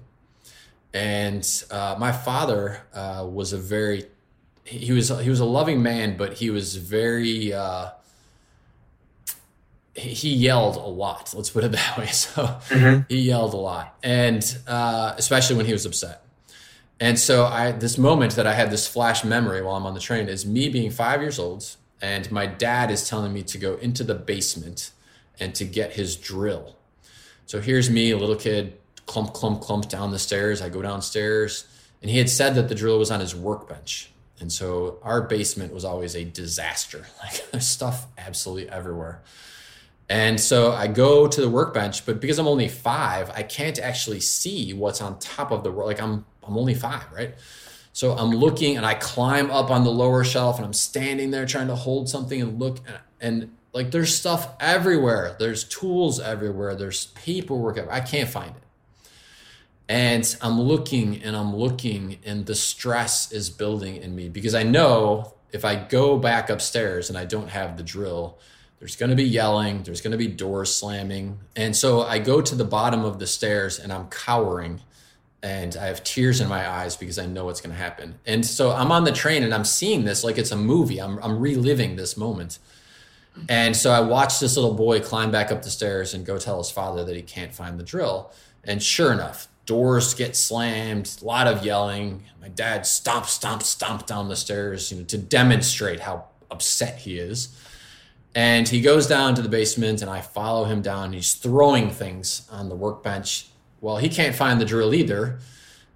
and 0.94 1.64
uh, 1.70 1.96
my 1.98 2.12
father 2.12 2.82
uh, 2.94 3.26
was 3.28 3.52
a 3.52 3.58
very 3.58 4.06
he 4.64 4.92
was 4.92 5.08
he 5.08 5.30
was 5.30 5.40
a 5.40 5.44
loving 5.44 5.82
man, 5.82 6.16
but 6.16 6.34
he 6.34 6.50
was 6.50 6.76
very 6.76 7.52
uh, 7.52 7.90
he 9.94 10.30
yelled 10.30 10.76
a 10.76 10.80
lot. 10.80 11.32
Let's 11.34 11.50
put 11.50 11.64
it 11.64 11.72
that 11.72 11.98
way. 11.98 12.06
So 12.06 12.42
mm-hmm. 12.42 13.02
he 13.08 13.20
yelled 13.20 13.54
a 13.54 13.58
lot, 13.58 13.96
and 14.02 14.58
uh, 14.66 15.14
especially 15.16 15.56
when 15.56 15.66
he 15.66 15.72
was 15.72 15.86
upset. 15.86 16.24
And 17.00 17.18
so 17.18 17.46
I 17.46 17.72
this 17.72 17.98
moment 17.98 18.36
that 18.36 18.46
I 18.46 18.54
had 18.54 18.70
this 18.70 18.86
flash 18.86 19.24
memory 19.24 19.62
while 19.62 19.76
I'm 19.76 19.86
on 19.86 19.94
the 19.94 20.00
train 20.00 20.28
is 20.28 20.46
me 20.46 20.68
being 20.68 20.90
five 20.90 21.20
years 21.20 21.38
old, 21.38 21.76
and 22.00 22.30
my 22.30 22.46
dad 22.46 22.90
is 22.90 23.08
telling 23.08 23.32
me 23.32 23.42
to 23.44 23.58
go 23.58 23.74
into 23.76 24.04
the 24.04 24.14
basement 24.14 24.92
and 25.40 25.54
to 25.56 25.64
get 25.64 25.94
his 25.94 26.16
drill. 26.16 26.76
So 27.46 27.60
here's 27.60 27.90
me, 27.90 28.12
a 28.12 28.16
little 28.16 28.36
kid, 28.36 28.78
clump, 29.06 29.32
clump, 29.32 29.60
clump 29.60 29.88
down 29.88 30.10
the 30.10 30.18
stairs. 30.18 30.62
I 30.62 30.68
go 30.68 30.82
downstairs, 30.82 31.66
and 32.00 32.10
he 32.10 32.18
had 32.18 32.30
said 32.30 32.54
that 32.54 32.68
the 32.68 32.74
drill 32.74 32.98
was 32.98 33.10
on 33.10 33.20
his 33.20 33.34
workbench. 33.34 34.10
And 34.40 34.52
so 34.52 34.98
our 35.02 35.22
basement 35.22 35.72
was 35.72 35.84
always 35.84 36.16
a 36.16 36.24
disaster. 36.24 37.06
Like 37.22 37.50
there's 37.50 37.68
stuff 37.68 38.06
absolutely 38.18 38.68
everywhere. 38.68 39.22
And 40.08 40.38
so 40.40 40.72
I 40.72 40.88
go 40.88 41.28
to 41.28 41.40
the 41.40 41.48
workbench, 41.48 42.04
but 42.04 42.20
because 42.20 42.38
I'm 42.38 42.48
only 42.48 42.68
five, 42.68 43.30
I 43.30 43.44
can't 43.44 43.78
actually 43.78 44.20
see 44.20 44.74
what's 44.74 45.00
on 45.00 45.18
top 45.20 45.52
of 45.52 45.62
the 45.62 45.70
work. 45.70 45.86
like 45.86 46.02
I'm 46.02 46.26
I'm 46.42 46.58
only 46.58 46.74
five, 46.74 47.04
right? 47.12 47.34
So 47.92 48.12
I'm 48.12 48.30
looking 48.30 48.76
and 48.76 48.84
I 48.84 48.94
climb 48.94 49.50
up 49.50 49.70
on 49.70 49.84
the 49.84 49.90
lower 49.90 50.24
shelf 50.24 50.56
and 50.56 50.66
I'm 50.66 50.72
standing 50.72 51.30
there 51.30 51.46
trying 51.46 51.68
to 51.68 51.76
hold 51.76 52.08
something 52.08 52.42
and 52.42 52.58
look 52.58 52.78
and, 52.86 52.98
and 53.20 53.56
like 53.72 53.90
there's 53.90 54.14
stuff 54.14 54.48
everywhere. 54.60 55.36
There's 55.38 55.64
tools 55.64 56.20
everywhere. 56.20 56.74
There's 56.74 57.06
paperwork. 57.06 57.78
I 57.90 58.00
can't 58.00 58.28
find 58.28 58.50
it. 58.56 58.61
And 59.88 60.36
I'm 60.40 60.60
looking 60.60 61.22
and 61.22 61.36
I'm 61.36 61.54
looking, 61.54 62.18
and 62.24 62.46
the 62.46 62.54
stress 62.54 63.32
is 63.32 63.50
building 63.50 63.96
in 63.96 64.14
me 64.14 64.28
because 64.28 64.54
I 64.54 64.62
know 64.62 65.34
if 65.52 65.64
I 65.64 65.76
go 65.76 66.18
back 66.18 66.48
upstairs 66.48 67.08
and 67.08 67.18
I 67.18 67.24
don't 67.24 67.48
have 67.48 67.76
the 67.76 67.82
drill, 67.82 68.38
there's 68.78 68.96
going 68.96 69.10
to 69.10 69.16
be 69.16 69.24
yelling, 69.24 69.82
there's 69.82 70.00
going 70.00 70.12
to 70.12 70.18
be 70.18 70.26
doors 70.26 70.74
slamming. 70.74 71.38
And 71.54 71.76
so 71.76 72.02
I 72.02 72.18
go 72.18 72.40
to 72.40 72.54
the 72.54 72.64
bottom 72.64 73.04
of 73.04 73.18
the 73.18 73.26
stairs 73.26 73.78
and 73.78 73.92
I'm 73.92 74.08
cowering 74.08 74.80
and 75.42 75.76
I 75.76 75.86
have 75.86 76.02
tears 76.04 76.40
in 76.40 76.48
my 76.48 76.68
eyes 76.68 76.96
because 76.96 77.18
I 77.18 77.26
know 77.26 77.44
what's 77.46 77.60
going 77.60 77.74
to 77.74 77.80
happen. 77.80 78.18
And 78.26 78.46
so 78.46 78.70
I'm 78.70 78.92
on 78.92 79.04
the 79.04 79.12
train 79.12 79.42
and 79.42 79.52
I'm 79.52 79.64
seeing 79.64 80.04
this 80.04 80.24
like 80.24 80.38
it's 80.38 80.52
a 80.52 80.56
movie. 80.56 81.00
I'm, 81.00 81.18
I'm 81.18 81.38
reliving 81.38 81.96
this 81.96 82.16
moment. 82.16 82.58
And 83.48 83.76
so 83.76 83.90
I 83.90 84.00
watch 84.00 84.40
this 84.40 84.56
little 84.56 84.74
boy 84.74 85.00
climb 85.00 85.30
back 85.30 85.50
up 85.50 85.62
the 85.62 85.70
stairs 85.70 86.14
and 86.14 86.24
go 86.24 86.38
tell 86.38 86.58
his 86.58 86.70
father 86.70 87.04
that 87.04 87.16
he 87.16 87.22
can't 87.22 87.54
find 87.54 87.78
the 87.78 87.84
drill. 87.84 88.32
And 88.64 88.82
sure 88.82 89.12
enough, 89.12 89.48
doors 89.66 90.14
get 90.14 90.36
slammed, 90.36 91.18
a 91.20 91.24
lot 91.24 91.46
of 91.46 91.64
yelling. 91.64 92.24
My 92.40 92.48
dad 92.48 92.86
stomp, 92.86 93.26
stomp, 93.26 93.62
stomp 93.62 94.06
down 94.06 94.28
the 94.28 94.36
stairs, 94.36 94.90
you 94.90 94.98
know, 94.98 95.04
to 95.04 95.18
demonstrate 95.18 96.00
how 96.00 96.26
upset 96.50 96.98
he 96.98 97.18
is. 97.18 97.58
And 98.34 98.66
he 98.66 98.80
goes 98.80 99.06
down 99.06 99.34
to 99.34 99.42
the 99.42 99.48
basement, 99.48 100.00
and 100.00 100.10
I 100.10 100.20
follow 100.20 100.64
him 100.64 100.80
down. 100.82 101.12
He's 101.12 101.34
throwing 101.34 101.90
things 101.90 102.48
on 102.50 102.68
the 102.68 102.74
workbench. 102.74 103.48
Well, 103.80 103.98
he 103.98 104.08
can't 104.08 104.34
find 104.34 104.60
the 104.60 104.64
drill 104.64 104.94
either. 104.94 105.38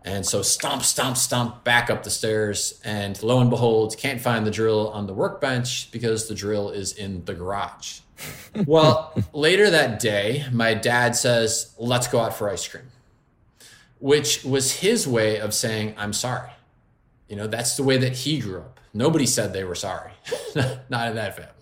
And 0.05 0.25
so 0.25 0.43
stomp, 0.43 0.83
stomp, 0.83 1.17
stomp 1.17 1.65
back 1.65 1.91
up 1.91 2.05
the 2.05 2.11
stairs. 2.11 2.81
And 2.85 3.21
lo 3.23 3.41
and 3.41 3.51
behold, 3.51 3.97
can't 3.99 4.21
find 4.21 4.47
the 4.47 4.51
drill 4.51 4.91
on 4.91 5.07
the 5.07 5.15
workbench 5.15 5.91
because 5.91 6.29
the 6.29 6.35
drill 6.35 6.71
is 6.71 6.93
in 6.93 7.25
the 7.25 7.35
garage. 7.35 8.01
well, 8.67 9.13
later 9.33 9.71
that 9.71 9.99
day, 9.99 10.45
my 10.53 10.75
dad 10.75 11.17
says, 11.17 11.75
Let's 11.79 12.07
go 12.07 12.21
out 12.21 12.35
for 12.35 12.49
ice 12.49 12.69
cream 12.69 12.85
which 13.99 14.45
was 14.45 14.81
his 14.81 15.07
way 15.07 15.39
of 15.41 15.55
saying, 15.55 15.95
I'm 15.97 16.13
sorry. 16.13 16.51
You 17.29 17.37
know, 17.37 17.47
that's 17.47 17.77
the 17.77 17.83
way 17.83 17.97
that 17.99 18.13
he 18.13 18.39
grew 18.39 18.61
up. 18.61 18.81
Nobody 18.95 19.27
said 19.27 19.53
they 19.53 19.65
were 19.65 19.75
sorry, 19.75 20.13
not 20.89 21.09
in 21.09 21.17
that 21.17 21.37
family. 21.37 21.53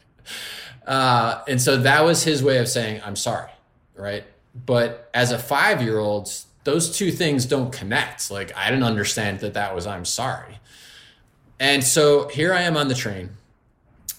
Uh, 0.87 1.43
and 1.49 1.61
so 1.61 1.79
that 1.79 2.05
was 2.05 2.23
his 2.23 2.43
way 2.43 2.59
of 2.59 2.69
saying, 2.69 3.01
I'm 3.05 3.17
sorry, 3.17 3.51
right? 3.97 4.25
But 4.55 5.11
as 5.15 5.33
a 5.33 5.39
five 5.39 5.83
year 5.83 5.99
old, 5.99 6.31
those 6.65 6.97
two 6.97 7.11
things 7.11 7.47
don't 7.47 7.73
connect. 7.73 8.31
Like, 8.31 8.57
I 8.57 8.71
didn't 8.71 8.85
understand 8.85 9.41
that 9.41 9.55
that 9.55 9.75
was, 9.75 9.87
I'm 9.87 10.05
sorry. 10.05 10.59
And 11.59 11.83
so 11.83 12.29
here 12.29 12.53
I 12.53 12.63
am 12.63 12.77
on 12.77 12.89
the 12.89 12.95
train. 12.95 13.31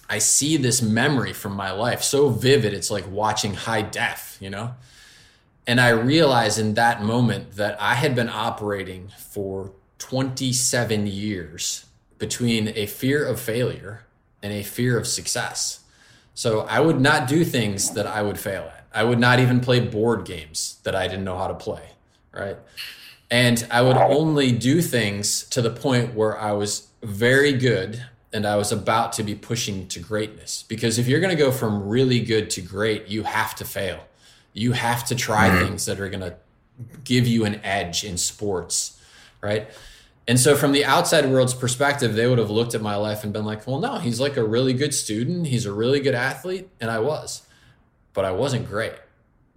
I 0.10 0.20
see 0.20 0.58
this 0.58 0.82
memory 0.82 1.34
from 1.34 1.54
my 1.54 1.72
life 1.72 2.04
so 2.04 2.30
vivid, 2.30 2.74
it's 2.74 2.92
like 2.92 3.10
watching 3.10 3.56
high 3.56 3.82
def, 3.82 4.38
you 4.40 4.50
know? 4.50 4.76
And 5.68 5.82
I 5.82 5.90
realized 5.90 6.60
in 6.60 6.76
that 6.76 7.02
moment 7.02 7.56
that 7.56 7.82
I 7.82 7.96
had 7.96 8.16
been 8.16 8.30
operating 8.30 9.12
for 9.18 9.72
27 9.98 11.08
years 11.08 11.86
between 12.20 12.70
a 12.76 12.86
fear 12.86 13.26
of 13.26 13.40
failure 13.40 14.06
and 14.44 14.54
a 14.54 14.64
fear 14.64 14.98
of 14.98 15.08
success. 15.08 15.80
So 16.34 16.62
I 16.62 16.80
would 16.80 17.02
not 17.02 17.28
do 17.28 17.44
things 17.44 17.92
that 17.92 18.06
I 18.06 18.22
would 18.22 18.40
fail 18.40 18.64
at. 18.64 18.86
I 18.94 19.04
would 19.04 19.20
not 19.20 19.40
even 19.40 19.60
play 19.60 19.80
board 19.80 20.26
games 20.26 20.80
that 20.84 20.96
I 20.96 21.08
didn't 21.08 21.24
know 21.24 21.38
how 21.38 21.48
to 21.48 21.54
play, 21.54 21.90
right? 22.32 22.58
And 23.32 23.66
I 23.72 23.82
would 23.82 23.98
only 23.98 24.52
do 24.52 24.82
things 24.82 25.46
to 25.50 25.62
the 25.62 25.72
point 25.72 26.14
where 26.14 26.40
I 26.40 26.52
was 26.52 26.88
very 27.02 27.54
good 27.54 28.06
and 28.32 28.46
I 28.46 28.56
was 28.58 28.72
about 28.72 29.14
to 29.14 29.24
be 29.24 29.34
pushing 29.34 29.88
to 29.88 30.00
greatness. 30.00 30.64
Because 30.68 31.00
if 31.00 31.08
you're 31.08 31.22
going 31.22 31.36
to 31.36 31.42
go 31.42 31.52
from 31.52 31.88
really 31.88 32.20
good 32.20 32.50
to 32.52 32.62
great, 32.62 33.08
you 33.08 33.24
have 33.24 33.56
to 33.56 33.66
fail. 33.66 34.00
You 34.56 34.72
have 34.72 35.06
to 35.06 35.16
try 35.16 35.50
mm-hmm. 35.50 35.66
things 35.68 35.86
that 35.86 36.00
are 36.00 36.10
going 36.10 36.22
to 36.22 36.38
give 37.04 37.28
you 37.28 37.46
an 37.46 37.62
edge 37.64 38.04
in 38.04 38.18
sports, 38.18 39.00
right? 39.42 39.68
And 40.28 40.40
so, 40.40 40.56
from 40.56 40.72
the 40.72 40.86
outside 40.86 41.30
world's 41.30 41.54
perspective, 41.54 42.16
they 42.16 42.26
would 42.26 42.40
have 42.40 42.50
looked 42.50 42.74
at 42.74 42.82
my 42.82 42.96
life 42.96 43.24
and 43.24 43.32
been 43.32 43.46
like, 43.46 43.68
well, 43.68 43.80
no, 43.80 43.98
he's 43.98 44.20
like 44.20 44.38
a 44.38 44.44
really 44.44 44.74
good 44.74 44.94
student. 44.94 45.48
He's 45.48 45.66
a 45.66 45.74
really 45.74 46.00
good 46.00 46.16
athlete. 46.16 46.68
And 46.82 46.90
I 46.90 47.00
was, 47.00 47.44
but 48.14 48.26
I 48.26 48.32
wasn't 48.32 48.68
great 48.68 48.94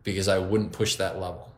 because 0.02 0.28
I 0.28 0.38
wouldn't 0.38 0.72
push 0.72 0.96
that 0.96 1.18
level. 1.18 1.50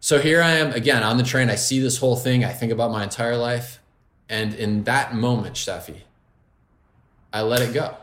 So, 0.00 0.18
here 0.18 0.42
I 0.42 0.50
am 0.50 0.72
again 0.72 1.02
on 1.02 1.16
the 1.16 1.22
train. 1.22 1.48
I 1.48 1.54
see 1.54 1.78
this 1.78 1.98
whole 1.98 2.16
thing. 2.16 2.44
I 2.44 2.52
think 2.52 2.72
about 2.72 2.90
my 2.90 3.04
entire 3.04 3.36
life. 3.36 3.78
And 4.28 4.54
in 4.54 4.84
that 4.84 5.14
moment, 5.14 5.54
Steffi, 5.54 6.00
I 7.32 7.42
let 7.42 7.62
it 7.62 7.72
go. 7.72 7.96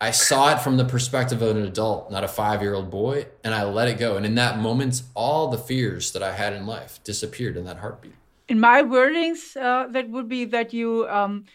I 0.00 0.10
saw 0.10 0.54
it 0.54 0.60
from 0.60 0.76
the 0.76 0.84
perspective 0.84 1.40
of 1.40 1.56
an 1.56 1.64
adult, 1.64 2.10
not 2.10 2.22
a 2.22 2.28
five 2.28 2.60
year 2.60 2.74
old 2.74 2.90
boy, 2.90 3.26
and 3.42 3.54
I 3.54 3.64
let 3.64 3.88
it 3.88 3.98
go. 3.98 4.16
And 4.16 4.26
in 4.26 4.34
that 4.34 4.58
moment, 4.58 5.02
all 5.14 5.48
the 5.48 5.58
fears 5.58 6.12
that 6.12 6.22
I 6.22 6.32
had 6.32 6.52
in 6.52 6.66
life 6.66 7.02
disappeared 7.02 7.56
in 7.56 7.64
that 7.64 7.78
heartbeat. 7.78 8.14
In 8.48 8.60
my 8.60 8.82
wordings, 8.82 9.56
uh, 9.56 9.88
that 9.88 10.10
would 10.10 10.28
be 10.28 10.44
that 10.44 10.72
you 10.72 11.08
um, 11.08 11.46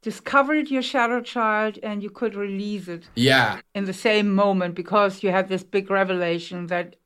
discovered 0.00 0.70
your 0.70 0.82
shadow 0.82 1.20
child 1.20 1.78
and 1.82 2.02
you 2.02 2.10
could 2.10 2.34
release 2.34 2.88
it. 2.88 3.04
Yeah. 3.14 3.60
In 3.74 3.84
the 3.84 3.92
same 3.92 4.34
moment 4.34 4.74
because 4.74 5.22
you 5.22 5.30
had 5.30 5.48
this 5.48 5.62
big 5.62 5.90
revelation 5.90 6.68
that 6.68 6.96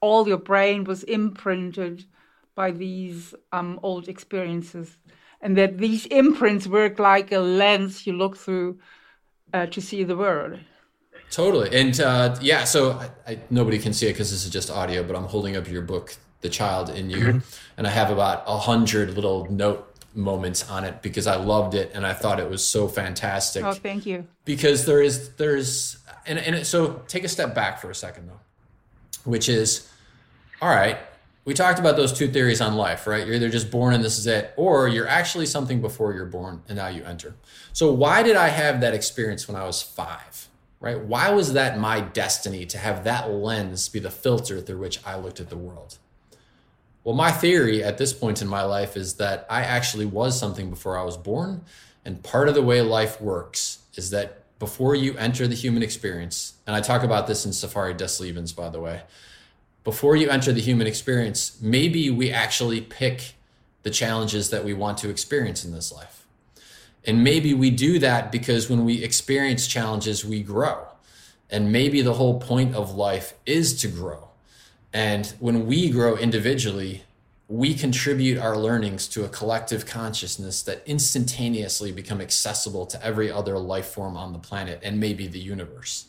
all 0.00 0.28
your 0.28 0.38
brain 0.38 0.84
was 0.84 1.02
imprinted 1.04 2.04
by 2.54 2.70
these 2.70 3.34
um, 3.52 3.80
old 3.82 4.08
experiences 4.08 4.98
and 5.40 5.56
that 5.56 5.78
these 5.78 6.04
imprints 6.06 6.66
work 6.66 6.98
like 6.98 7.32
a 7.32 7.38
lens 7.38 8.06
you 8.06 8.12
look 8.12 8.36
through 8.36 8.78
uh, 9.54 9.66
to 9.66 9.80
see 9.80 10.04
the 10.04 10.16
world. 10.16 10.58
Totally, 11.30 11.74
and 11.74 11.98
uh, 12.00 12.36
yeah. 12.42 12.64
So 12.64 12.92
I, 12.92 13.32
I, 13.32 13.38
nobody 13.48 13.78
can 13.78 13.92
see 13.92 14.06
it 14.06 14.12
because 14.12 14.30
this 14.30 14.44
is 14.44 14.50
just 14.50 14.70
audio, 14.70 15.02
but 15.02 15.16
I'm 15.16 15.24
holding 15.24 15.56
up 15.56 15.68
your 15.68 15.82
book, 15.82 16.14
"The 16.42 16.50
Child 16.50 16.90
in 16.90 17.08
You," 17.08 17.18
mm-hmm. 17.18 17.38
and 17.78 17.86
I 17.86 17.90
have 17.90 18.10
about 18.10 18.44
a 18.46 18.58
hundred 18.58 19.14
little 19.14 19.50
note 19.50 19.90
moments 20.14 20.70
on 20.70 20.84
it 20.84 21.02
because 21.02 21.26
I 21.26 21.36
loved 21.36 21.74
it 21.74 21.90
and 21.92 22.06
I 22.06 22.12
thought 22.12 22.38
it 22.38 22.48
was 22.48 22.66
so 22.66 22.86
fantastic. 22.86 23.64
Oh, 23.64 23.72
thank 23.72 24.06
you. 24.06 24.26
Because 24.44 24.86
there 24.86 25.02
is 25.02 25.30
there's 25.36 25.98
and 26.26 26.38
and 26.38 26.56
it, 26.56 26.66
so 26.66 27.02
take 27.08 27.24
a 27.24 27.28
step 27.28 27.54
back 27.54 27.80
for 27.80 27.90
a 27.90 27.94
second 27.94 28.28
though, 28.28 28.40
which 29.24 29.48
is, 29.48 29.88
all 30.60 30.68
right. 30.68 30.98
We 31.44 31.52
talked 31.52 31.78
about 31.78 31.96
those 31.96 32.12
two 32.12 32.28
theories 32.28 32.60
on 32.60 32.74
life, 32.74 33.06
right? 33.06 33.26
You're 33.26 33.36
either 33.36 33.50
just 33.50 33.70
born 33.70 33.92
and 33.92 34.02
this 34.02 34.18
is 34.18 34.26
it, 34.26 34.54
or 34.56 34.88
you're 34.88 35.06
actually 35.06 35.46
something 35.46 35.82
before 35.82 36.14
you're 36.14 36.24
born 36.24 36.62
and 36.68 36.76
now 36.76 36.88
you 36.88 37.04
enter. 37.04 37.34
So, 37.72 37.92
why 37.92 38.22
did 38.22 38.36
I 38.36 38.48
have 38.48 38.80
that 38.80 38.94
experience 38.94 39.46
when 39.46 39.56
I 39.56 39.64
was 39.64 39.82
five? 39.82 40.48
Right? 40.80 41.00
Why 41.00 41.30
was 41.30 41.54
that 41.54 41.78
my 41.78 42.00
destiny 42.00 42.66
to 42.66 42.78
have 42.78 43.04
that 43.04 43.30
lens 43.30 43.88
be 43.88 44.00
the 44.00 44.10
filter 44.10 44.60
through 44.60 44.78
which 44.78 45.00
I 45.06 45.16
looked 45.16 45.40
at 45.40 45.48
the 45.48 45.56
world? 45.56 45.98
Well, 47.04 47.14
my 47.14 47.30
theory 47.30 47.84
at 47.84 47.98
this 47.98 48.14
point 48.14 48.40
in 48.40 48.48
my 48.48 48.62
life 48.62 48.96
is 48.96 49.14
that 49.14 49.46
I 49.50 49.62
actually 49.62 50.06
was 50.06 50.38
something 50.38 50.70
before 50.70 50.98
I 50.98 51.02
was 51.02 51.18
born. 51.18 51.64
And 52.04 52.22
part 52.22 52.48
of 52.48 52.54
the 52.54 52.62
way 52.62 52.80
life 52.80 53.20
works 53.20 53.80
is 53.94 54.10
that 54.10 54.42
before 54.58 54.94
you 54.94 55.16
enter 55.18 55.46
the 55.46 55.54
human 55.54 55.82
experience, 55.82 56.54
and 56.66 56.74
I 56.74 56.80
talk 56.80 57.02
about 57.02 57.26
this 57.26 57.44
in 57.44 57.52
Safari 57.52 57.92
des 57.94 58.20
Lebens, 58.20 58.54
by 58.54 58.70
the 58.70 58.80
way, 58.80 59.02
before 59.84 60.16
you 60.16 60.30
enter 60.30 60.52
the 60.52 60.60
human 60.60 60.86
experience, 60.86 61.58
maybe 61.60 62.10
we 62.10 62.30
actually 62.30 62.80
pick 62.80 63.34
the 63.82 63.90
challenges 63.90 64.50
that 64.50 64.64
we 64.64 64.72
want 64.72 64.98
to 64.98 65.10
experience 65.10 65.64
in 65.64 65.72
this 65.72 65.92
life. 65.92 66.26
And 67.06 67.22
maybe 67.22 67.52
we 67.52 67.70
do 67.70 67.98
that 67.98 68.32
because 68.32 68.70
when 68.70 68.84
we 68.84 69.04
experience 69.04 69.66
challenges, 69.66 70.24
we 70.24 70.42
grow. 70.42 70.86
And 71.50 71.70
maybe 71.70 72.00
the 72.00 72.14
whole 72.14 72.40
point 72.40 72.74
of 72.74 72.94
life 72.94 73.34
is 73.44 73.78
to 73.82 73.88
grow. 73.88 74.28
And 74.92 75.26
when 75.38 75.66
we 75.66 75.90
grow 75.90 76.16
individually, 76.16 77.02
we 77.48 77.74
contribute 77.74 78.38
our 78.38 78.56
learnings 78.56 79.06
to 79.08 79.24
a 79.24 79.28
collective 79.28 79.84
consciousness 79.84 80.62
that 80.62 80.82
instantaneously 80.86 81.92
become 81.92 82.22
accessible 82.22 82.86
to 82.86 83.04
every 83.04 83.30
other 83.30 83.58
life 83.58 83.86
form 83.86 84.16
on 84.16 84.32
the 84.32 84.38
planet 84.38 84.80
and 84.82 84.98
maybe 84.98 85.26
the 85.26 85.38
universe. 85.38 86.06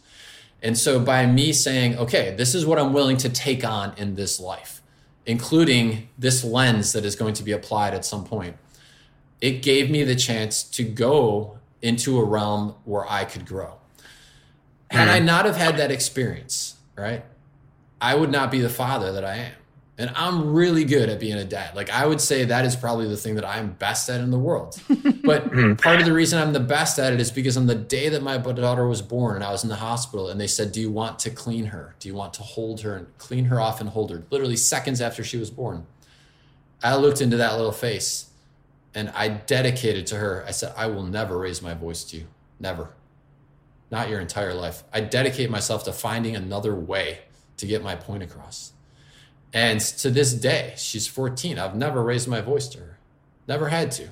And 0.66 0.76
so 0.76 1.00
by 1.00 1.28
me 1.28 1.54
saying, 1.54 1.96
okay, 2.00 2.34
this 2.36 2.56
is 2.56 2.66
what 2.66 2.80
I'm 2.80 2.92
willing 2.92 3.18
to 3.18 3.30
take 3.30 3.64
on 3.64 3.94
in 3.98 4.16
this 4.16 4.40
life, 4.40 4.82
including 5.28 6.10
this 6.18 6.44
lens 6.44 6.92
that 6.94 7.06
is 7.06 7.16
going 7.16 7.36
to 7.36 7.44
be 7.44 7.52
applied 7.52 7.94
at 7.94 8.04
some 8.04 8.26
point, 8.26 8.58
it 9.40 9.62
gave 9.62 9.92
me 9.92 10.04
the 10.04 10.16
chance 10.16 10.64
to 10.64 10.84
go 10.84 11.60
into 11.84 12.18
a 12.18 12.24
realm 12.24 12.74
where 12.84 13.08
I 13.08 13.26
could 13.26 13.46
grow. 13.46 13.76
Had 14.90 15.08
I 15.08 15.20
mm. 15.20 15.26
not 15.26 15.46
have 15.46 15.56
had 15.56 15.78
that 15.78 15.92
experience, 15.92 16.78
right? 16.98 17.24
I 18.02 18.16
would 18.16 18.32
not 18.32 18.50
be 18.50 18.60
the 18.60 18.70
father 18.70 19.12
that 19.12 19.24
I 19.24 19.36
am. 19.36 19.54
And 19.98 20.12
I'm 20.14 20.54
really 20.54 20.84
good 20.84 21.08
at 21.08 21.22
being 21.22 21.38
a 21.38 21.46
dad. 21.46 21.74
Like 21.74 21.90
I 21.90 22.06
would 22.06 22.20
say 22.20 22.44
that 22.44 22.66
is 22.66 22.76
probably 22.76 23.08
the 23.08 23.16
thing 23.16 23.36
that 23.36 23.46
I'm 23.46 23.72
best 23.72 24.10
at 24.10 24.20
in 24.20 24.30
the 24.30 24.40
world. 24.40 24.82
But 25.26 25.46
hmm. 25.46 25.74
part 25.74 26.00
of 26.00 26.06
the 26.06 26.14
reason 26.14 26.40
I'm 26.40 26.54
the 26.54 26.60
best 26.60 27.00
at 27.00 27.12
it 27.12 27.20
is 27.20 27.32
because 27.32 27.58
on 27.58 27.66
the 27.66 27.74
day 27.74 28.10
that 28.10 28.22
my 28.22 28.38
daughter 28.38 28.88
was 28.88 29.02
born 29.02 29.34
and 29.36 29.44
I 29.44 29.52
was 29.52 29.64
in 29.64 29.70
the 29.70 29.78
hospital 29.78 30.30
and 30.30 30.40
they 30.40 30.46
said, 30.46 30.72
"Do 30.72 30.80
you 30.80 30.92
want 30.92 31.18
to 31.20 31.32
clean 31.32 31.66
her? 31.66 31.96
Do 32.00 32.08
you 32.08 32.14
want 32.14 32.36
to 32.36 32.44
hold 32.44 32.82
her 32.82 32.96
and 32.96 33.18
clean 33.18 33.46
her 33.46 33.60
off 33.60 33.82
and 33.82 33.90
hold 33.90 34.12
her?" 34.12 34.24
Literally 34.30 34.56
seconds 34.56 35.02
after 35.02 35.24
she 35.24 35.38
was 35.38 35.50
born. 35.50 35.88
I 36.84 36.96
looked 36.96 37.22
into 37.22 37.38
that 37.38 37.56
little 37.56 37.72
face 37.72 38.30
and 38.94 39.10
I 39.16 39.30
dedicated 39.30 40.06
to 40.08 40.18
her. 40.18 40.46
I 40.48 40.52
said, 40.52 40.74
"I 40.78 40.86
will 40.88 41.04
never 41.04 41.40
raise 41.40 41.64
my 41.64 41.74
voice 41.74 42.04
to 42.06 42.18
you. 42.18 42.28
Never. 42.60 42.90
Not 43.90 44.10
your 44.10 44.20
entire 44.20 44.54
life. 44.54 44.84
I 44.94 45.02
dedicate 45.02 45.50
myself 45.50 45.86
to 45.86 45.92
finding 45.92 46.36
another 46.36 46.76
way 46.76 47.22
to 47.58 47.66
get 47.66 47.84
my 47.84 47.96
point 47.96 48.22
across. 48.22 48.74
And 49.56 49.80
to 49.80 50.10
this 50.10 50.34
day, 50.34 50.74
she's 50.76 51.08
14. 51.08 51.58
I've 51.58 51.76
never 51.76 52.04
raised 52.04 52.28
my 52.28 52.42
voice 52.42 52.68
to 52.68 52.80
her, 52.80 52.98
never 53.48 53.70
had 53.70 53.90
to. 53.94 54.10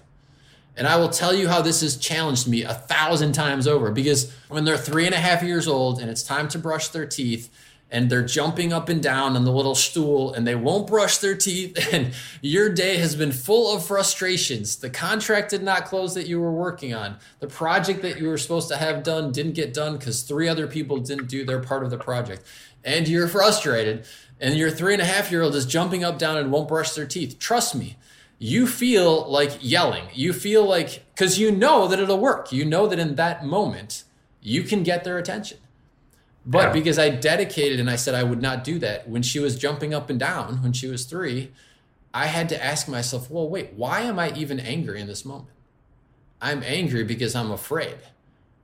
And 0.78 0.88
I 0.88 0.96
will 0.96 1.10
tell 1.10 1.36
you 1.36 1.50
how 1.50 1.62
this 1.62 1.82
has 1.82 1.98
challenged 1.98 2.48
me 2.48 2.64
a 2.64 2.74
thousand 2.74 3.34
times 3.34 3.68
over 3.68 3.92
because 3.92 4.34
when 4.48 4.64
they're 4.64 4.78
three 4.78 5.06
and 5.06 5.14
a 5.14 5.20
half 5.20 5.44
years 5.44 5.68
old 5.68 6.00
and 6.00 6.10
it's 6.10 6.24
time 6.24 6.48
to 6.48 6.58
brush 6.58 6.88
their 6.88 7.06
teeth, 7.06 7.52
and 7.94 8.10
they're 8.10 8.26
jumping 8.26 8.74
up 8.74 8.90
and 8.90 9.04
down 9.04 9.36
on 9.36 9.46
the 9.46 9.52
little 9.52 9.76
stool 9.76 10.34
and 10.34 10.48
they 10.48 10.56
won't 10.56 10.88
brush 10.88 11.20
their 11.20 11.36
teeth 11.36 11.78
and 11.94 12.12
your 12.42 12.68
day 12.68 12.98
has 12.98 13.16
been 13.16 13.32
full 13.32 13.74
of 13.74 13.86
frustrations. 13.86 14.78
The 14.78 14.90
contract 14.90 15.52
did 15.52 15.62
not 15.62 15.86
close 15.86 16.16
that 16.16 16.26
you 16.26 16.42
were 16.42 16.52
working 16.52 16.96
on. 16.96 17.18
The 17.40 17.48
project 17.48 18.02
that 18.02 18.18
you 18.18 18.30
were 18.30 18.40
supposed 18.40 18.68
to 18.70 18.78
have 18.78 19.04
done 19.04 19.32
didn't 19.32 19.54
get 19.54 19.76
done 19.76 19.98
because 19.98 20.24
three 20.24 20.48
other 20.48 20.66
people 20.66 20.98
didn't 20.98 21.28
do 21.28 21.46
their 21.46 21.60
part 21.60 21.84
of 21.84 21.92
the 21.92 22.00
project. 22.00 22.44
And 22.84 23.08
you're 23.08 23.28
frustrated 23.28 24.06
and 24.44 24.56
your 24.56 24.70
three 24.70 24.94
and 24.94 25.02
a 25.02 25.06
half 25.06 25.32
year 25.32 25.42
old 25.42 25.56
is 25.56 25.66
jumping 25.66 26.04
up 26.04 26.20
down 26.20 26.38
and 26.38 26.52
won't 26.52 26.68
brush 26.68 26.92
their 26.92 27.08
teeth 27.08 27.40
trust 27.40 27.74
me 27.74 27.98
you 28.38 28.68
feel 28.68 29.28
like 29.30 29.58
yelling 29.62 30.04
you 30.14 30.32
feel 30.32 30.66
like 30.66 31.04
because 31.16 31.40
you 31.40 31.52
know 31.52 31.88
that 31.88 32.00
it'll 32.00 32.20
work 32.20 32.52
you 32.52 32.64
know 32.64 32.86
that 32.86 33.00
in 33.00 33.16
that 33.16 33.44
moment 33.44 34.04
you 34.42 34.62
can 34.62 34.84
get 34.84 35.04
their 35.04 35.18
attention 35.18 35.58
but 36.46 36.68
yeah. 36.68 36.74
because 36.74 37.00
I 37.00 37.10
dedicated 37.10 37.80
and 37.80 37.90
I 37.90 37.96
said 37.96 38.16
I 38.16 38.24
would 38.24 38.42
not 38.42 38.64
do 38.64 38.80
that, 38.80 39.08
when 39.08 39.24
she 39.24 39.40
was 39.40 39.58
jumping 39.58 39.94
up 39.94 40.10
and 40.10 40.20
down 40.20 40.62
when 40.62 40.74
she 40.74 40.88
was 40.88 41.06
three, 41.06 41.52
I 42.14 42.28
had 42.28 42.50
to 42.50 42.64
ask 42.64 42.88
myself, 42.88 43.32
well, 43.32 43.48
wait, 43.48 43.74
why 43.74 44.02
am 44.02 44.20
I 44.20 44.32
even 44.34 44.60
angry 44.60 45.00
in 45.00 45.08
this 45.08 45.24
moment? 45.26 45.50
I'm 46.42 46.62
angry 46.64 47.04
because 47.04 47.36
I'm 47.36 47.52
afraid. 47.52 47.96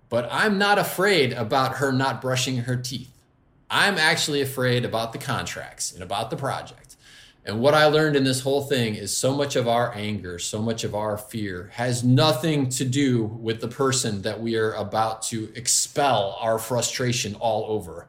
But 0.09 0.27
I'm 0.31 0.57
not 0.57 0.77
afraid 0.77 1.33
about 1.33 1.77
her 1.77 1.91
not 1.91 2.21
brushing 2.21 2.57
her 2.57 2.75
teeth. 2.75 3.11
I'm 3.69 3.97
actually 3.97 4.41
afraid 4.41 4.85
about 4.85 5.13
the 5.13 5.19
contracts 5.19 5.91
and 5.93 6.01
about 6.01 6.29
the 6.29 6.37
project. 6.37 6.95
And 7.45 7.61
what 7.61 7.73
I 7.73 7.85
learned 7.85 8.15
in 8.15 8.23
this 8.23 8.41
whole 8.41 8.63
thing 8.63 8.95
is 8.95 9.15
so 9.15 9.33
much 9.33 9.55
of 9.55 9.67
our 9.67 9.93
anger, 9.95 10.39
so 10.39 10.61
much 10.61 10.83
of 10.83 10.93
our 10.93 11.17
fear 11.17 11.71
has 11.73 12.03
nothing 12.03 12.69
to 12.69 12.85
do 12.85 13.23
with 13.23 13.61
the 13.61 13.67
person 13.67 14.21
that 14.23 14.39
we 14.41 14.55
are 14.55 14.73
about 14.73 15.21
to 15.23 15.51
expel 15.55 16.37
our 16.39 16.59
frustration 16.59 17.35
all 17.35 17.65
over. 17.71 18.07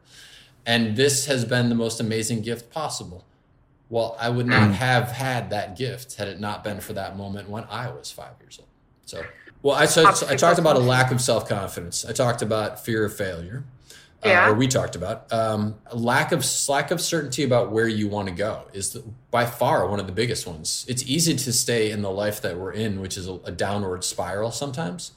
And 0.65 0.95
this 0.95 1.25
has 1.25 1.45
been 1.45 1.69
the 1.69 1.75
most 1.75 1.99
amazing 1.99 2.41
gift 2.41 2.71
possible. 2.71 3.25
Well, 3.89 4.15
I 4.19 4.29
would 4.29 4.47
not 4.47 4.69
mm. 4.69 4.73
have 4.73 5.11
had 5.11 5.49
that 5.49 5.75
gift 5.75 6.15
had 6.15 6.27
it 6.27 6.39
not 6.39 6.63
been 6.63 6.79
for 6.79 6.93
that 6.93 7.17
moment 7.17 7.49
when 7.49 7.65
I 7.69 7.89
was 7.89 8.11
five 8.11 8.33
years 8.39 8.57
old. 8.59 8.69
So, 9.05 9.23
well, 9.63 9.75
I, 9.75 9.85
so, 9.85 10.07
I 10.27 10.35
talked 10.35 10.59
about 10.59 10.75
a 10.75 10.79
lack 10.79 11.11
of 11.11 11.19
self 11.19 11.49
confidence. 11.49 12.05
I 12.05 12.13
talked 12.13 12.41
about 12.41 12.83
fear 12.83 13.05
of 13.05 13.15
failure 13.15 13.63
yeah. 14.23 14.45
uh, 14.45 14.51
or 14.51 14.53
we 14.53 14.67
talked 14.67 14.95
about 14.95 15.31
um, 15.31 15.75
lack 15.93 16.31
of 16.31 16.45
lack 16.69 16.91
of 16.91 17.01
certainty 17.01 17.43
about 17.43 17.71
where 17.71 17.87
you 17.87 18.07
want 18.07 18.27
to 18.27 18.33
go 18.33 18.63
is 18.73 18.93
the, 18.93 19.03
by 19.29 19.45
far 19.45 19.87
one 19.87 19.99
of 19.99 20.07
the 20.07 20.13
biggest 20.13 20.45
ones. 20.45 20.85
It's 20.87 21.03
easy 21.03 21.35
to 21.35 21.53
stay 21.53 21.91
in 21.91 22.01
the 22.01 22.11
life 22.11 22.41
that 22.41 22.57
we're 22.57 22.73
in, 22.73 23.01
which 23.01 23.17
is 23.17 23.27
a, 23.27 23.33
a 23.45 23.51
downward 23.51 24.03
spiral 24.03 24.51
sometimes, 24.51 25.11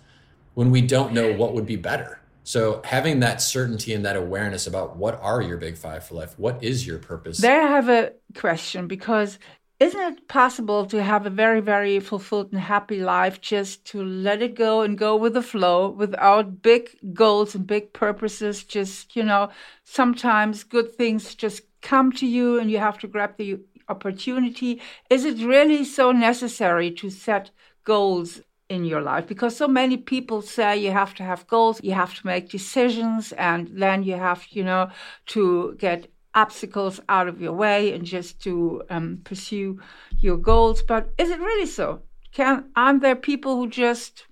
when 0.54 0.70
we 0.70 0.80
don't 0.80 1.12
know 1.12 1.32
what 1.32 1.54
would 1.54 1.66
be 1.66 1.76
better. 1.76 2.20
So 2.44 2.82
having 2.84 3.20
that 3.20 3.40
certainty 3.40 3.94
and 3.94 4.04
that 4.04 4.16
awareness 4.16 4.66
about 4.66 4.96
what 4.96 5.18
are 5.22 5.40
your 5.40 5.56
big 5.56 5.78
five 5.78 6.04
for 6.04 6.14
life, 6.14 6.38
what 6.38 6.62
is 6.62 6.86
your 6.86 6.98
purpose? 6.98 7.38
There 7.38 7.62
I 7.62 7.68
have 7.68 7.88
a 7.88 8.12
question 8.34 8.86
because 8.86 9.38
isn't 9.80 10.00
it 10.00 10.28
possible 10.28 10.86
to 10.86 11.02
have 11.02 11.26
a 11.26 11.30
very, 11.30 11.60
very 11.60 11.98
fulfilled 12.00 12.52
and 12.52 12.60
happy 12.60 13.00
life 13.00 13.40
just 13.40 13.84
to 13.86 14.04
let 14.04 14.40
it 14.40 14.54
go 14.54 14.82
and 14.82 14.96
go 14.96 15.16
with 15.16 15.34
the 15.34 15.42
flow 15.42 15.90
without 15.90 16.62
big 16.62 16.90
goals 17.12 17.54
and 17.54 17.66
big 17.66 17.92
purposes? 17.92 18.64
Just, 18.64 19.16
you 19.16 19.22
know, 19.24 19.50
sometimes 19.82 20.64
good 20.64 20.94
things 20.94 21.34
just 21.34 21.62
come 21.82 22.12
to 22.12 22.26
you 22.26 22.58
and 22.58 22.70
you 22.70 22.78
have 22.78 22.98
to 22.98 23.08
grab 23.08 23.36
the 23.36 23.58
opportunity. 23.88 24.80
Is 25.10 25.24
it 25.24 25.44
really 25.44 25.84
so 25.84 26.12
necessary 26.12 26.90
to 26.92 27.10
set 27.10 27.50
goals 27.84 28.40
in 28.70 28.84
your 28.84 29.02
life 29.02 29.26
because 29.26 29.54
so 29.54 29.68
many 29.68 29.96
people 29.96 30.40
say 30.40 30.76
you 30.78 30.90
have 30.90 31.12
to 31.14 31.22
have 31.22 31.46
goals 31.48 31.80
you 31.82 31.92
have 31.92 32.14
to 32.14 32.26
make 32.26 32.48
decisions 32.48 33.32
and 33.32 33.68
then 33.68 34.02
you 34.02 34.14
have 34.14 34.46
you 34.48 34.64
know 34.64 34.88
to 35.26 35.76
get 35.78 36.08
obstacles 36.34 37.00
out 37.08 37.28
of 37.28 37.40
your 37.40 37.52
way 37.52 37.92
and 37.92 38.04
just 38.04 38.42
to 38.42 38.82
um, 38.90 39.20
pursue 39.24 39.80
your 40.20 40.36
goals. 40.36 40.82
But 40.82 41.12
is 41.18 41.30
it 41.30 41.40
really 41.40 41.66
so? 41.66 42.02
Can 42.32 42.64
aren't 42.74 43.02
there 43.02 43.16
people 43.16 43.56
who 43.56 43.68
just 43.68 44.26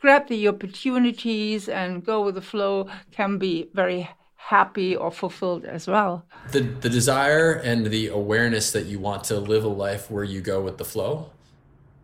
grab 0.00 0.28
the 0.28 0.48
opportunities 0.48 1.68
and 1.68 2.04
go 2.04 2.24
with 2.24 2.34
the 2.34 2.42
flow? 2.42 2.88
Can 3.12 3.38
be 3.38 3.70
very 3.72 4.10
happy 4.34 4.94
or 4.94 5.10
fulfilled 5.10 5.64
as 5.64 5.86
well. 5.86 6.24
The 6.52 6.60
the 6.60 6.88
desire 6.88 7.52
and 7.52 7.86
the 7.86 8.08
awareness 8.08 8.72
that 8.72 8.86
you 8.86 8.98
want 8.98 9.24
to 9.24 9.38
live 9.38 9.64
a 9.64 9.68
life 9.68 10.10
where 10.10 10.24
you 10.24 10.40
go 10.40 10.60
with 10.60 10.78
the 10.78 10.84
flow 10.84 11.30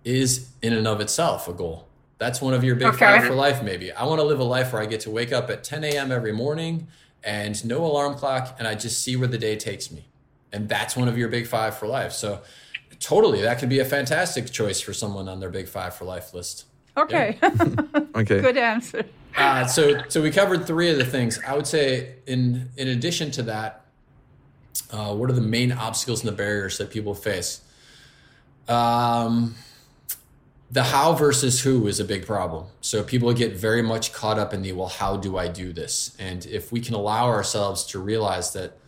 is 0.05 0.51
in 0.63 0.73
and 0.73 0.87
of 0.87 1.01
itself 1.01 1.49
a 1.49 1.53
goal. 1.53 1.87
That's 2.19 2.41
one 2.41 2.55
of 2.55 2.63
your 2.63 2.77
big 2.77 2.89
okay. 2.89 2.99
five 2.99 3.25
for 3.25 3.35
life, 3.35 3.65
maybe. 3.65 3.91
I 3.91 4.05
want 4.05 4.21
to 4.21 4.25
live 4.25 4.39
a 4.39 4.45
life 4.45 4.73
where 4.73 4.81
I 4.81 4.87
get 4.87 5.01
to 5.01 5.11
wake 5.11 5.33
up 5.33 5.51
at 5.51 5.65
10 5.65 5.83
a.m. 5.83 6.13
every 6.13 6.31
morning 6.31 6.87
and 7.25 7.65
no 7.65 7.85
alarm 7.85 8.15
clock, 8.15 8.57
and 8.59 8.67
I 8.67 8.75
just 8.75 9.03
see 9.03 9.17
where 9.17 9.29
the 9.29 9.39
day 9.39 9.57
takes 9.57 9.91
me. 9.91 10.07
And 10.53 10.69
that's 10.69 10.97
one 10.97 11.09
of 11.09 11.17
your 11.17 11.29
big 11.29 11.47
five 11.47 11.77
for 11.79 11.87
life. 11.87 12.13
So, 12.13 12.43
totally, 13.01 13.41
that 13.43 13.59
could 13.59 13.69
be 13.69 13.79
a 13.79 13.85
fantastic 13.85 14.51
choice 14.51 14.81
for 14.81 14.93
someone 14.93 15.29
on 15.29 15.41
their 15.41 15.51
big 15.51 15.69
five 15.69 15.95
for 15.95 16.05
life 16.05 16.35
list. 16.35 16.67
Okay. 16.97 17.39
Yeah. 17.43 17.51
okay. 18.17 18.41
Good 18.41 18.59
answer. 18.59 19.05
Uh, 19.37 19.67
so, 19.67 20.03
so 20.09 20.21
we 20.21 20.31
covered 20.31 20.67
three 20.67 20.91
of 20.91 20.99
the 20.99 21.07
things. 21.07 21.41
I 21.47 21.55
would 21.55 21.67
say, 21.67 22.17
in 22.27 22.69
in 22.77 22.89
addition 22.89 23.31
to 23.33 23.43
that, 23.45 23.87
uh, 24.91 25.15
what 25.15 25.31
are 25.31 25.35
the 25.35 25.41
main 25.41 25.73
obstacles 25.73 26.21
and 26.21 26.29
the 26.29 26.37
barriers 26.37 26.79
that 26.79 26.91
people 26.91 27.15
face? 27.15 27.63
Um, 28.69 29.55
the 30.73 30.85
how 30.85 31.13
versus 31.13 31.61
who 31.61 31.87
is 31.87 32.01
a 32.01 32.05
big 32.05 32.27
problem. 32.27 32.65
So 32.81 33.05
people 33.05 33.31
get 33.35 33.55
very 33.55 33.83
much 33.83 34.15
caught 34.15 34.39
up 34.39 34.55
in 34.55 34.63
the, 34.63 34.73
well, 34.73 34.89
how 34.89 35.19
do 35.19 35.37
I 35.37 35.47
do 35.47 35.71
this? 35.71 36.17
And 36.19 36.47
if 36.47 36.73
we 36.73 36.81
can 36.81 36.95
allow 36.95 37.27
ourselves 37.27 37.85
to 37.89 37.99
realize 37.99 38.55
that, 38.55 38.79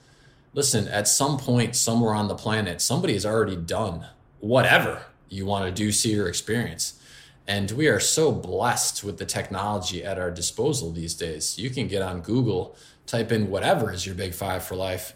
listen, 0.54 0.88
at 0.88 1.06
some 1.06 1.36
point, 1.36 1.76
somewhere 1.76 2.14
on 2.14 2.28
the 2.28 2.34
planet, 2.34 2.80
somebody 2.80 3.12
has 3.12 3.26
already 3.26 3.56
done 3.56 4.06
whatever 4.40 5.02
you 5.28 5.44
want 5.44 5.66
to 5.66 5.70
do, 5.70 5.92
see, 5.92 6.18
or 6.18 6.26
experience. 6.26 6.98
And 7.46 7.70
we 7.72 7.88
are 7.88 8.00
so 8.00 8.32
blessed 8.32 9.04
with 9.04 9.18
the 9.18 9.26
technology 9.26 10.02
at 10.02 10.18
our 10.18 10.30
disposal 10.30 10.90
these 10.90 11.12
days. 11.12 11.58
You 11.58 11.68
can 11.68 11.86
get 11.86 12.00
on 12.00 12.22
Google, 12.22 12.74
type 13.04 13.30
in 13.30 13.50
whatever 13.50 13.92
is 13.92 14.06
your 14.06 14.14
big 14.14 14.32
five 14.32 14.64
for 14.64 14.74
life. 14.74 15.12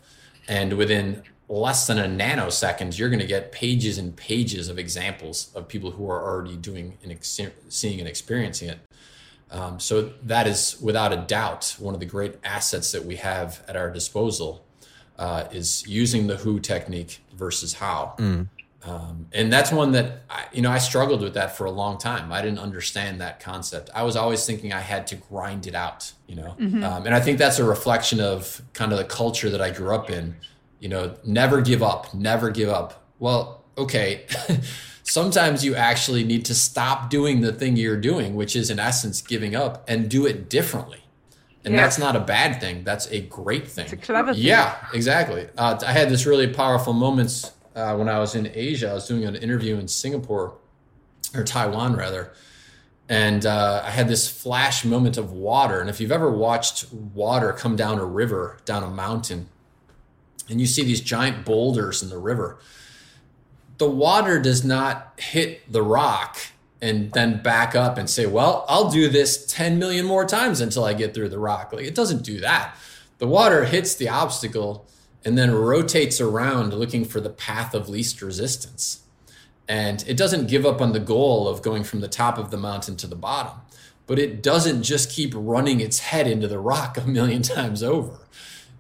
And 0.47 0.75
within 0.75 1.23
less 1.49 1.87
than 1.87 1.99
a 1.99 2.05
nanosecond, 2.05 2.99
you're 2.99 3.09
going 3.09 3.21
to 3.21 3.27
get 3.27 3.53
pages 3.53 3.99
and 3.99 4.15
pages 4.17 4.69
of 4.69 4.79
examples 4.79 5.51
of 5.55 5.67
people 5.67 5.91
who 5.91 6.09
are 6.11 6.23
already 6.23 6.57
doing 6.57 6.99
and 7.03 7.13
ex- 7.13 7.41
seeing 7.69 7.99
and 7.99 8.09
experiencing 8.09 8.69
it. 8.69 8.79
Um, 9.51 9.81
so 9.81 10.13
that 10.25 10.47
is 10.47 10.79
without 10.81 11.13
a 11.13 11.17
doubt 11.17 11.75
one 11.79 11.95
of 11.95 12.01
the 12.01 12.07
great 12.07 12.37
assets 12.45 12.93
that 12.93 13.05
we 13.05 13.17
have 13.17 13.65
at 13.67 13.77
our 13.77 13.91
disposal 13.91 14.65
uh, 15.19 15.45
is 15.51 15.87
using 15.87 16.27
the 16.27 16.37
who 16.37 16.61
technique 16.61 17.21
versus 17.35 17.75
how. 17.75 18.15
Mm. 18.19 18.49
Um, 18.85 19.27
and 19.33 19.53
that's 19.53 19.73
one 19.73 19.93
that 19.93 20.23
I, 20.31 20.45
you 20.53 20.63
know 20.63 20.71
I 20.71 20.79
struggled 20.79 21.21
with 21.21 21.35
that 21.35 21.57
for 21.57 21.65
a 21.65 21.71
long 21.71 21.99
time. 21.99 22.33
I 22.33 22.41
didn't 22.41 22.61
understand 22.61 23.21
that 23.21 23.41
concept. 23.41 23.91
I 23.95 24.05
was 24.05 24.17
always 24.17 24.47
thinking 24.47 24.73
I 24.73 24.81
had 24.81 25.07
to 25.09 25.17
grind 25.17 25.67
it 25.67 25.75
out, 25.75 26.13
you 26.27 26.37
know. 26.37 26.55
Mm-hmm. 26.59 26.85
Um, 26.85 27.07
and 27.07 27.15
I 27.15 27.21
think 27.21 27.39
that's 27.39 27.59
a 27.59 27.65
reflection 27.65 28.21
of 28.21 28.63
kind 28.75 28.93
of 28.93 28.99
the 28.99 29.05
culture 29.05 29.51
that 29.51 29.61
I 29.61 29.71
grew 29.71 29.95
up 29.95 30.11
in. 30.11 30.37
You 30.81 30.89
know, 30.89 31.15
never 31.25 31.61
give 31.61 31.83
up, 31.83 32.15
never 32.15 32.51
give 32.51 32.69
up. 32.69 33.05
Well, 33.19 33.65
okay. 33.77 34.27
Sometimes 35.03 35.65
you 35.65 35.75
actually 35.75 36.23
need 36.23 36.45
to 36.47 36.55
stop 36.55 37.09
doing 37.09 37.41
the 37.41 37.53
thing 37.53 37.77
you're 37.77 37.97
doing, 37.97 38.35
which 38.35 38.55
is 38.55 38.71
in 38.71 38.79
essence 38.79 39.23
giving 39.23 39.57
up, 39.57 39.85
and 39.89 40.09
do 40.09 40.27
it 40.27 40.51
differently. 40.51 41.03
And 41.65 41.75
yeah. 41.75 41.83
that's 41.83 41.99
not 41.99 42.15
a 42.15 42.21
bad 42.21 42.61
thing. 42.61 42.85
That's 42.85 43.11
a 43.11 43.21
great 43.23 43.69
thing. 43.69 43.85
It's 43.85 43.93
a 43.95 43.97
clever 43.97 44.33
thing. 44.33 44.43
Yeah, 44.43 44.77
exactly. 44.93 45.49
Uh, 45.57 45.79
I 45.85 45.93
had 45.93 46.09
this 46.09 46.27
really 46.27 46.47
powerful 46.47 46.93
moments 46.93 47.53
uh, 47.75 47.97
when 47.97 48.09
I 48.09 48.19
was 48.19 48.35
in 48.35 48.51
Asia. 48.55 48.91
I 48.91 48.95
was 48.95 49.07
doing 49.07 49.25
an 49.25 49.35
interview 49.37 49.77
in 49.77 49.89
Singapore 49.89 50.57
or 51.35 51.45
Taiwan 51.45 51.97
rather, 51.97 52.33
and 53.09 53.45
uh, 53.45 53.83
I 53.85 53.91
had 53.91 54.09
this 54.09 54.31
flash 54.31 54.85
moment 54.85 55.17
of 55.17 55.33
water. 55.33 55.81
And 55.81 55.89
if 55.89 56.01
you've 56.01 56.13
ever 56.13 56.31
watched 56.31 56.93
water 56.93 57.53
come 57.53 57.77
down 57.77 57.99
a 57.99 58.05
river, 58.05 58.59
down 58.65 58.83
a 58.83 58.91
mountain, 58.91 59.49
and 60.49 60.61
you 60.61 60.67
see 60.67 60.83
these 60.83 61.01
giant 61.01 61.45
boulders 61.45 62.03
in 62.03 62.09
the 62.09 62.19
river, 62.19 62.59
the 63.79 63.89
water 63.89 64.41
does 64.41 64.65
not 64.65 65.13
hit 65.19 65.71
the 65.71 65.83
rock 65.83 66.39
and 66.81 67.13
then 67.13 67.43
back 67.43 67.75
up 67.75 67.99
and 67.99 68.09
say, 68.09 68.27
well, 68.27 68.65
I'll 68.69 68.91
do 68.91 69.09
this 69.09 69.47
10 69.47 69.79
million 69.79 70.07
more 70.07 70.25
times 70.25 70.61
until 70.61 70.85
I 70.85 70.95
get 70.95 71.15
through 71.15 71.29
the 71.29 71.39
rock. 71.39 71.73
Like 71.73 71.85
it 71.87 71.95
doesn't 71.95 72.23
do 72.23 72.41
that. 72.41 72.77
The 73.19 73.27
water 73.27 73.65
hits 73.65 73.95
the 73.95 74.09
obstacle 74.09 74.87
and 75.25 75.37
then 75.37 75.53
rotates 75.53 76.21
around 76.21 76.73
looking 76.73 77.05
for 77.05 77.21
the 77.21 77.31
path 77.31 77.75
of 77.75 77.89
least 77.89 78.23
resistance. 78.23 79.03
And 79.69 80.05
it 80.07 80.17
doesn't 80.17 80.49
give 80.49 80.65
up 80.65 80.81
on 80.81 80.93
the 80.93 81.01
goal 81.01 81.49
of 81.49 81.63
going 81.63 81.85
from 81.85 82.01
the 82.01 82.09
top 82.09 82.39
of 82.39 82.51
the 82.51 82.57
mountain 82.57 82.97
to 82.97 83.07
the 83.07 83.17
bottom, 83.17 83.59
but 84.07 84.19
it 84.19 84.43
doesn't 84.43 84.85
just 84.85 85.11
keep 85.11 85.33
running 85.37 85.81
its 85.81 85.99
head 85.99 86.27
into 86.27 86.49
the 86.49 86.59
rock 86.59 86.97
a 86.97 87.07
million 87.07 87.43
times 87.57 87.83
over. 87.83 88.21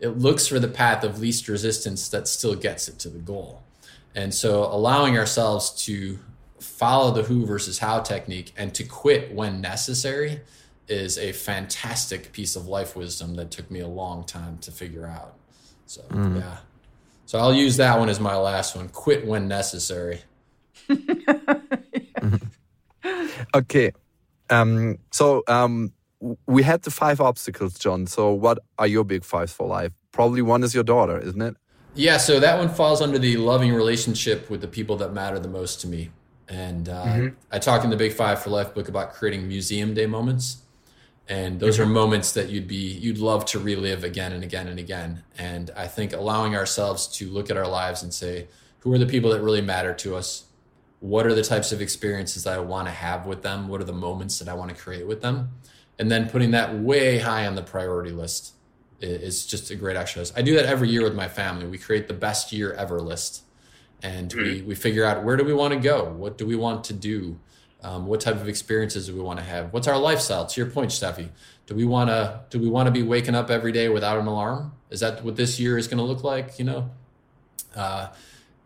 It 0.00 0.18
looks 0.18 0.46
for 0.46 0.58
the 0.58 0.68
path 0.68 1.04
of 1.04 1.20
least 1.20 1.48
resistance 1.48 2.08
that 2.08 2.28
still 2.28 2.54
gets 2.54 2.88
it 2.88 2.98
to 3.00 3.08
the 3.08 3.18
goal. 3.18 3.62
And 4.14 4.34
so 4.34 4.64
allowing 4.64 5.18
ourselves 5.18 5.70
to 5.84 6.18
follow 6.60 7.12
the 7.12 7.22
who 7.22 7.46
versus 7.46 7.78
how 7.78 8.00
technique 8.00 8.52
and 8.56 8.74
to 8.74 8.84
quit 8.84 9.32
when 9.32 9.60
necessary 9.60 10.40
is 10.88 11.18
a 11.18 11.32
fantastic 11.32 12.32
piece 12.32 12.56
of 12.56 12.66
life 12.66 12.96
wisdom 12.96 13.34
that 13.36 13.50
took 13.50 13.70
me 13.70 13.80
a 13.80 13.86
long 13.86 14.24
time 14.24 14.58
to 14.58 14.70
figure 14.70 15.06
out. 15.06 15.34
So 15.86 16.02
mm. 16.10 16.40
yeah. 16.40 16.58
So 17.26 17.38
I'll 17.38 17.54
use 17.54 17.76
that 17.76 17.98
one 17.98 18.08
as 18.08 18.20
my 18.20 18.36
last 18.36 18.74
one. 18.74 18.88
Quit 18.88 19.26
when 19.26 19.48
necessary. 19.48 20.22
okay. 23.54 23.92
Um, 24.50 24.98
so 25.12 25.42
um, 25.46 25.92
we 26.46 26.62
had 26.62 26.82
the 26.82 26.90
five 26.90 27.20
obstacles, 27.20 27.74
John. 27.74 28.06
So 28.06 28.32
what 28.32 28.58
are 28.78 28.86
your 28.86 29.04
big 29.04 29.24
fives 29.24 29.52
for 29.52 29.66
life? 29.66 29.92
Probably 30.12 30.42
one 30.42 30.64
is 30.64 30.74
your 30.74 30.84
daughter, 30.84 31.18
isn't 31.18 31.40
it? 31.40 31.56
Yeah. 31.94 32.16
So 32.16 32.40
that 32.40 32.58
one 32.58 32.68
falls 32.68 33.00
under 33.00 33.18
the 33.18 33.36
loving 33.36 33.72
relationship 33.72 34.50
with 34.50 34.60
the 34.60 34.68
people 34.68 34.96
that 34.96 35.12
matter 35.12 35.38
the 35.38 35.48
most 35.48 35.80
to 35.82 35.88
me. 35.88 36.10
And 36.48 36.88
uh, 36.88 37.04
mm-hmm. 37.04 37.34
I 37.52 37.58
talk 37.58 37.84
in 37.84 37.90
the 37.90 37.96
Big 37.96 38.12
Five 38.12 38.42
for 38.42 38.50
Life 38.50 38.74
book 38.74 38.88
about 38.88 39.12
creating 39.12 39.46
museum 39.46 39.94
day 39.94 40.06
moments 40.06 40.62
and 41.28 41.60
those 41.60 41.78
mm-hmm. 41.78 41.90
are 41.90 41.92
moments 41.92 42.32
that 42.32 42.48
you'd 42.48 42.66
be 42.66 42.92
you'd 42.98 43.18
love 43.18 43.44
to 43.44 43.58
relive 43.58 44.02
again 44.02 44.32
and 44.32 44.42
again 44.42 44.66
and 44.66 44.78
again 44.78 45.22
and 45.36 45.70
i 45.76 45.86
think 45.86 46.12
allowing 46.12 46.56
ourselves 46.56 47.06
to 47.06 47.28
look 47.28 47.50
at 47.50 47.56
our 47.56 47.68
lives 47.68 48.02
and 48.02 48.12
say 48.12 48.48
who 48.80 48.92
are 48.92 48.98
the 48.98 49.06
people 49.06 49.30
that 49.30 49.40
really 49.42 49.60
matter 49.60 49.92
to 49.92 50.16
us 50.16 50.46
what 51.00 51.26
are 51.26 51.34
the 51.34 51.42
types 51.42 51.70
of 51.70 51.80
experiences 51.80 52.44
that 52.44 52.54
i 52.54 52.58
want 52.58 52.88
to 52.88 52.92
have 52.92 53.26
with 53.26 53.42
them 53.42 53.68
what 53.68 53.80
are 53.80 53.84
the 53.84 53.92
moments 53.92 54.38
that 54.38 54.48
i 54.48 54.54
want 54.54 54.70
to 54.70 54.76
create 54.76 55.06
with 55.06 55.20
them 55.20 55.50
and 55.98 56.10
then 56.10 56.28
putting 56.28 56.52
that 56.52 56.78
way 56.78 57.18
high 57.18 57.46
on 57.46 57.54
the 57.54 57.62
priority 57.62 58.10
list 58.10 58.54
is 59.00 59.46
just 59.46 59.70
a 59.70 59.76
great 59.76 59.96
exercise 59.96 60.32
i 60.36 60.42
do 60.42 60.54
that 60.54 60.66
every 60.66 60.88
year 60.88 61.02
with 61.02 61.14
my 61.14 61.28
family 61.28 61.66
we 61.66 61.78
create 61.78 62.08
the 62.08 62.14
best 62.14 62.52
year 62.52 62.72
ever 62.72 63.00
list 63.00 63.42
and 64.02 64.30
mm-hmm. 64.30 64.42
we, 64.42 64.62
we 64.62 64.74
figure 64.74 65.04
out 65.04 65.24
where 65.24 65.36
do 65.36 65.44
we 65.44 65.54
want 65.54 65.72
to 65.72 65.78
go 65.78 66.04
what 66.04 66.36
do 66.36 66.46
we 66.46 66.56
want 66.56 66.84
to 66.84 66.92
do 66.92 67.38
um, 67.82 68.06
what 68.06 68.20
type 68.20 68.36
of 68.36 68.48
experiences 68.48 69.06
do 69.06 69.14
we 69.14 69.20
want 69.20 69.38
to 69.38 69.44
have? 69.44 69.72
What's 69.72 69.86
our 69.86 69.98
lifestyle? 69.98 70.46
To 70.46 70.60
your 70.60 70.70
point, 70.70 70.90
Steffi, 70.90 71.28
do 71.66 71.74
we 71.74 71.84
want 71.84 72.10
to 72.10 72.40
do 72.50 72.58
we 72.58 72.68
want 72.68 72.88
to 72.88 72.90
be 72.90 73.02
waking 73.02 73.34
up 73.34 73.50
every 73.50 73.72
day 73.72 73.88
without 73.88 74.18
an 74.18 74.26
alarm? 74.26 74.72
Is 74.90 75.00
that 75.00 75.24
what 75.24 75.36
this 75.36 75.60
year 75.60 75.78
is 75.78 75.86
going 75.86 75.98
to 75.98 76.04
look 76.04 76.24
like? 76.24 76.58
You 76.58 76.64
know, 76.64 76.90
uh, 77.76 78.08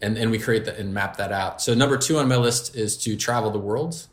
and 0.01 0.17
and 0.17 0.31
we 0.31 0.39
create 0.39 0.65
that 0.65 0.79
and 0.79 0.95
map 0.95 1.19
that 1.19 1.31
out. 1.31 1.61
So 1.61 1.75
number 1.75 1.99
two 1.99 2.19
on 2.19 2.29
my 2.29 2.37
list 2.37 2.75
is 2.75 2.97
to 2.99 3.17
travel 3.17 3.51
the 3.51 3.59
world. 3.59 4.07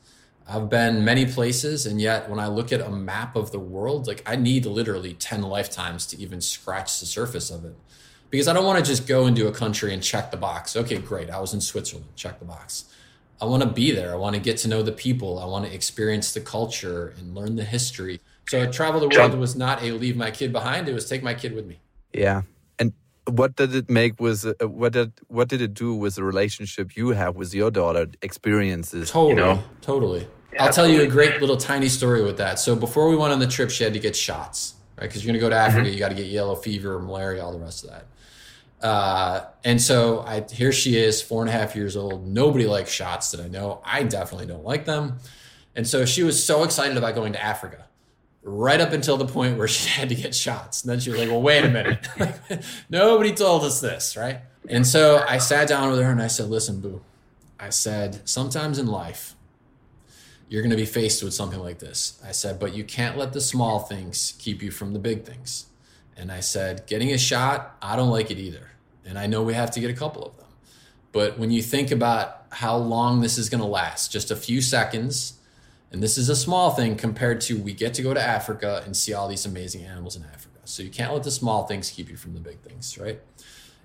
I've 0.49 0.69
been 0.69 1.05
many 1.05 1.25
places, 1.25 1.85
and 1.85 2.01
yet 2.01 2.29
when 2.29 2.39
I 2.39 2.47
look 2.47 2.71
at 2.71 2.81
a 2.81 2.89
map 2.89 3.35
of 3.35 3.51
the 3.51 3.59
world, 3.59 4.07
like 4.07 4.23
I 4.25 4.35
need 4.35 4.65
literally 4.65 5.13
ten 5.13 5.41
lifetimes 5.43 6.05
to 6.07 6.17
even 6.19 6.41
scratch 6.41 6.99
the 6.99 7.05
surface 7.05 7.51
of 7.51 7.65
it, 7.65 7.75
because 8.29 8.47
I 8.47 8.53
don't 8.53 8.65
want 8.65 8.83
to 8.83 8.85
just 8.85 9.07
go 9.07 9.27
into 9.27 9.47
a 9.47 9.51
country 9.51 9.93
and 9.93 10.01
check 10.01 10.31
the 10.31 10.37
box. 10.37 10.75
Okay, 10.75 10.97
great, 10.97 11.29
I 11.29 11.39
was 11.39 11.53
in 11.53 11.61
Switzerland, 11.61 12.07
check 12.15 12.39
the 12.39 12.45
box 12.45 12.85
I 13.41 13.45
want 13.45 13.63
to 13.63 13.69
be 13.69 13.91
there. 13.91 14.11
I 14.11 14.15
want 14.15 14.35
to 14.35 14.41
get 14.41 14.57
to 14.59 14.67
know 14.67 14.83
the 14.83 14.91
people. 14.91 15.39
I 15.39 15.45
want 15.45 15.65
to 15.65 15.73
experience 15.73 16.33
the 16.33 16.41
culture 16.41 17.13
and 17.17 17.33
learn 17.33 17.55
the 17.55 17.63
history. 17.63 18.19
So 18.47 18.61
I 18.61 18.65
travel 18.65 18.99
the 18.99 19.07
world 19.07 19.35
was 19.35 19.55
not 19.55 19.81
a 19.81 19.91
leave 19.91 20.17
my 20.17 20.31
kid 20.31 20.51
behind. 20.51 20.89
It 20.89 20.93
was 20.93 21.07
take 21.07 21.23
my 21.23 21.33
kid 21.33 21.53
with 21.53 21.65
me. 21.65 21.79
Yeah. 22.13 22.41
And 22.79 22.93
what 23.25 23.55
did 23.55 23.73
it 23.75 23.89
make 23.89 24.19
was 24.19 24.45
uh, 24.45 24.53
what 24.61 24.93
did 24.93 25.13
what 25.27 25.47
did 25.47 25.61
it 25.61 25.73
do 25.73 25.93
with 25.93 26.15
the 26.15 26.23
relationship 26.23 26.97
you 26.97 27.09
have 27.09 27.35
with 27.35 27.53
your 27.53 27.71
daughter 27.71 28.07
experiences? 28.21 29.11
Totally. 29.11 29.29
You 29.29 29.35
know? 29.35 29.63
Totally. 29.81 30.27
Yeah, 30.53 30.65
I'll 30.65 30.73
tell 30.73 30.87
you 30.87 31.01
a 31.01 31.07
great 31.07 31.39
little 31.41 31.57
tiny 31.57 31.89
story 31.89 32.23
with 32.23 32.37
that. 32.37 32.59
So 32.59 32.75
before 32.75 33.07
we 33.09 33.15
went 33.15 33.33
on 33.33 33.39
the 33.39 33.47
trip, 33.47 33.69
she 33.69 33.83
had 33.83 33.93
to 33.93 33.99
get 33.99 34.15
shots, 34.15 34.75
right? 34.97 35.07
Because 35.07 35.23
you're 35.23 35.31
going 35.31 35.39
to 35.39 35.45
go 35.45 35.49
to 35.49 35.55
Africa, 35.55 35.81
mm 35.81 35.87
-hmm. 35.87 35.93
you 35.93 35.99
got 35.99 36.09
to 36.09 36.15
get 36.15 36.27
yellow 36.27 36.55
fever, 36.55 36.99
malaria, 36.99 37.43
all 37.43 37.51
the 37.51 37.63
rest 37.65 37.83
of 37.83 37.91
that. 37.91 38.05
Uh, 38.81 39.45
and 39.63 39.81
so 39.81 40.21
I 40.21 40.45
here 40.51 40.71
she 40.71 40.97
is, 40.97 41.21
four 41.21 41.41
and 41.41 41.49
a 41.49 41.53
half 41.53 41.75
years 41.75 41.97
old. 41.97 42.27
Nobody 42.27 42.65
likes 42.65 42.91
shots 42.91 43.31
that 43.31 43.41
I 43.41 43.47
know. 43.47 43.81
I 43.83 44.03
definitely 44.03 44.47
don't 44.47 44.63
like 44.63 44.85
them. 44.85 45.19
And 45.75 45.87
so 45.87 46.05
she 46.05 46.23
was 46.23 46.43
so 46.43 46.63
excited 46.63 46.97
about 46.97 47.15
going 47.15 47.33
to 47.33 47.43
Africa, 47.43 47.85
right 48.43 48.79
up 48.79 48.93
until 48.93 49.17
the 49.17 49.25
point 49.25 49.57
where 49.57 49.67
she 49.77 49.89
had 49.89 50.09
to 50.09 50.15
get 50.15 50.33
shots. 50.33 50.83
And 50.83 50.91
then 50.91 50.99
she 50.99 51.09
was 51.09 51.19
like, 51.19 51.29
"Well, 51.29 51.41
wait 51.41 51.65
a 51.65 51.69
minute. 51.69 52.07
Nobody 52.89 53.33
told 53.33 53.63
us 53.63 53.81
this, 53.81 54.15
right?" 54.15 54.39
And 54.67 54.85
so 54.85 55.25
I 55.27 55.39
sat 55.39 55.67
down 55.67 55.89
with 55.89 55.99
her 55.99 56.11
and 56.11 56.21
I 56.21 56.27
said, 56.27 56.49
"Listen, 56.49 56.79
boo. 56.79 57.01
I 57.59 57.69
said 57.69 58.27
sometimes 58.27 58.79
in 58.79 58.87
life." 58.87 59.35
You're 60.49 60.63
going 60.63 60.71
to 60.71 60.75
be 60.75 60.85
faced 60.85 61.23
with 61.23 61.33
something 61.33 61.59
like 61.59 61.79
this. 61.79 62.19
I 62.25 62.31
said, 62.31 62.59
but 62.59 62.73
you 62.73 62.83
can't 62.83 63.17
let 63.17 63.33
the 63.33 63.41
small 63.41 63.79
things 63.79 64.33
keep 64.39 64.61
you 64.61 64.71
from 64.71 64.93
the 64.93 64.99
big 64.99 65.23
things. 65.23 65.67
And 66.17 66.31
I 66.31 66.41
said, 66.41 66.85
getting 66.87 67.11
a 67.11 67.17
shot, 67.17 67.77
I 67.81 67.95
don't 67.95 68.09
like 68.09 68.31
it 68.31 68.39
either. 68.39 68.71
And 69.05 69.17
I 69.17 69.27
know 69.27 69.43
we 69.43 69.53
have 69.53 69.71
to 69.71 69.79
get 69.79 69.89
a 69.89 69.93
couple 69.93 70.23
of 70.25 70.35
them. 70.37 70.47
But 71.11 71.39
when 71.39 71.51
you 71.51 71.61
think 71.61 71.91
about 71.91 72.45
how 72.51 72.75
long 72.75 73.21
this 73.21 73.37
is 73.37 73.47
going 73.47 73.61
to 73.61 73.67
last, 73.67 74.11
just 74.11 74.31
a 74.31 74.35
few 74.35 74.59
seconds, 74.61 75.39
and 75.91 76.03
this 76.03 76.17
is 76.17 76.29
a 76.29 76.35
small 76.35 76.71
thing 76.71 76.95
compared 76.95 77.41
to 77.41 77.57
we 77.57 77.73
get 77.73 77.93
to 77.95 78.01
go 78.01 78.13
to 78.13 78.21
Africa 78.21 78.83
and 78.85 78.97
see 78.97 79.13
all 79.13 79.27
these 79.27 79.45
amazing 79.45 79.83
animals 79.83 80.15
in 80.15 80.23
Africa. 80.23 80.59
So 80.65 80.83
you 80.83 80.89
can't 80.89 81.13
let 81.13 81.23
the 81.23 81.31
small 81.31 81.65
things 81.65 81.89
keep 81.89 82.09
you 82.09 82.15
from 82.15 82.33
the 82.33 82.39
big 82.39 82.59
things, 82.59 82.97
right? 82.97 83.19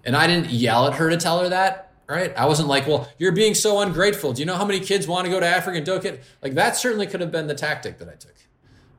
And 0.04 0.16
I 0.16 0.26
didn't 0.26 0.50
yell 0.50 0.86
at 0.86 0.94
her 0.94 1.08
to 1.08 1.16
tell 1.16 1.40
her 1.40 1.48
that, 1.48 1.93
right? 2.06 2.36
I 2.36 2.46
wasn't 2.46 2.68
like, 2.68 2.86
well, 2.86 3.08
you're 3.18 3.32
being 3.32 3.54
so 3.54 3.80
ungrateful. 3.80 4.32
Do 4.32 4.40
you 4.40 4.46
know 4.46 4.56
how 4.56 4.64
many 4.64 4.80
kids 4.80 5.06
want 5.06 5.24
to 5.26 5.30
go 5.30 5.40
to 5.40 5.46
Africa 5.46 5.78
and 5.78 5.86
don't 5.86 6.02
get 6.02 6.22
like 6.42 6.54
that 6.54 6.76
certainly 6.76 7.06
could 7.06 7.20
have 7.20 7.32
been 7.32 7.46
the 7.46 7.54
tactic 7.54 7.98
that 7.98 8.08
I 8.08 8.14
took 8.14 8.34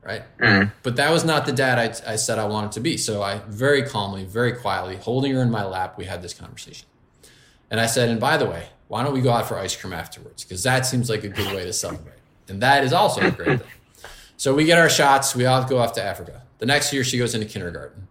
right? 0.06 0.22
Mm. 0.38 0.72
But 0.82 0.96
that 0.96 1.10
was 1.10 1.24
not 1.24 1.46
the 1.46 1.52
dad 1.52 1.78
I, 1.78 2.12
I 2.12 2.16
said 2.16 2.38
I 2.38 2.46
wanted 2.46 2.72
to 2.72 2.80
be. 2.80 2.96
So 2.96 3.22
I 3.22 3.40
very 3.48 3.82
calmly, 3.82 4.24
very 4.24 4.52
quietly, 4.52 4.96
holding 4.96 5.34
her 5.34 5.42
in 5.42 5.50
my 5.50 5.64
lap, 5.64 5.98
we 5.98 6.04
had 6.04 6.22
this 6.22 6.32
conversation. 6.32 6.86
And 7.70 7.80
I 7.80 7.86
said, 7.86 8.08
and 8.08 8.20
by 8.20 8.36
the 8.36 8.46
way, 8.46 8.68
why 8.88 9.02
don't 9.02 9.12
we 9.12 9.20
go 9.20 9.32
out 9.32 9.48
for 9.48 9.58
ice 9.58 9.74
cream 9.74 9.92
afterwards? 9.92 10.44
Because 10.44 10.62
that 10.62 10.86
seems 10.86 11.10
like 11.10 11.24
a 11.24 11.28
good 11.28 11.52
way 11.52 11.64
to 11.64 11.72
celebrate. 11.72 12.14
And 12.48 12.62
that 12.62 12.84
is 12.84 12.92
also 12.92 13.22
a 13.22 13.30
great 13.32 13.58
thing. 13.60 13.70
So 14.36 14.54
we 14.54 14.64
get 14.64 14.78
our 14.78 14.88
shots, 14.88 15.34
we 15.34 15.46
all 15.46 15.64
go 15.64 15.78
off 15.78 15.94
to 15.94 16.02
Africa. 16.02 16.42
The 16.58 16.66
next 16.66 16.92
year, 16.92 17.02
she 17.02 17.18
goes 17.18 17.34
into 17.34 17.46
kindergarten. 17.46 18.06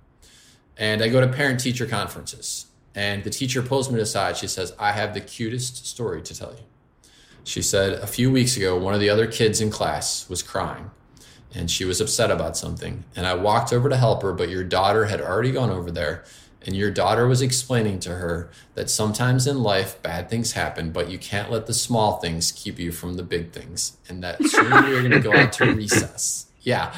And 0.76 1.02
I 1.02 1.08
go 1.08 1.22
to 1.22 1.28
parent 1.28 1.62
teacher 1.62 1.86
conferences. 1.86 2.66
And 2.96 3.24
the 3.24 3.30
teacher 3.30 3.62
pulls 3.62 3.92
me 3.92 4.00
aside. 4.00 4.38
She 4.38 4.48
says, 4.48 4.74
I 4.80 4.94
have 4.94 5.14
the 5.14 5.22
cutest 5.22 5.86
story 5.86 6.22
to 6.22 6.38
tell 6.38 6.52
you. 6.52 7.10
She 7.44 7.62
said, 7.62 7.94
a 7.94 8.08
few 8.08 8.32
weeks 8.32 8.58
ago, 8.58 8.78
one 8.78 8.94
of 8.94 9.00
the 9.00 9.10
other 9.10 9.28
kids 9.28 9.62
in 9.62 9.70
class 9.70 10.28
was 10.30 10.42
crying 10.42 10.90
and 11.54 11.70
she 11.70 11.86
was 11.86 12.02
upset 12.02 12.32
about 12.32 12.58
something. 12.58 13.04
And 13.16 13.26
I 13.26 13.34
walked 13.36 13.72
over 13.72 13.88
to 13.88 13.98
help 13.98 14.24
her, 14.24 14.34
but 14.34 14.50
your 14.50 14.64
daughter 14.64 15.06
had 15.06 15.22
already 15.22 15.52
gone 15.52 15.70
over 15.70 15.92
there 15.92 16.24
and 16.66 16.76
your 16.76 16.90
daughter 16.90 17.28
was 17.28 17.42
explaining 17.42 18.00
to 18.00 18.10
her 18.10 18.50
that 18.74 18.90
sometimes 18.90 19.46
in 19.46 19.62
life 19.62 20.02
bad 20.02 20.30
things 20.30 20.54
happen, 20.54 20.92
but 20.92 21.10
you 21.10 21.20
can't 21.20 21.52
let 21.52 21.68
the 21.68 21.74
small 21.74 22.18
things 22.18 22.52
keep 22.52 22.80
you 22.80 22.92
from 22.92 23.16
the 23.16 23.24
big 23.24 23.52
things, 23.52 23.98
and 24.10 24.24
that 24.24 24.44
soon 24.46 24.72
you're 24.88 25.02
going 25.02 25.12
to 25.12 25.20
go 25.20 25.34
out 25.34 25.54
to 25.54 25.72
recess. 25.74 26.48
Yeah. 26.62 26.96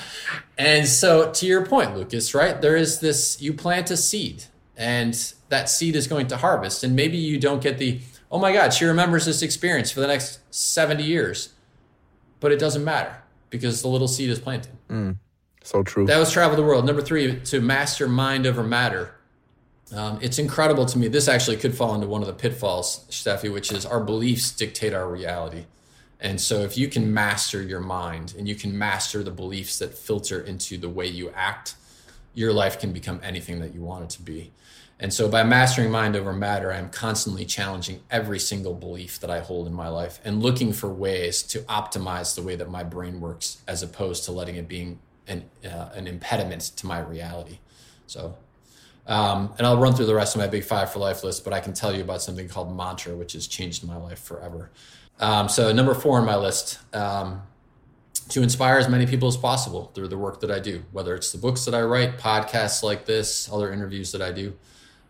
And 0.58 0.88
so, 0.88 1.32
to 1.32 1.46
your 1.46 1.66
point, 1.66 1.98
Lukas, 1.98 2.34
right? 2.34 2.62
There 2.62 2.78
is 2.78 3.02
this 3.02 3.42
you 3.42 3.54
plant 3.54 3.92
a 3.92 3.98
seed, 3.98 4.46
and 4.78 5.34
that 5.50 5.70
seed 5.70 5.96
is 5.96 6.08
going 6.08 6.28
to 6.28 6.38
harvest. 6.38 6.84
And 6.84 6.96
maybe 6.96 7.18
you 7.18 7.40
don't 7.40 7.62
get 7.62 7.78
the, 7.78 8.00
oh 8.32 8.40
my 8.40 8.54
God, 8.54 8.74
she 8.74 8.86
remembers 8.86 9.26
this 9.26 9.42
experience 9.42 9.92
for 9.92 10.00
the 10.00 10.08
next 10.08 10.40
70 10.52 11.04
years, 11.04 11.54
but 12.40 12.52
it 12.52 12.60
doesn't 12.60 12.84
matter 12.84 13.22
because 13.50 13.82
the 13.82 13.88
little 13.88 14.08
seed 14.08 14.30
is 14.30 14.40
planted. 14.40 14.72
Mm, 14.90 15.18
so 15.64 15.84
true. 15.84 16.06
That 16.06 16.18
was 16.18 16.32
travel 16.32 16.56
the 16.56 16.64
world. 16.64 16.86
Number 16.86 17.02
three, 17.02 17.40
to 17.42 17.62
master 17.62 18.08
mind 18.08 18.46
over 18.46 18.64
matter. 18.64 19.14
Um, 19.96 20.20
it's 20.22 20.38
incredible 20.38 20.86
to 20.86 20.98
me. 20.98 21.08
This 21.08 21.30
actually 21.30 21.58
could 21.58 21.74
fall 21.74 21.96
into 21.96 22.08
one 22.08 22.22
of 22.22 22.28
the 22.28 22.34
pitfalls, 22.34 23.06
Steffi, 23.10 23.52
which 23.52 23.72
is 23.72 23.86
our 23.86 24.02
beliefs 24.02 24.52
dictate 24.52 24.94
our 24.94 25.10
reality. 25.10 25.66
And 26.20 26.42
so, 26.42 26.62
if 26.62 26.78
you 26.78 26.88
can 26.90 27.14
master 27.14 27.62
your 27.62 27.80
mind 27.80 28.34
and 28.38 28.50
you 28.50 28.56
can 28.56 28.78
master 28.78 29.24
the 29.24 29.32
beliefs 29.32 29.80
that 29.80 29.94
filter 29.94 30.42
into 30.42 30.78
the 30.78 30.90
way 30.90 31.08
you 31.08 31.30
act, 31.30 31.76
your 32.34 32.52
life 32.52 32.80
can 32.80 32.92
become 32.92 33.22
anything 33.24 33.60
that 33.60 33.74
you 33.74 33.82
want 33.82 34.04
it 34.04 34.10
to 34.12 34.22
be. 34.22 34.52
And 35.00 35.14
so, 35.14 35.30
by 35.30 35.44
mastering 35.44 35.92
mind 35.92 36.16
over 36.16 36.34
matter, 36.34 36.74
I'm 36.74 36.90
constantly 36.90 37.46
challenging 37.46 38.02
every 38.10 38.40
single 38.40 38.74
belief 38.74 39.20
that 39.20 39.30
I 39.30 39.40
hold 39.40 39.68
in 39.68 39.74
my 39.74 39.90
life 39.90 40.20
and 40.26 40.42
looking 40.42 40.74
for 40.74 40.90
ways 40.90 41.44
to 41.44 41.60
optimize 41.64 42.36
the 42.36 42.42
way 42.42 42.56
that 42.56 42.70
my 42.70 42.84
brain 42.84 43.22
works 43.22 43.62
as 43.68 43.84
opposed 43.84 44.26
to 44.26 44.32
letting 44.32 44.56
it 44.56 44.68
being 44.68 45.00
an, 45.28 45.46
uh, 45.64 45.90
an 45.94 46.08
impediment 46.08 46.62
to 46.78 46.88
my 46.88 47.00
reality. 47.00 47.60
So, 48.08 48.38
um, 49.06 49.54
and 49.60 49.68
I'll 49.68 49.78
run 49.78 49.94
through 49.94 50.08
the 50.08 50.16
rest 50.16 50.36
of 50.36 50.42
my 50.42 50.48
big 50.48 50.64
five 50.64 50.92
for 50.92 50.98
life 50.98 51.24
list, 51.24 51.44
but 51.44 51.54
I 51.54 51.60
can 51.60 51.74
tell 51.74 51.96
you 51.96 52.02
about 52.02 52.24
something 52.24 52.50
called 52.50 52.76
mantra, 52.76 53.16
which 53.16 53.34
has 53.34 53.46
changed 53.46 53.86
my 53.86 53.98
life 53.98 54.20
forever. 54.20 54.72
Um, 55.20 55.48
so, 55.48 55.72
number 55.72 55.94
four 55.94 56.18
on 56.20 56.26
my 56.26 56.36
list 56.36 56.80
um, 56.96 57.44
to 58.30 58.42
inspire 58.42 58.80
as 58.80 58.90
many 58.90 59.06
people 59.06 59.28
as 59.28 59.38
possible 59.38 59.92
through 59.94 60.08
the 60.08 60.18
work 60.18 60.40
that 60.42 60.50
I 60.50 60.58
do, 60.60 60.84
whether 60.92 61.14
it's 61.14 61.32
the 61.32 61.38
books 61.38 61.66
that 61.66 61.76
I 61.76 61.82
write, 61.82 62.18
podcasts 62.18 62.82
like 62.82 63.06
this, 63.06 63.48
other 63.52 63.72
interviews 63.72 64.12
that 64.12 64.24
I 64.24 64.32
do. 64.32 64.54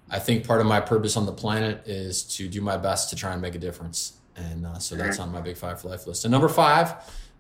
I 0.10 0.20
think 0.20 0.48
part 0.48 0.62
of 0.62 0.68
my 0.68 0.80
purpose 0.80 1.18
on 1.18 1.26
the 1.26 1.34
planet 1.34 1.84
is 1.86 2.24
to 2.38 2.48
do 2.48 2.62
my 2.62 2.78
best 2.78 3.10
to 3.10 3.16
try 3.16 3.34
and 3.34 3.42
make 3.42 3.56
a 3.56 3.60
difference. 3.60 4.14
And 4.36 4.66
uh, 4.66 4.80
so 4.80 4.96
that's 4.96 5.20
on 5.20 5.32
my 5.32 5.42
big 5.42 5.58
five 5.58 5.82
for 5.82 5.90
life 5.90 6.08
list. 6.08 6.24
And 6.24 6.32
number 6.32 6.48
five 6.48 6.94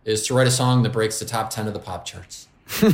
is 0.03 0.25
to 0.27 0.33
write 0.33 0.47
a 0.47 0.51
song 0.51 0.83
that 0.83 0.91
breaks 0.91 1.19
the 1.19 1.25
top 1.25 1.49
10 1.49 1.67
of 1.67 1.73
the 1.73 1.79
pop 1.79 2.05
charts. 2.05 2.47
Did 2.81 2.93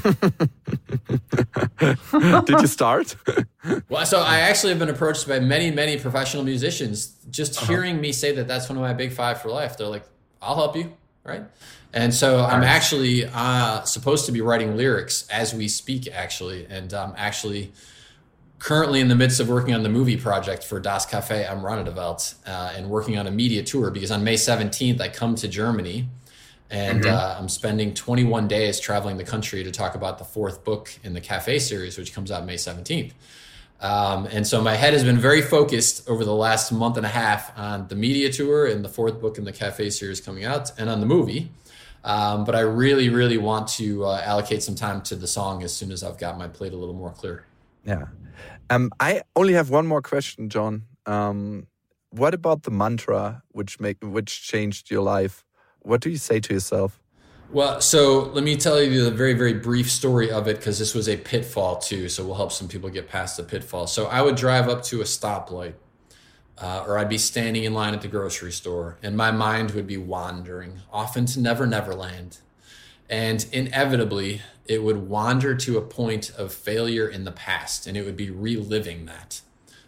you 2.62 2.68
start? 2.68 3.16
well, 3.90 4.06
so 4.06 4.20
I 4.20 4.40
actually 4.40 4.70
have 4.70 4.80
been 4.80 4.90
approached 4.90 5.28
by 5.28 5.40
many, 5.40 5.72
many 5.72 5.98
professional 5.98 6.44
musicians. 6.44 7.16
Just 7.32 7.58
uh-huh. 7.58 7.74
hearing 7.74 8.00
me 8.00 8.12
say 8.12 8.34
that 8.34 8.48
that's 8.48 8.70
one 8.70 8.78
of 8.78 8.84
my 8.84 8.94
big 8.94 9.12
five 9.12 9.42
for 9.42 9.50
life, 9.50 9.78
they're 9.78 9.88
like, 9.88 10.04
"I'll 10.42 10.56
help 10.56 10.76
you," 10.76 10.94
right? 11.24 11.42
And 11.92 12.14
so. 12.14 12.46
I'm 12.46 12.64
actually 12.64 13.26
uh, 13.26 13.82
supposed 13.84 14.28
to 14.28 14.32
be 14.32 14.42
writing 14.42 14.78
lyrics 14.78 15.28
as 15.30 15.56
we 15.56 15.68
speak, 15.68 16.08
actually, 16.12 16.68
and 16.70 16.94
I'm 16.94 17.14
actually 17.18 17.72
currently 18.64 19.02
in 19.02 19.10
the 19.10 19.16
midst 19.16 19.42
of 19.42 19.50
working 19.50 19.74
on 19.74 19.84
the 19.84 19.90
movie 19.90 20.16
project 20.16 20.64
for 20.64 20.80
Das 20.80 21.06
Café 21.06 21.46
am 21.50 21.62
Welt 21.62 22.34
uh, 22.48 22.72
and 22.74 22.90
working 22.90 23.18
on 23.18 23.28
a 23.28 23.32
media 23.32 23.62
tour 23.62 23.92
because 23.92 24.10
on 24.10 24.24
May 24.24 24.36
17th 24.36 25.02
I 25.02 25.10
come 25.10 25.36
to 25.36 25.50
Germany 25.50 26.08
and 26.72 27.04
mm-hmm. 27.04 27.14
uh, 27.14 27.36
I'm 27.38 27.50
spending 27.50 27.94
21 27.94 28.48
days 28.48 28.80
traveling 28.80 29.18
the 29.18 29.26
country 29.26 29.66
to 29.66 29.72
talk 29.72 29.96
about 29.96 30.18
the 30.18 30.24
fourth 30.24 30.64
book 30.64 30.98
in 31.04 31.14
the 31.14 31.20
Cafe 31.20 31.60
series, 31.60 31.98
which 31.98 32.14
comes 32.14 32.32
out 32.32 32.46
May 32.46 32.56
17th. 32.56 33.12
Um, 33.82 34.28
and 34.32 34.48
so 34.48 34.62
my 34.62 34.76
head 34.76 34.94
has 34.94 35.04
been 35.04 35.18
very 35.18 35.42
focused 35.42 36.10
over 36.10 36.24
the 36.24 36.34
last 36.34 36.72
month 36.72 36.96
and 36.96 37.06
a 37.06 37.10
half 37.10 37.56
on 37.60 37.90
the 37.90 37.96
media 37.96 38.32
tour 38.32 38.68
and 38.68 38.84
the 38.84 38.90
fourth 38.90 39.20
book 39.20 39.38
in 39.38 39.44
the 39.44 39.52
Cafe 39.52 39.90
series 39.90 40.22
coming 40.22 40.46
out 40.46 40.72
and 40.80 40.90
on 40.90 41.02
the 41.02 41.06
movie. 41.06 41.52
Um, 42.06 42.46
but 42.46 42.56
I 42.56 42.62
really, 42.62 43.10
really 43.10 43.38
want 43.38 43.68
to 43.80 44.06
uh, 44.06 44.22
allocate 44.24 44.64
some 44.64 44.76
time 44.76 45.02
to 45.02 45.18
the 45.18 45.28
song 45.28 45.64
as 45.64 45.76
soon 45.76 45.92
as 45.92 46.02
I've 46.02 46.18
got 46.18 46.38
my 46.38 46.48
plate 46.48 46.72
a 46.72 46.78
little 46.78 46.96
more 46.96 47.12
clear. 47.12 47.46
Yeah. 47.86 48.06
Um, 48.70 48.92
I 49.00 49.22
only 49.36 49.54
have 49.54 49.70
one 49.70 49.88
more 49.88 50.02
question, 50.02 50.50
John. 50.50 50.84
Um, 51.06 51.68
what 52.12 52.34
about 52.34 52.64
the 52.64 52.72
mantra 52.72 53.44
which 53.52 53.80
make 53.80 53.98
which 54.02 54.44
changed 54.44 54.92
your 54.92 55.02
life? 55.02 55.44
What 55.82 56.02
do 56.02 56.10
you 56.10 56.18
say 56.18 56.40
to 56.40 56.54
yourself? 56.54 57.00
Well, 57.52 57.82
so 57.82 58.32
let 58.34 58.44
me 58.44 58.56
tell 58.56 58.82
you 58.82 59.04
the 59.04 59.12
very, 59.12 59.34
very 59.34 59.54
brief 59.54 59.92
story 59.92 60.32
of 60.32 60.48
it 60.48 60.58
because 60.58 60.80
this 60.80 60.96
was 60.96 61.08
a 61.08 61.18
pitfall 61.18 61.78
too. 61.78 62.10
So 62.10 62.26
we'll 62.26 62.36
help 62.36 62.52
some 62.52 62.68
people 62.68 62.90
get 62.90 63.08
past 63.10 63.38
the 63.38 63.44
pitfall. 63.44 63.86
So 63.86 64.08
I 64.08 64.24
would 64.24 64.36
drive 64.36 64.68
up 64.68 64.82
to 64.86 65.02
a 65.02 65.04
stoplight, 65.04 65.74
uh, 66.58 66.84
or 66.88 66.98
I'd 66.98 67.10
be 67.10 67.20
standing 67.20 67.64
in 67.64 67.74
line 67.76 67.94
at 67.94 68.02
the 68.02 68.08
grocery 68.08 68.52
store, 68.52 68.98
and 69.04 69.16
my 69.16 69.30
mind 69.30 69.72
would 69.72 69.86
be 69.86 69.98
wandering, 69.98 70.80
often 70.92 71.28
to 71.28 71.40
Never 71.40 71.68
Never 71.68 71.94
Land. 71.94 72.40
And 73.08 73.46
inevitably, 73.52 74.42
it 74.66 74.84
would 74.84 75.10
wander 75.10 75.56
to 75.56 75.78
a 75.78 75.82
point 75.82 76.32
of 76.38 76.54
failure 76.54 77.08
in 77.08 77.24
the 77.24 77.32
past, 77.32 77.88
and 77.88 77.98
it 77.98 78.06
would 78.06 78.18
be 78.18 78.30
reliving 78.30 79.06
that. 79.06 79.42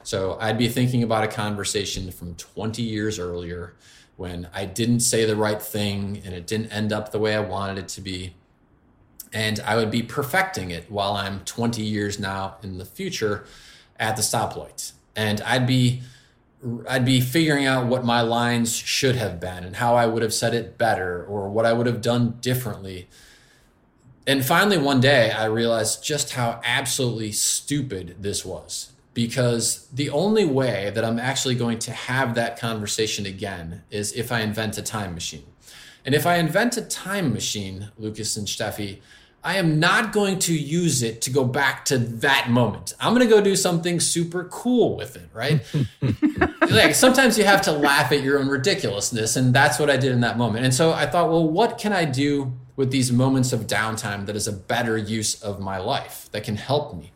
So 0.04 0.38
I'd 0.40 0.58
be 0.58 0.68
thinking 0.68 1.02
about 1.02 1.24
a 1.24 1.28
conversation 1.28 2.12
from 2.12 2.36
20 2.36 2.82
years 2.82 3.18
earlier 3.18 3.74
when 4.18 4.48
I 4.54 4.66
didn't 4.66 5.00
say 5.00 5.26
the 5.26 5.36
right 5.36 5.62
thing 5.62 6.22
and 6.24 6.34
it 6.34 6.48
didn't 6.48 6.72
end 6.72 6.94
up 6.94 7.12
the 7.12 7.20
way 7.20 7.36
I 7.36 7.40
wanted 7.40 7.78
it 7.80 7.88
to 7.90 8.02
be. 8.02 8.36
And 9.34 9.60
I 9.62 9.76
would 9.76 9.92
be 9.92 10.04
perfecting 10.04 10.72
it 10.72 10.90
while 10.90 11.14
I'm 11.14 11.42
20 11.42 11.82
years 11.82 12.20
now 12.20 12.58
in 12.62 12.78
the 12.78 12.86
future 12.86 13.46
at 14.00 14.16
the 14.16 14.22
stoplight. 14.22 14.94
And 15.16 15.42
I'd 15.42 15.68
be 15.68 16.04
I'd 16.88 17.06
be 17.06 17.22
figuring 17.22 17.66
out 17.66 17.86
what 17.86 18.06
my 18.06 18.22
lines 18.22 18.76
should 18.76 19.16
have 19.16 19.40
been 19.40 19.64
and 19.64 19.76
how 19.76 19.96
I 19.96 20.08
would 20.08 20.24
have 20.24 20.34
said 20.34 20.56
it 20.56 20.78
better 20.78 21.24
or 21.24 21.50
what 21.50 21.66
I 21.66 21.74
would 21.74 21.86
have 21.86 22.02
done 22.02 22.38
differently. 22.42 23.08
And 24.28 24.44
finally, 24.44 24.78
one 24.78 25.02
day, 25.02 25.32
I 25.32 25.46
realized 25.46 26.04
just 26.04 26.34
how 26.34 26.60
absolutely 26.64 27.32
stupid 27.32 28.16
this 28.20 28.44
was 28.44 28.92
because 29.14 29.88
the 29.94 30.10
only 30.10 30.46
way 30.46 30.92
that 30.94 31.06
I'm 31.06 31.20
actually 31.20 31.56
going 31.56 31.80
to 31.80 31.92
have 31.92 32.36
that 32.36 32.60
conversation 32.60 33.26
again 33.26 33.84
is 33.90 34.12
if 34.14 34.32
I 34.32 34.42
invent 34.42 34.78
a 34.78 34.82
time 34.82 35.14
machine. 35.14 35.46
And 36.04 36.14
if 36.14 36.26
I 36.26 36.36
invent 36.36 36.78
a 36.78 36.82
time 36.82 37.34
machine, 37.34 37.90
Lukas 37.98 38.36
and 38.36 38.48
Steffi, 38.48 39.00
I 39.44 39.58
am 39.58 39.80
not 39.80 40.12
going 40.12 40.40
to 40.40 40.58
use 40.58 41.04
it 41.04 41.22
to 41.22 41.30
go 41.30 41.46
back 41.46 41.86
to 41.86 42.00
that 42.00 42.50
moment. 42.50 42.94
I'm 43.00 43.14
going 43.14 43.28
to 43.28 43.34
go 43.34 43.42
do 43.42 43.56
something 43.56 44.00
super 44.00 44.46
cool 44.46 44.98
with 44.98 45.16
it, 45.16 45.30
right? 45.34 45.62
like 46.72 46.96
sometimes 46.96 47.38
you 47.38 47.44
have 47.44 47.62
to 47.64 47.72
laugh 47.72 48.12
at 48.12 48.24
your 48.24 48.40
own 48.40 48.48
ridiculousness. 48.48 49.36
And 49.36 49.54
that's 49.54 49.80
what 49.80 49.90
I 49.90 49.98
did 49.98 50.12
in 50.12 50.22
that 50.22 50.40
moment. 50.40 50.66
And 50.66 50.74
so 50.74 50.92
I 50.92 51.06
thought, 51.06 51.30
well, 51.30 51.48
what 51.48 51.78
can 51.78 51.94
I 51.94 52.06
do 52.06 52.54
with 52.76 52.92
these 52.92 53.12
moments 53.12 53.54
of 53.54 53.68
downtime 53.68 54.26
that 54.26 54.36
is 54.36 54.48
a 54.48 54.52
better 54.52 54.98
use 54.98 55.42
of 55.42 55.60
my 55.60 55.78
life 55.78 56.30
that 56.32 56.44
can 56.44 56.56
help 56.56 56.96
me? 56.96 57.12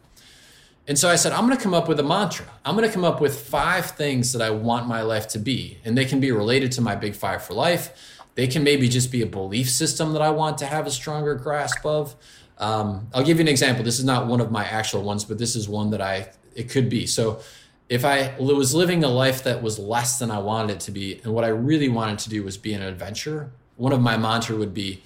And 0.87 0.97
so 0.97 1.07
I 1.07 1.17
said, 1.17 1.33
I'm 1.33 1.45
going 1.45 1.55
to 1.55 1.63
come 1.63 1.75
up 1.75 1.87
with 1.87 1.99
a 1.99 2.03
mantra. 2.03 2.47
I'm 2.65 2.75
going 2.75 2.87
to 2.87 2.93
come 2.93 3.03
up 3.03 3.21
with 3.21 3.39
five 3.39 3.91
things 3.91 4.33
that 4.33 4.41
I 4.41 4.49
want 4.49 4.87
my 4.87 5.03
life 5.03 5.27
to 5.29 5.39
be. 5.39 5.77
And 5.85 5.95
they 5.95 6.05
can 6.05 6.19
be 6.19 6.31
related 6.31 6.71
to 6.73 6.81
my 6.81 6.95
big 6.95 7.15
five 7.15 7.43
for 7.43 7.53
life. 7.53 8.19
They 8.33 8.47
can 8.47 8.63
maybe 8.63 8.89
just 8.89 9.11
be 9.11 9.21
a 9.21 9.27
belief 9.27 9.69
system 9.69 10.13
that 10.13 10.21
I 10.23 10.31
want 10.31 10.57
to 10.59 10.65
have 10.65 10.87
a 10.87 10.91
stronger 10.91 11.35
grasp 11.35 11.85
of. 11.85 12.15
Um, 12.57 13.07
I'll 13.13 13.23
give 13.23 13.37
you 13.37 13.41
an 13.41 13.47
example. 13.47 13.83
This 13.83 13.99
is 13.99 14.05
not 14.05 14.25
one 14.25 14.41
of 14.41 14.51
my 14.51 14.65
actual 14.65 15.03
ones, 15.03 15.23
but 15.23 15.37
this 15.37 15.55
is 15.55 15.69
one 15.69 15.91
that 15.91 16.01
I, 16.01 16.29
it 16.55 16.69
could 16.69 16.89
be. 16.89 17.05
So 17.05 17.39
if 17.87 18.03
I 18.03 18.33
was 18.39 18.73
living 18.73 19.03
a 19.03 19.09
life 19.09 19.43
that 19.43 19.61
was 19.61 19.77
less 19.77 20.17
than 20.17 20.31
I 20.31 20.39
wanted 20.39 20.73
it 20.73 20.79
to 20.81 20.91
be, 20.91 21.21
and 21.23 21.33
what 21.33 21.43
I 21.43 21.49
really 21.49 21.89
wanted 21.89 22.17
to 22.19 22.29
do 22.29 22.43
was 22.43 22.57
be 22.57 22.73
an 22.73 22.81
adventurer, 22.81 23.51
one 23.77 23.93
of 23.93 24.01
my 24.01 24.17
mantra 24.17 24.55
would 24.55 24.73
be, 24.73 25.03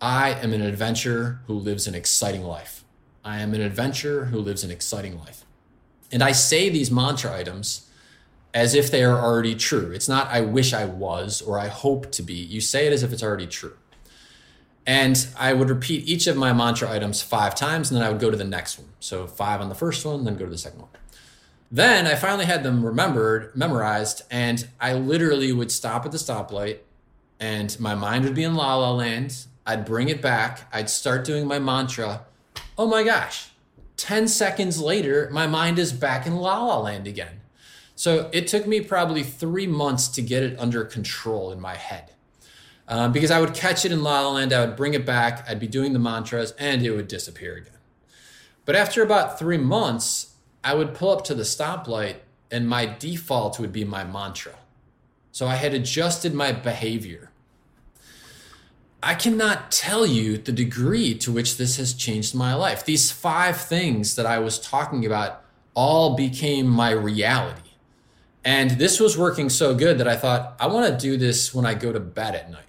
I 0.00 0.30
am 0.32 0.52
an 0.52 0.60
adventurer 0.60 1.40
who 1.46 1.54
lives 1.54 1.86
an 1.86 1.94
exciting 1.94 2.42
life. 2.42 2.84
I 3.24 3.40
am 3.40 3.54
an 3.54 3.60
adventurer 3.60 4.26
who 4.26 4.38
lives 4.38 4.62
an 4.62 4.70
exciting 4.70 5.18
life. 5.18 5.44
And 6.12 6.22
I 6.22 6.32
say 6.32 6.68
these 6.68 6.90
mantra 6.90 7.34
items 7.34 7.90
as 8.52 8.74
if 8.74 8.90
they 8.90 9.02
are 9.04 9.18
already 9.18 9.54
true. 9.54 9.90
It's 9.90 10.08
not, 10.08 10.28
I 10.28 10.40
wish 10.40 10.72
I 10.72 10.84
was 10.84 11.42
or 11.42 11.58
I 11.58 11.68
hope 11.68 12.12
to 12.12 12.22
be. 12.22 12.34
You 12.34 12.60
say 12.60 12.86
it 12.86 12.92
as 12.92 13.02
if 13.02 13.12
it's 13.12 13.22
already 13.22 13.46
true. 13.46 13.76
And 14.86 15.26
I 15.38 15.52
would 15.52 15.68
repeat 15.68 16.06
each 16.06 16.26
of 16.26 16.36
my 16.36 16.52
mantra 16.52 16.90
items 16.90 17.20
five 17.20 17.56
times, 17.56 17.90
and 17.90 17.98
then 17.98 18.06
I 18.06 18.10
would 18.10 18.20
go 18.20 18.30
to 18.30 18.36
the 18.36 18.44
next 18.44 18.78
one. 18.78 18.88
So 19.00 19.26
five 19.26 19.60
on 19.60 19.68
the 19.68 19.74
first 19.74 20.06
one, 20.06 20.24
then 20.24 20.36
go 20.36 20.44
to 20.44 20.50
the 20.50 20.58
second 20.58 20.80
one. 20.80 20.90
Then 21.72 22.06
I 22.06 22.14
finally 22.14 22.44
had 22.44 22.62
them 22.62 22.84
remembered, 22.84 23.54
memorized, 23.56 24.22
and 24.30 24.68
I 24.80 24.94
literally 24.94 25.52
would 25.52 25.72
stop 25.72 26.06
at 26.06 26.12
the 26.12 26.18
stoplight, 26.18 26.78
and 27.40 27.78
my 27.80 27.96
mind 27.96 28.24
would 28.24 28.34
be 28.34 28.44
in 28.44 28.54
La 28.54 28.76
La 28.76 28.92
Land. 28.92 29.46
I'd 29.66 29.84
bring 29.84 30.08
it 30.08 30.22
back. 30.22 30.68
I'd 30.72 30.88
start 30.88 31.24
doing 31.24 31.46
my 31.46 31.58
mantra, 31.58 32.24
oh 32.78 32.86
my 32.86 33.02
gosh, 33.02 33.50
10 33.96 34.28
seconds 34.28 34.80
later, 34.80 35.28
my 35.32 35.46
mind 35.46 35.78
is 35.78 35.92
back 35.92 36.26
in 36.26 36.36
La 36.36 36.62
La 36.62 36.78
Land 36.78 37.06
again. 37.06 37.40
So 37.94 38.28
it 38.32 38.46
took 38.46 38.66
me 38.66 38.80
probably 38.80 39.22
three 39.22 39.66
months 39.66 40.08
to 40.08 40.22
get 40.22 40.42
it 40.42 40.58
under 40.58 40.84
control 40.84 41.50
in 41.50 41.60
my 41.60 41.74
head. 41.74 42.12
Um, 42.88 43.10
because 43.10 43.30
I 43.30 43.40
would 43.40 43.54
catch 43.54 43.84
it 43.84 43.90
in 43.90 44.02
La 44.02 44.20
La 44.20 44.32
Land, 44.32 44.52
I 44.52 44.64
would 44.64 44.76
bring 44.76 44.94
it 44.94 45.04
back, 45.04 45.48
I'd 45.48 45.58
be 45.58 45.66
doing 45.66 45.92
the 45.92 45.98
mantras, 45.98 46.52
and 46.58 46.82
it 46.82 46.90
would 46.90 47.08
disappear 47.08 47.56
again. 47.56 47.72
But 48.64 48.76
after 48.76 49.02
about 49.02 49.38
three 49.38 49.58
months, 49.58 50.34
I 50.62 50.74
would 50.74 50.94
pull 50.94 51.10
up 51.10 51.24
to 51.24 51.34
the 51.34 51.42
stoplight 51.42 52.16
and 52.50 52.68
my 52.68 52.86
default 52.86 53.58
would 53.58 53.72
be 53.72 53.84
my 53.84 54.04
mantra. 54.04 54.54
So 55.32 55.46
I 55.46 55.56
had 55.56 55.74
adjusted 55.74 56.34
my 56.34 56.52
behavior. 56.52 57.30
I 59.02 59.14
cannot 59.14 59.70
tell 59.70 60.06
you 60.06 60.38
the 60.38 60.52
degree 60.52 61.14
to 61.18 61.30
which 61.30 61.58
this 61.58 61.76
has 61.76 61.94
changed 61.94 62.34
my 62.34 62.54
life. 62.54 62.84
These 62.84 63.12
five 63.12 63.56
things 63.56 64.16
that 64.16 64.26
I 64.26 64.38
was 64.38 64.58
talking 64.58 65.04
about 65.04 65.42
all 65.74 66.16
became 66.16 66.66
my 66.66 66.90
reality. 66.90 67.70
And 68.44 68.72
this 68.72 68.98
was 68.98 69.18
working 69.18 69.48
so 69.48 69.74
good 69.74 69.98
that 69.98 70.08
I 70.08 70.16
thought, 70.16 70.56
I 70.58 70.68
want 70.68 70.86
to 70.86 70.98
do 70.98 71.16
this 71.16 71.54
when 71.54 71.66
I 71.66 71.74
go 71.74 71.92
to 71.92 72.00
bed 72.00 72.34
at 72.34 72.50
night. 72.50 72.62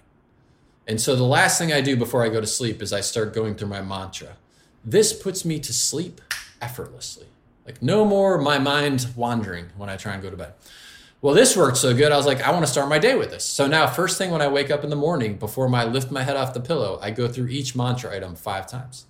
And 0.86 1.00
so 1.00 1.14
the 1.14 1.24
last 1.24 1.58
thing 1.58 1.72
I 1.72 1.80
do 1.80 1.96
before 1.96 2.24
I 2.24 2.28
go 2.28 2.40
to 2.40 2.46
sleep 2.46 2.82
is 2.82 2.92
I 2.92 3.00
start 3.00 3.34
going 3.34 3.54
through 3.54 3.68
my 3.68 3.82
mantra. 3.82 4.36
This 4.84 5.12
puts 5.12 5.44
me 5.44 5.60
to 5.60 5.72
sleep 5.72 6.20
effortlessly. 6.60 7.26
Like 7.64 7.82
no 7.82 8.04
more 8.04 8.38
my 8.38 8.58
mind 8.58 9.06
wandering 9.14 9.66
when 9.76 9.88
I 9.88 9.96
try 9.96 10.14
and 10.14 10.22
go 10.22 10.30
to 10.30 10.36
bed. 10.36 10.54
Well, 11.20 11.34
this 11.34 11.56
worked 11.56 11.78
so 11.78 11.94
good. 11.94 12.12
I 12.12 12.16
was 12.16 12.26
like, 12.26 12.42
I 12.42 12.52
want 12.52 12.64
to 12.64 12.70
start 12.70 12.88
my 12.88 13.00
day 13.00 13.16
with 13.16 13.30
this. 13.30 13.44
So 13.44 13.66
now, 13.66 13.88
first 13.88 14.18
thing 14.18 14.30
when 14.30 14.40
I 14.40 14.46
wake 14.46 14.70
up 14.70 14.84
in 14.84 14.90
the 14.90 14.96
morning, 14.96 15.36
before 15.36 15.72
I 15.74 15.84
lift 15.84 16.12
my 16.12 16.22
head 16.22 16.36
off 16.36 16.54
the 16.54 16.60
pillow, 16.60 17.00
I 17.02 17.10
go 17.10 17.26
through 17.26 17.48
each 17.48 17.74
mantra 17.74 18.14
item 18.14 18.36
five 18.36 18.68
times. 18.68 19.06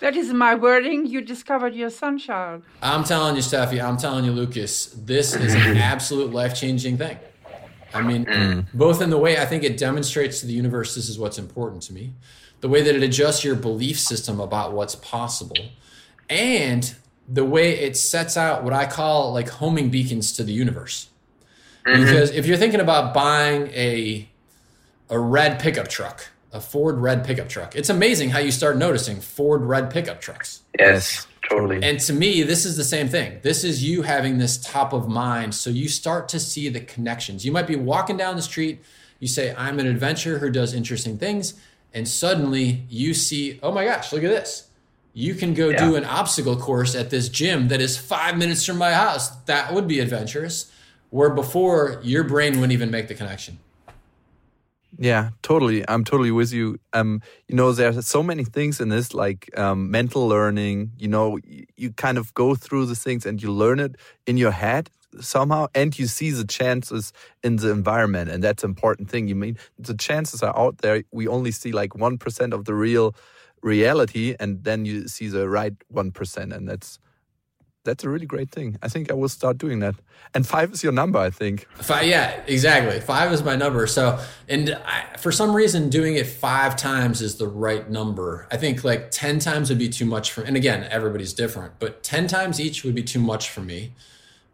That 0.00 0.16
is 0.16 0.32
my 0.32 0.56
wording. 0.56 1.06
You 1.06 1.20
discovered 1.20 1.76
your 1.76 1.90
sunshine. 1.90 2.64
I'm 2.82 3.04
telling 3.04 3.36
you, 3.36 3.42
Steffi, 3.42 3.80
I'm 3.80 3.96
telling 3.96 4.24
you, 4.24 4.32
Lukas, 4.32 4.86
this 4.86 5.36
is 5.36 5.54
an 5.54 5.76
absolute 5.92 6.32
life 6.32 6.56
changing 6.56 6.98
thing. 6.98 7.16
I 7.94 8.02
mean, 8.02 8.24
mm. 8.24 8.66
both 8.74 9.00
in 9.00 9.10
the 9.10 9.18
way 9.18 9.38
I 9.38 9.46
think 9.46 9.62
it 9.62 9.76
demonstrates 9.78 10.40
to 10.40 10.46
the 10.46 10.52
universe 10.52 10.96
this 10.96 11.08
is 11.08 11.20
what's 11.20 11.38
important 11.38 11.82
to 11.84 11.92
me, 11.92 12.14
the 12.60 12.68
way 12.68 12.82
that 12.82 12.96
it 12.96 13.02
adjusts 13.04 13.44
your 13.44 13.54
belief 13.54 14.00
system 14.00 14.40
about 14.40 14.72
what's 14.72 14.96
possible, 14.96 15.68
and 16.28 16.96
the 17.28 17.44
way 17.44 17.78
it 17.78 17.96
sets 17.96 18.36
out 18.36 18.64
what 18.64 18.72
I 18.72 18.86
call 18.86 19.32
like 19.32 19.48
homing 19.48 19.90
beacons 19.90 20.32
to 20.32 20.42
the 20.42 20.52
universe. 20.52 21.10
Mm-hmm. 21.86 22.04
Because 22.04 22.30
if 22.30 22.46
you're 22.46 22.56
thinking 22.56 22.80
about 22.80 23.14
buying 23.14 23.68
a 23.68 24.28
a 25.10 25.18
red 25.18 25.58
pickup 25.58 25.88
truck, 25.88 26.28
a 26.52 26.60
Ford 26.60 26.98
red 26.98 27.24
pickup 27.24 27.48
truck, 27.48 27.74
it's 27.76 27.90
amazing 27.90 28.30
how 28.30 28.38
you 28.38 28.50
start 28.50 28.76
noticing 28.76 29.20
Ford 29.20 29.62
red 29.62 29.90
pickup 29.90 30.20
trucks. 30.20 30.62
Yes, 30.78 31.26
totally. 31.48 31.82
And 31.82 31.98
to 32.00 32.12
me, 32.12 32.42
this 32.42 32.64
is 32.64 32.76
the 32.76 32.84
same 32.84 33.08
thing. 33.08 33.40
This 33.42 33.64
is 33.64 33.82
you 33.82 34.02
having 34.02 34.38
this 34.38 34.58
top 34.58 34.92
of 34.92 35.08
mind, 35.08 35.54
so 35.54 35.70
you 35.70 35.88
start 35.88 36.28
to 36.30 36.40
see 36.40 36.68
the 36.68 36.80
connections. 36.80 37.44
You 37.44 37.52
might 37.52 37.66
be 37.66 37.76
walking 37.76 38.16
down 38.16 38.36
the 38.36 38.42
street, 38.42 38.82
you 39.18 39.28
say, 39.28 39.54
"I'm 39.56 39.78
an 39.78 39.86
adventurer 39.86 40.38
who 40.38 40.50
does 40.50 40.74
interesting 40.74 41.18
things," 41.18 41.54
and 41.92 42.08
suddenly 42.08 42.84
you 42.88 43.12
see, 43.12 43.58
"Oh 43.62 43.72
my 43.72 43.84
gosh, 43.84 44.12
look 44.12 44.24
at 44.24 44.30
this." 44.30 44.68
you 45.14 45.34
can 45.34 45.54
go 45.54 45.68
yeah. 45.68 45.78
do 45.78 45.96
an 45.96 46.04
obstacle 46.04 46.56
course 46.56 46.94
at 46.94 47.10
this 47.10 47.28
gym 47.28 47.68
that 47.68 47.80
is 47.80 47.96
five 47.98 48.36
minutes 48.36 48.64
from 48.64 48.78
my 48.78 48.92
house. 48.92 49.28
That 49.44 49.74
would 49.74 49.86
be 49.86 50.00
adventurous. 50.00 50.71
Where 51.12 51.28
before 51.28 52.00
your 52.02 52.24
brain 52.24 52.52
wouldn't 52.54 52.72
even 52.72 52.90
make 52.90 53.06
the 53.06 53.14
connection. 53.14 53.58
Yeah, 54.98 55.30
totally. 55.42 55.84
I'm 55.86 56.04
totally 56.04 56.30
with 56.30 56.54
you. 56.54 56.78
Um, 56.94 57.20
you 57.48 57.54
know, 57.54 57.72
there's 57.72 58.06
so 58.06 58.22
many 58.22 58.44
things 58.44 58.80
in 58.80 58.88
this, 58.88 59.12
like 59.12 59.50
um, 59.58 59.90
mental 59.90 60.26
learning. 60.26 60.92
You 60.96 61.08
know, 61.08 61.38
you, 61.76 61.92
kind 61.92 62.16
of 62.16 62.32
go 62.32 62.54
through 62.54 62.86
the 62.86 62.94
things 62.94 63.26
and 63.26 63.42
you 63.42 63.52
learn 63.52 63.78
it 63.78 63.96
in 64.26 64.38
your 64.38 64.52
head 64.52 64.88
somehow, 65.20 65.66
and 65.74 65.98
you 65.98 66.06
see 66.06 66.30
the 66.30 66.46
chances 66.46 67.12
in 67.42 67.56
the 67.56 67.70
environment, 67.70 68.30
and 68.30 68.42
that's 68.42 68.64
an 68.64 68.70
important 68.70 69.10
thing. 69.10 69.28
You 69.28 69.34
mean 69.34 69.58
the 69.78 69.94
chances 69.94 70.42
are 70.42 70.58
out 70.58 70.78
there. 70.78 71.04
We 71.12 71.28
only 71.28 71.50
see 71.50 71.72
like 71.72 71.94
one 71.94 72.16
percent 72.16 72.54
of 72.54 72.64
the 72.64 72.74
real 72.74 73.14
reality 73.62 74.34
and 74.40 74.64
then 74.64 74.84
you 74.84 75.08
see 75.08 75.28
the 75.28 75.48
right 75.48 75.74
1% 75.92 76.52
and 76.52 76.68
that's 76.68 76.98
that's 77.84 78.04
a 78.04 78.08
really 78.08 78.26
great 78.26 78.50
thing. 78.50 78.78
I 78.82 78.88
think 78.88 79.10
I 79.10 79.14
will 79.14 79.28
start 79.28 79.58
doing 79.58 79.80
that. 79.80 79.94
And 80.34 80.46
five 80.46 80.72
is 80.72 80.82
your 80.82 80.92
number, 80.92 81.18
I 81.18 81.30
think. 81.30 81.66
Five, 81.76 82.06
yeah, 82.06 82.40
exactly. 82.46 83.00
Five 83.00 83.32
is 83.32 83.42
my 83.42 83.56
number. 83.56 83.86
So, 83.86 84.18
and 84.48 84.78
I, 84.86 85.16
for 85.18 85.32
some 85.32 85.54
reason, 85.54 85.90
doing 85.90 86.16
it 86.16 86.26
five 86.26 86.76
times 86.76 87.20
is 87.20 87.36
the 87.36 87.48
right 87.48 87.88
number. 87.90 88.46
I 88.50 88.56
think 88.56 88.84
like 88.84 89.10
10 89.10 89.40
times 89.40 89.68
would 89.68 89.78
be 89.78 89.88
too 89.88 90.06
much 90.06 90.32
for, 90.32 90.42
and 90.42 90.56
again, 90.56 90.86
everybody's 90.90 91.32
different, 91.32 91.74
but 91.78 92.02
10 92.02 92.28
times 92.28 92.60
each 92.60 92.84
would 92.84 92.94
be 92.94 93.02
too 93.02 93.20
much 93.20 93.50
for 93.50 93.60
me. 93.60 93.92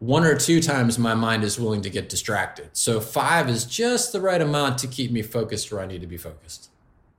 One 0.00 0.24
or 0.24 0.36
two 0.36 0.60
times 0.60 0.98
my 0.98 1.14
mind 1.14 1.42
is 1.42 1.58
willing 1.58 1.82
to 1.82 1.90
get 1.90 2.08
distracted. 2.08 2.70
So, 2.72 3.00
five 3.00 3.48
is 3.48 3.64
just 3.64 4.12
the 4.12 4.20
right 4.20 4.40
amount 4.40 4.78
to 4.78 4.86
keep 4.86 5.10
me 5.10 5.22
focused 5.22 5.72
where 5.72 5.80
I 5.80 5.86
need 5.86 6.02
to 6.02 6.06
be 6.06 6.16
focused. 6.16 6.70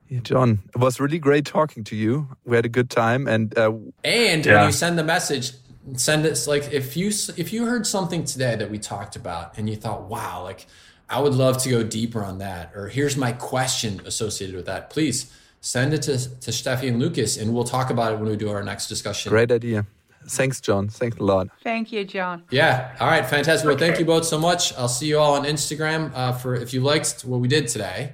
Yeah, 0.08 0.20
John, 0.20 0.60
it 0.74 0.78
was 0.78 0.98
really 0.98 1.18
great 1.18 1.44
talking 1.44 1.84
to 1.84 1.94
you. 1.94 2.26
We 2.44 2.56
had 2.56 2.64
a 2.64 2.70
good 2.70 2.88
time, 2.88 3.28
and 3.28 3.56
uh, 3.56 3.72
and 4.02 4.44
yeah. 4.44 4.56
when 4.56 4.66
you 4.66 4.72
send 4.72 4.98
the 4.98 5.04
message, 5.04 5.52
send 5.94 6.26
it 6.26 6.38
like 6.46 6.72
if 6.72 6.96
you 6.96 7.08
if 7.36 7.52
you 7.52 7.66
heard 7.66 7.86
something 7.86 8.24
today 8.24 8.56
that 8.56 8.70
we 8.70 8.78
talked 8.78 9.16
about, 9.16 9.56
and 9.58 9.68
you 9.68 9.76
thought, 9.76 10.02
wow, 10.02 10.42
like 10.42 10.66
I 11.08 11.20
would 11.20 11.34
love 11.34 11.58
to 11.62 11.70
go 11.70 11.82
deeper 11.82 12.22
on 12.22 12.38
that, 12.38 12.72
or 12.74 12.88
here's 12.88 13.16
my 13.16 13.32
question 13.32 14.00
associated 14.04 14.56
with 14.56 14.66
that. 14.66 14.90
Please 14.90 15.32
send 15.60 15.92
it 15.92 16.02
to 16.02 16.18
to 16.18 16.50
Steffi 16.50 16.88
and 16.88 16.98
Lukas, 16.98 17.36
and 17.36 17.54
we'll 17.54 17.64
talk 17.64 17.90
about 17.90 18.12
it 18.12 18.18
when 18.18 18.28
we 18.28 18.36
do 18.36 18.50
our 18.50 18.62
next 18.62 18.86
discussion. 18.88 19.30
Great 19.30 19.50
idea. 19.50 19.86
Thanks, 20.26 20.60
John. 20.60 20.88
Thanks 20.88 21.16
a 21.16 21.24
lot. 21.24 21.48
Thank 21.62 21.92
you, 21.92 22.04
John. 22.04 22.44
Yeah. 22.50 22.94
All 23.00 23.08
right. 23.08 23.24
Fantastic. 23.24 23.66
Well, 23.66 23.78
thank 23.78 23.98
you 23.98 24.04
both 24.04 24.26
so 24.26 24.38
much. 24.38 24.74
I'll 24.74 24.88
see 24.88 25.06
you 25.06 25.18
all 25.18 25.34
on 25.34 25.44
Instagram 25.44 26.12
uh, 26.14 26.32
for 26.32 26.54
if 26.54 26.74
you 26.74 26.82
liked 26.82 27.22
what 27.22 27.40
we 27.40 27.48
did 27.48 27.68
today. 27.68 28.12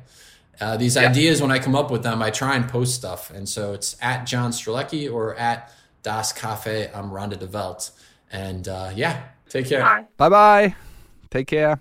Uh, 0.60 0.76
these 0.76 0.96
yeah. 0.96 1.10
ideas, 1.10 1.42
when 1.42 1.50
I 1.50 1.58
come 1.58 1.74
up 1.74 1.90
with 1.90 2.02
them, 2.02 2.22
I 2.22 2.30
try 2.30 2.56
and 2.56 2.68
post 2.68 2.94
stuff. 2.94 3.30
And 3.30 3.48
so 3.48 3.72
it's 3.72 3.96
at 4.00 4.24
John 4.24 4.52
Strelecky 4.52 5.12
or 5.12 5.34
at 5.34 5.72
Das 6.06 6.36
Cafe 6.36 6.88
am 6.94 7.10
Rande 7.10 7.36
der 7.36 7.52
Welt. 7.52 7.90
And 8.30 8.68
uh, 8.68 8.90
yeah, 8.94 9.16
take 9.48 9.68
care. 9.68 10.06
Bye 10.16 10.30
bye. 10.30 10.74
Take 11.30 11.48
care. 11.48 11.80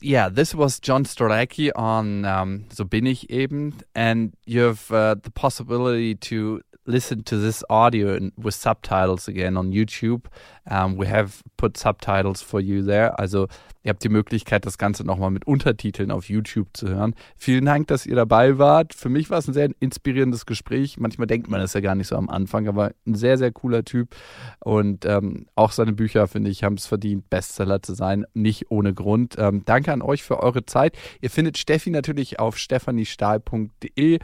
Yeah, 0.00 0.28
this 0.28 0.54
was 0.54 0.78
John 0.78 1.04
Strelecky 1.04 1.72
on 1.74 2.24
um, 2.24 2.66
So 2.70 2.84
bin 2.84 3.04
ich 3.04 3.28
eben. 3.28 3.74
And 3.96 4.32
you 4.44 4.60
have 4.60 4.92
uh, 4.92 5.16
the 5.20 5.30
possibility 5.30 6.14
to 6.14 6.60
listen 6.86 7.24
to 7.24 7.36
this 7.36 7.64
audio 7.68 8.30
with 8.36 8.54
subtitles 8.54 9.26
again 9.26 9.56
on 9.56 9.72
YouTube. 9.72 10.26
Um, 10.70 10.96
we 10.96 11.08
have 11.08 11.42
put 11.56 11.76
subtitles 11.76 12.42
for 12.42 12.60
you 12.60 12.80
there. 12.80 13.12
Also 13.20 13.48
ihr 13.86 13.90
habt 13.90 14.02
die 14.02 14.08
Möglichkeit, 14.08 14.66
das 14.66 14.78
Ganze 14.78 15.04
nochmal 15.04 15.30
mit 15.30 15.46
Untertiteln 15.46 16.10
auf 16.10 16.28
YouTube 16.28 16.68
zu 16.76 16.88
hören. 16.88 17.14
Vielen 17.36 17.64
Dank, 17.64 17.86
dass 17.86 18.04
ihr 18.04 18.16
dabei 18.16 18.58
wart. 18.58 18.94
Für 18.94 19.08
mich 19.08 19.30
war 19.30 19.38
es 19.38 19.46
ein 19.46 19.54
sehr 19.54 19.70
inspirierendes 19.78 20.44
Gespräch. 20.44 20.98
Manchmal 20.98 21.28
denkt 21.28 21.48
man 21.48 21.60
das 21.60 21.72
ja 21.72 21.80
gar 21.80 21.94
nicht 21.94 22.08
so 22.08 22.16
am 22.16 22.28
Anfang, 22.28 22.66
aber 22.66 22.90
ein 23.06 23.14
sehr, 23.14 23.38
sehr 23.38 23.52
cooler 23.52 23.84
Typ. 23.84 24.16
Und 24.58 25.04
ähm, 25.04 25.46
auch 25.54 25.70
seine 25.70 25.92
Bücher, 25.92 26.26
finde 26.26 26.50
ich, 26.50 26.64
haben 26.64 26.74
es 26.74 26.86
verdient, 26.86 27.30
Bestseller 27.30 27.80
zu 27.80 27.94
sein. 27.94 28.26
Nicht 28.34 28.72
ohne 28.72 28.92
Grund. 28.92 29.36
Ähm, 29.38 29.62
danke 29.64 29.92
an 29.92 30.02
euch 30.02 30.24
für 30.24 30.40
eure 30.42 30.66
Zeit. 30.66 30.96
Ihr 31.20 31.30
findet 31.30 31.56
Steffi 31.56 31.90
natürlich 31.90 32.40
auf 32.40 32.58
stephaniestahl.de. 32.58 34.18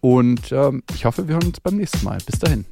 Und 0.00 0.50
ähm, 0.50 0.82
ich 0.94 1.04
hoffe, 1.04 1.28
wir 1.28 1.34
hören 1.34 1.48
uns 1.48 1.60
beim 1.60 1.76
nächsten 1.76 2.02
Mal. 2.04 2.18
Bis 2.24 2.38
dahin. 2.38 2.64